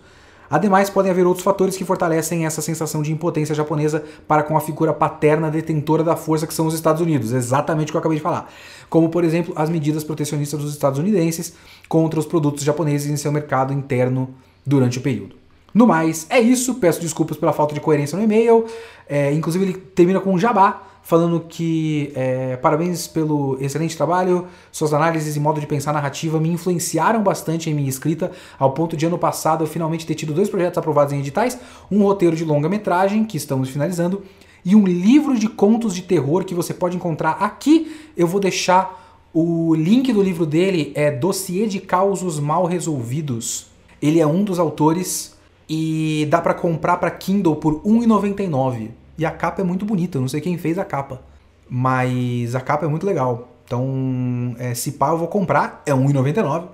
Ademais, 0.51 0.89
podem 0.89 1.11
haver 1.11 1.27
outros 1.27 1.45
fatores 1.45 1.77
que 1.77 1.85
fortalecem 1.85 2.47
essa 2.47 2.63
sensação 2.63 3.03
de 3.03 3.13
impotência 3.13 3.55
japonesa 3.55 4.05
para 4.27 4.43
com 4.43 4.57
a 4.57 4.61
figura 4.61 4.93
paterna 4.93 5.51
detentora 5.51 6.05
da 6.05 6.17
força 6.17 6.47
que 6.47 6.55
são 6.55 6.67
os 6.67 6.75
Estados 6.75 7.03
Unidos, 7.03 7.33
exatamente 7.33 7.89
o 7.89 7.93
que 7.93 7.97
eu 7.97 8.01
acabei 8.01 8.19
de 8.19 8.23
falar. 8.23 8.51
Como, 8.89 9.09
por 9.09 9.25
exemplo, 9.25 9.53
as 9.57 9.69
medidas 9.69 10.05
protecionistas 10.05 10.61
dos 10.61 10.73
estadunidenses 10.73 11.55
contra 11.89 12.21
os 12.21 12.27
produtos 12.27 12.63
japoneses 12.63 13.11
em 13.11 13.17
seu 13.17 13.33
mercado 13.33 13.73
interno 13.73 14.31
durante 14.65 14.99
o 14.99 15.03
período. 15.03 15.37
No 15.75 15.87
mais, 15.87 16.27
é 16.31 16.41
isso. 16.41 16.77
Peço 16.77 17.01
desculpas 17.01 17.37
pela 17.37 17.53
falta 17.53 17.75
de 17.75 17.81
coerência 17.81 18.17
no 18.17 18.25
e-mail. 18.25 18.65
É, 19.07 19.33
inclusive, 19.33 19.63
ele 19.65 19.75
termina 19.75 20.21
com 20.21 20.33
um 20.33 20.39
jabá 20.39 20.86
falando 21.07 21.39
que 21.39 22.11
é, 22.17 22.57
parabéns 22.57 23.07
pelo 23.07 23.57
excelente 23.61 23.97
trabalho, 23.97 24.49
suas 24.73 24.93
análises 24.93 25.37
e 25.37 25.41
modo 25.41 25.61
de 25.61 25.67
pensar 25.67 25.93
narrativa 25.93 26.41
me 26.41 26.49
influenciaram 26.49 27.23
bastante 27.23 27.71
em 27.71 27.75
minha 27.75 27.89
escrita, 27.89 28.33
ao 28.59 28.73
ponto 28.73 28.97
de 28.97 29.07
ano 29.07 29.17
passado 29.17 29.63
eu 29.63 29.69
finalmente 29.69 30.05
ter 30.05 30.17
tido 30.17 30.35
dois 30.35 30.51
projetos 30.51 30.77
aprovados 30.79 31.13
em 31.13 31.21
editais, 31.21 31.57
um 31.93 32.03
roteiro 32.03 32.35
de 32.35 32.45
longa-metragem, 32.45 33.25
que 33.25 33.37
estamos 33.37 33.69
finalizando, 33.69 34.25
e 34.65 34.75
um 34.75 34.85
livro 34.85 35.39
de 35.39 35.49
contos 35.49 35.95
de 35.95 36.03
terror 36.03 36.45
que 36.45 36.57
você 36.57 36.75
pode 36.75 36.97
encontrar 36.97 37.37
aqui. 37.39 38.11
Eu 38.17 38.27
vou 38.27 38.41
deixar 38.41 39.23
o 39.33 39.77
link 39.77 40.13
do 40.13 40.21
livro 40.21 40.45
dele, 40.45 40.91
é 40.97 41.13
Dossiê 41.13 41.69
de 41.69 41.79
Causos 41.79 42.41
Mal 42.41 42.65
Resolvidos. 42.65 43.69
Ele 44.03 44.19
é 44.19 44.27
um 44.27 44.43
dos 44.43 44.59
autores 44.59 45.37
e 45.69 46.27
dá 46.29 46.41
para 46.41 46.53
comprar 46.53 46.97
para 46.97 47.13
Kindle 47.13 47.55
por 47.55 47.75
R$ 47.75 47.91
1,99. 47.91 49.06
E 49.19 49.25
a 49.25 49.31
capa 49.31 49.63
é 49.63 49.65
muito 49.65 49.85
bonita, 49.85 50.19
eu 50.19 50.21
não 50.21 50.29
sei 50.29 50.41
quem 50.41 50.59
fez 50.59 50.79
a 50.79 50.85
capa. 50.85 51.23
Mas 51.69 52.55
a 52.55 52.61
capa 52.61 52.85
é 52.85 52.89
muito 52.89 53.07
legal. 53.07 53.49
Então, 53.65 54.55
é, 54.59 54.75
se 54.75 54.93
pá, 54.93 55.11
eu 55.11 55.19
vou 55.19 55.29
comprar, 55.29 55.83
é 55.85 55.93
R$1,99. 55.93 56.69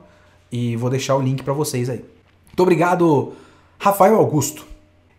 E 0.50 0.76
vou 0.76 0.90
deixar 0.90 1.16
o 1.16 1.22
link 1.22 1.42
para 1.42 1.54
vocês 1.54 1.88
aí. 1.88 2.04
Muito 2.46 2.60
obrigado, 2.60 3.32
Rafael 3.78 4.16
Augusto. 4.16 4.66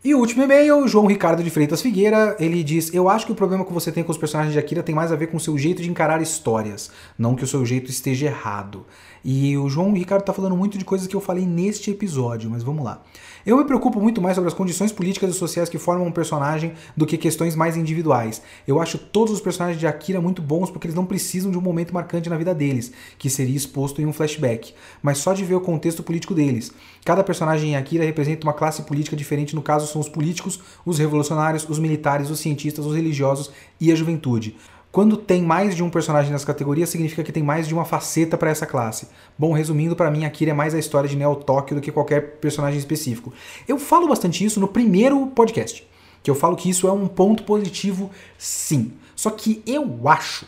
E 0.03 0.13
o 0.13 0.19
último 0.19 0.43
e-mail, 0.43 0.85
João 0.85 1.07
Ricardo 1.07 1.41
de 1.41 1.49
Freitas 1.49 1.81
Figueira, 1.81 2.35
ele 2.37 2.61
diz: 2.61 2.93
Eu 2.93 3.07
acho 3.09 3.25
que 3.25 3.31
o 3.31 3.35
problema 3.35 3.63
que 3.63 3.71
você 3.71 3.89
tem 3.89 4.03
com 4.03 4.11
os 4.11 4.17
personagens 4.17 4.51
de 4.53 4.59
Akira 4.59 4.83
tem 4.83 4.93
mais 4.93 5.13
a 5.13 5.15
ver 5.15 5.27
com 5.27 5.37
o 5.37 5.39
seu 5.39 5.57
jeito 5.57 5.81
de 5.81 5.89
encarar 5.89 6.21
histórias, 6.21 6.91
não 7.17 7.35
que 7.35 7.43
o 7.43 7.47
seu 7.47 7.65
jeito 7.65 7.89
esteja 7.89 8.25
errado. 8.27 8.85
E 9.23 9.57
o 9.57 9.69
João 9.69 9.93
Ricardo 9.93 10.23
tá 10.23 10.33
falando 10.33 10.55
muito 10.57 10.77
de 10.77 10.83
coisas 10.83 11.07
que 11.07 11.15
eu 11.15 11.21
falei 11.21 11.45
neste 11.45 11.89
episódio, 11.91 12.49
mas 12.49 12.61
vamos 12.61 12.83
lá. 12.83 13.01
Eu 13.45 13.57
me 13.57 13.63
preocupo 13.63 13.99
muito 13.99 14.21
mais 14.21 14.35
sobre 14.35 14.49
as 14.49 14.53
condições 14.53 14.91
políticas 14.91 15.29
e 15.29 15.37
sociais 15.37 15.69
que 15.69 15.77
formam 15.77 16.07
um 16.07 16.11
personagem 16.11 16.73
do 16.95 17.05
que 17.05 17.17
questões 17.17 17.55
mais 17.55 17.77
individuais. 17.77 18.41
Eu 18.67 18.81
acho 18.81 18.97
todos 18.97 19.33
os 19.33 19.41
personagens 19.41 19.79
de 19.79 19.87
Akira 19.87 20.19
muito 20.19 20.41
bons 20.41 20.69
porque 20.69 20.87
eles 20.87 20.95
não 20.95 21.05
precisam 21.05 21.51
de 21.51 21.57
um 21.57 21.61
momento 21.61 21.93
marcante 21.93 22.29
na 22.29 22.37
vida 22.37 22.53
deles, 22.53 22.91
que 23.17 23.29
seria 23.29 23.55
exposto 23.55 24.01
em 24.01 24.05
um 24.05 24.13
flashback, 24.13 24.73
mas 25.01 25.17
só 25.17 25.33
de 25.33 25.43
ver 25.43 25.55
o 25.55 25.61
contexto 25.61 26.03
político 26.03 26.33
deles. 26.33 26.71
Cada 27.05 27.23
personagem 27.23 27.71
em 27.71 27.75
Akira 27.75 28.03
representa 28.03 28.45
uma 28.45 28.53
classe 28.53 28.81
política 28.83 29.15
diferente, 29.15 29.55
no 29.55 29.61
caso 29.61 29.87
são 29.87 30.01
os 30.01 30.09
políticos, 30.09 30.59
os 30.85 30.97
revolucionários, 30.99 31.67
os 31.67 31.79
militares, 31.79 32.29
os 32.29 32.39
cientistas, 32.39 32.85
os 32.85 32.95
religiosos 32.95 33.51
e 33.79 33.91
a 33.91 33.95
juventude. 33.95 34.55
Quando 34.93 35.17
tem 35.17 35.41
mais 35.41 35.75
de 35.75 35.81
um 35.81 35.89
personagem 35.89 36.31
nessa 36.31 36.45
categoria, 36.45 36.85
significa 36.85 37.23
que 37.23 37.31
tem 37.31 37.41
mais 37.41 37.67
de 37.67 37.73
uma 37.73 37.83
faceta 37.83 38.37
para 38.37 38.51
essa 38.51 38.67
classe. 38.67 39.07
Bom, 39.35 39.51
resumindo, 39.51 39.95
para 39.95 40.11
mim, 40.11 40.23
Akira 40.23 40.51
é 40.51 40.53
mais 40.53 40.75
a 40.75 40.77
história 40.77 41.09
de 41.09 41.15
Neo 41.15 41.35
Tóquio 41.35 41.75
do 41.75 41.81
que 41.81 41.91
qualquer 41.91 42.35
personagem 42.35 42.77
específico. 42.77 43.33
Eu 43.67 43.79
falo 43.79 44.07
bastante 44.07 44.45
isso 44.45 44.59
no 44.59 44.67
primeiro 44.67 45.25
podcast, 45.25 45.83
que 46.21 46.29
eu 46.29 46.35
falo 46.35 46.55
que 46.55 46.69
isso 46.69 46.87
é 46.87 46.91
um 46.91 47.07
ponto 47.07 47.41
positivo, 47.41 48.11
sim. 48.37 48.93
Só 49.15 49.31
que 49.31 49.63
eu 49.65 50.07
acho 50.07 50.45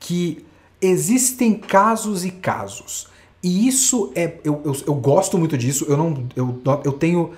que 0.00 0.44
existem 0.82 1.54
casos 1.54 2.24
e 2.24 2.32
casos. 2.32 3.06
E 3.40 3.68
isso 3.68 4.10
é. 4.16 4.38
Eu, 4.42 4.62
eu, 4.64 4.76
eu 4.84 4.94
gosto 4.96 5.38
muito 5.38 5.56
disso. 5.56 5.86
Eu 5.88 5.96
não. 5.96 6.26
Eu, 6.34 6.60
eu 6.84 6.92
tenho 6.92 7.34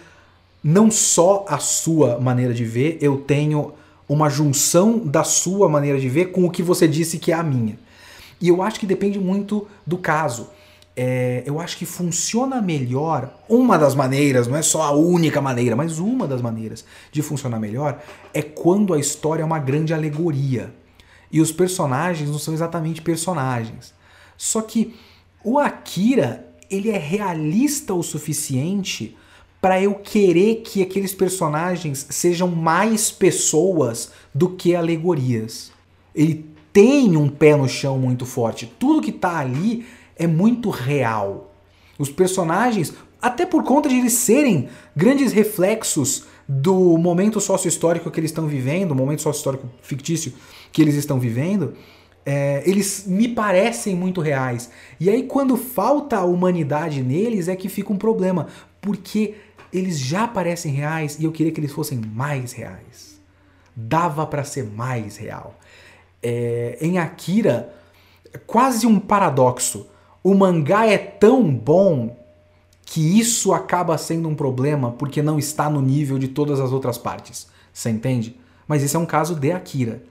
não 0.65 0.91
só 0.91 1.45
a 1.47 1.59
sua 1.59 2.19
maneira 2.19 2.55
de 2.55 2.65
ver, 2.65 2.97
eu 3.03 3.19
tenho 3.19 3.75
uma 4.09 4.31
junção 4.31 4.99
da 4.99 5.23
sua 5.23 5.69
maneira 5.69 6.01
de 6.01 6.09
ver 6.09 6.27
com 6.27 6.45
o 6.45 6.51
que 6.51 6.63
você 6.63 6.89
disse 6.89 7.19
que 7.19 7.31
é 7.31 7.35
a 7.35 7.43
minha. 7.43 7.79
E 8.41 8.49
eu 8.49 8.63
acho 8.63 8.81
que 8.81 8.87
depende 8.87 9.19
muito 9.19 9.67
do 9.87 9.99
caso. 9.99 10.49
É, 10.97 11.43
eu 11.47 11.61
acho 11.61 11.77
que 11.77 11.87
funciona 11.87 12.61
melhor, 12.61 13.33
uma 13.49 13.79
das 13.79 13.95
maneiras, 13.95 14.49
não 14.49 14.57
é 14.57 14.63
só 14.63 14.83
a 14.83 14.91
única 14.91 15.41
maneira, 15.41 15.77
mas 15.77 15.99
uma 15.99 16.27
das 16.27 16.43
maneiras 16.43 16.85
de 17.13 17.23
funcionar 17.23 17.61
melhor 17.61 18.03
é 18.35 18.43
quando 18.43 18.93
a 18.95 18.99
história 18.99 19.43
é 19.43 19.47
uma 19.47 19.61
grande 19.61 19.95
alegoria. 19.95 20.75
E 21.31 21.41
os 21.41 21.53
personagens 21.53 22.31
não 22.31 22.39
são 22.39 22.55
exatamente 22.55 23.03
personagens. 23.03 23.95
Só 24.37 24.63
que 24.63 24.97
o 25.45 25.59
Akira, 25.59 26.47
ele 26.71 26.91
é 26.91 26.99
realista 26.99 27.95
o 27.95 28.03
suficiente 28.03 29.17
para 29.61 29.81
eu 29.81 29.95
querer 29.95 30.57
que 30.57 30.83
aqueles 30.83 31.13
personagens 31.13 32.07
sejam 32.11 32.49
mais 32.49 33.11
pessoas 33.11 34.13
do 34.35 34.51
que 34.51 34.75
alegorias. 34.75 35.73
Ele 36.15 36.47
tem 36.73 37.17
um 37.17 37.29
pé 37.29 37.57
no 37.57 37.69
chão 37.69 37.99
muito 37.99 38.25
forte. 38.25 38.73
Tudo 38.79 39.03
que 39.03 39.11
tá 39.11 39.39
ali 39.39 39.85
é 40.17 40.27
muito 40.27 40.71
real. 40.71 41.53
Os 41.99 42.09
personagens, 42.09 42.93
até 43.21 43.45
por 43.45 43.65
conta 43.65 43.89
de 43.89 43.97
eles 43.97 44.13
serem 44.13 44.69
grandes 44.95 45.33
reflexos 45.33 46.25
do 46.49 46.97
momento 46.97 47.41
sócio-histórico 47.41 48.11
que 48.11 48.21
eles 48.21 48.31
estão 48.31 48.47
vivendo, 48.47 48.93
o 48.93 48.95
momento 48.95 49.23
sócio-histórico 49.23 49.69
fictício 49.83 50.33
que 50.73 50.81
eles 50.81 50.95
estão 50.95 51.19
vivendo, 51.19 51.75
é, 52.25 52.63
eles 52.65 53.05
me 53.07 53.27
parecem 53.29 53.95
muito 53.95 54.21
reais. 54.21 54.71
E 55.01 55.11
aí, 55.11 55.25
quando 55.25 55.57
falta 55.57 56.19
a 56.19 56.25
humanidade 56.25 57.03
neles, 57.03 57.49
é 57.49 57.57
que 57.57 57.69
fica 57.69 57.93
um 57.93 57.97
problema. 57.97 58.47
Porque 58.81 59.35
eles 59.73 59.99
já 59.99 60.27
parecem 60.27 60.73
reais 60.73 61.19
e 61.19 61.25
eu 61.25 61.33
queria 61.33 61.53
que 61.53 61.61
eles 61.61 61.73
fossem 61.73 61.99
mais 61.99 62.53
reais. 62.53 63.21
Dava 63.75 64.27
para 64.27 64.45
ser 64.45 64.65
mais 64.65 65.17
real. 65.17 65.59
É, 66.23 66.79
em 66.81 66.99
Akira, 66.99 67.73
quase 68.47 68.87
um 68.87 68.99
paradoxo. 68.99 69.87
o 70.23 70.35
mangá 70.35 70.87
é 70.87 70.99
tão 70.99 71.53
bom 71.55 72.17
que 72.85 73.19
isso 73.19 73.53
acaba 73.53 73.97
sendo 73.99 74.29
um 74.29 74.35
problema 74.35 74.93
porque 74.93 75.23
não 75.23 75.39
está 75.39 75.69
no 75.69 75.81
nível 75.81 76.19
de 76.19 76.29
todas 76.29 76.59
as 76.59 76.73
outras 76.73 76.99
partes. 76.99 77.47
Você 77.73 77.91
entende? 77.91 78.37
Mas 78.67 78.83
esse 78.83 78.97
é 78.97 78.99
um 78.99 79.07
caso 79.07 79.35
de 79.35 79.53
Akira. 79.53 80.03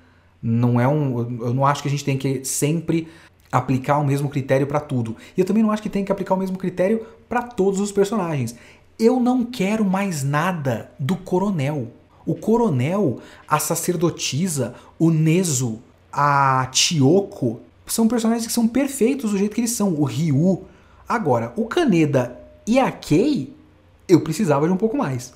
Não 0.42 0.80
é 0.80 0.88
um, 0.88 1.42
eu 1.42 1.54
não 1.54 1.66
acho 1.66 1.82
que 1.82 1.88
a 1.88 1.92
gente 1.92 2.06
tem 2.06 2.18
que 2.18 2.46
sempre 2.46 3.08
aplicar 3.52 3.98
o 3.98 4.06
mesmo 4.06 4.30
critério 4.30 4.68
para 4.68 4.80
tudo. 4.80 5.16
E 5.36 5.42
eu 5.42 5.46
também 5.46 5.64
não 5.64 5.72
acho 5.72 5.82
que 5.82 5.90
tem 5.90 6.06
que 6.06 6.12
aplicar 6.12 6.36
o 6.36 6.38
mesmo 6.38 6.58
critério 6.58 7.06
para 7.28 7.42
todos 7.42 7.80
os 7.80 7.92
personagens. 7.92 8.56
Eu 9.00 9.20
não 9.20 9.46
quero 9.46 9.86
mais 9.86 10.24
nada 10.24 10.92
do 10.98 11.16
coronel. 11.16 11.90
O 12.26 12.34
coronel, 12.34 13.20
a 13.48 13.60
sacerdotisa, 13.60 14.74
o 14.98 15.12
Nezo, 15.12 15.80
a 16.12 16.68
Tioko, 16.72 17.62
são 17.86 18.08
personagens 18.08 18.48
que 18.48 18.52
são 18.52 18.68
perfeitos 18.68 19.32
do 19.32 19.38
jeito 19.38 19.54
que 19.54 19.62
eles 19.62 19.72
são. 19.72 19.94
O 19.94 20.04
Ryu. 20.04 20.64
Agora, 21.08 21.54
o 21.56 21.66
Kaneda 21.66 22.38
e 22.66 22.80
a 22.80 22.92
Kei, 22.92 23.54
eu 24.10 24.22
precisava 24.22 24.68
de 24.68 24.74
um 24.74 24.78
pouco 24.78 24.98
mais. 24.98 25.34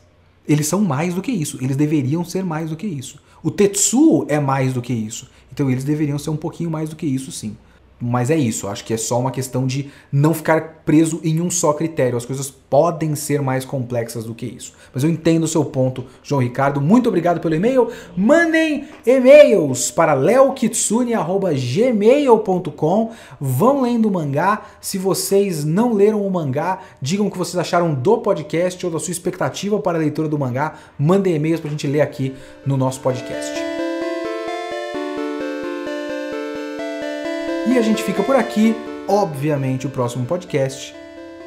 Eles 0.47 0.67
são 0.67 0.81
mais 0.81 1.13
do 1.13 1.21
que 1.21 1.31
isso. 1.31 1.57
Eles 1.61 1.77
deveriam 1.77 2.25
ser 2.25 2.43
mais 2.43 2.69
do 2.71 2.75
que 2.75 2.87
isso. 2.87 3.19
O 3.43 3.51
Tetsuo 3.51 4.25
é 4.27 4.39
mais 4.39 4.73
do 4.73 4.81
que 4.81 4.91
isso. 4.91 5.29
Então 5.53 5.69
eles 5.69 5.83
deveriam 5.83 6.17
ser 6.17 6.31
um 6.31 6.35
pouquinho 6.35 6.69
mais 6.69 6.89
do 6.89 6.95
que 6.95 7.05
isso, 7.05 7.31
sim. 7.31 7.55
Mas 8.01 8.31
é 8.31 8.35
isso, 8.35 8.67
acho 8.67 8.83
que 8.83 8.95
é 8.95 8.97
só 8.97 9.19
uma 9.19 9.29
questão 9.29 9.67
de 9.67 9.91
não 10.11 10.33
ficar 10.33 10.81
preso 10.83 11.21
em 11.23 11.39
um 11.39 11.51
só 11.51 11.71
critério. 11.71 12.17
As 12.17 12.25
coisas 12.25 12.49
podem 12.49 13.13
ser 13.15 13.43
mais 13.43 13.63
complexas 13.63 14.23
do 14.23 14.33
que 14.33 14.47
isso. 14.47 14.73
Mas 14.91 15.03
eu 15.03 15.09
entendo 15.09 15.43
o 15.43 15.47
seu 15.47 15.63
ponto, 15.63 16.05
João 16.23 16.41
Ricardo. 16.41 16.81
Muito 16.81 17.09
obrigado 17.09 17.39
pelo 17.39 17.53
e-mail. 17.53 17.91
Mandem 18.17 18.87
e-mails 19.05 19.91
para 19.91 20.15
leokitsune.gmail.com. 20.15 23.11
Vão 23.39 23.81
lendo 23.81 24.07
o 24.07 24.11
mangá. 24.11 24.63
Se 24.81 24.97
vocês 24.97 25.63
não 25.63 25.93
leram 25.93 26.25
o 26.25 26.31
mangá, 26.31 26.79
digam 26.99 27.27
o 27.27 27.31
que 27.31 27.37
vocês 27.37 27.57
acharam 27.57 27.93
do 27.93 28.17
podcast 28.17 28.83
ou 28.83 28.91
da 28.91 28.97
sua 28.99 29.11
expectativa 29.11 29.77
para 29.79 29.99
a 29.99 30.01
leitura 30.01 30.27
do 30.27 30.39
mangá. 30.39 30.73
Mandem 30.97 31.35
e-mails 31.35 31.59
para 31.59 31.67
a 31.67 31.71
gente 31.71 31.85
ler 31.85 32.01
aqui 32.01 32.33
no 32.65 32.75
nosso 32.77 32.99
podcast. 33.01 33.70
E 37.71 37.77
a 37.77 37.81
gente 37.81 38.03
fica 38.03 38.21
por 38.21 38.35
aqui. 38.35 38.75
Obviamente, 39.07 39.87
o 39.87 39.89
próximo 39.89 40.25
podcast 40.25 40.93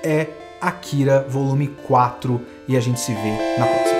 é 0.02 0.28
Akira 0.58 1.26
Volume 1.28 1.68
4 1.86 2.40
e 2.66 2.78
a 2.78 2.80
gente 2.80 2.98
se 2.98 3.12
vê 3.12 3.58
na 3.58 3.66
próxima. 3.66 3.93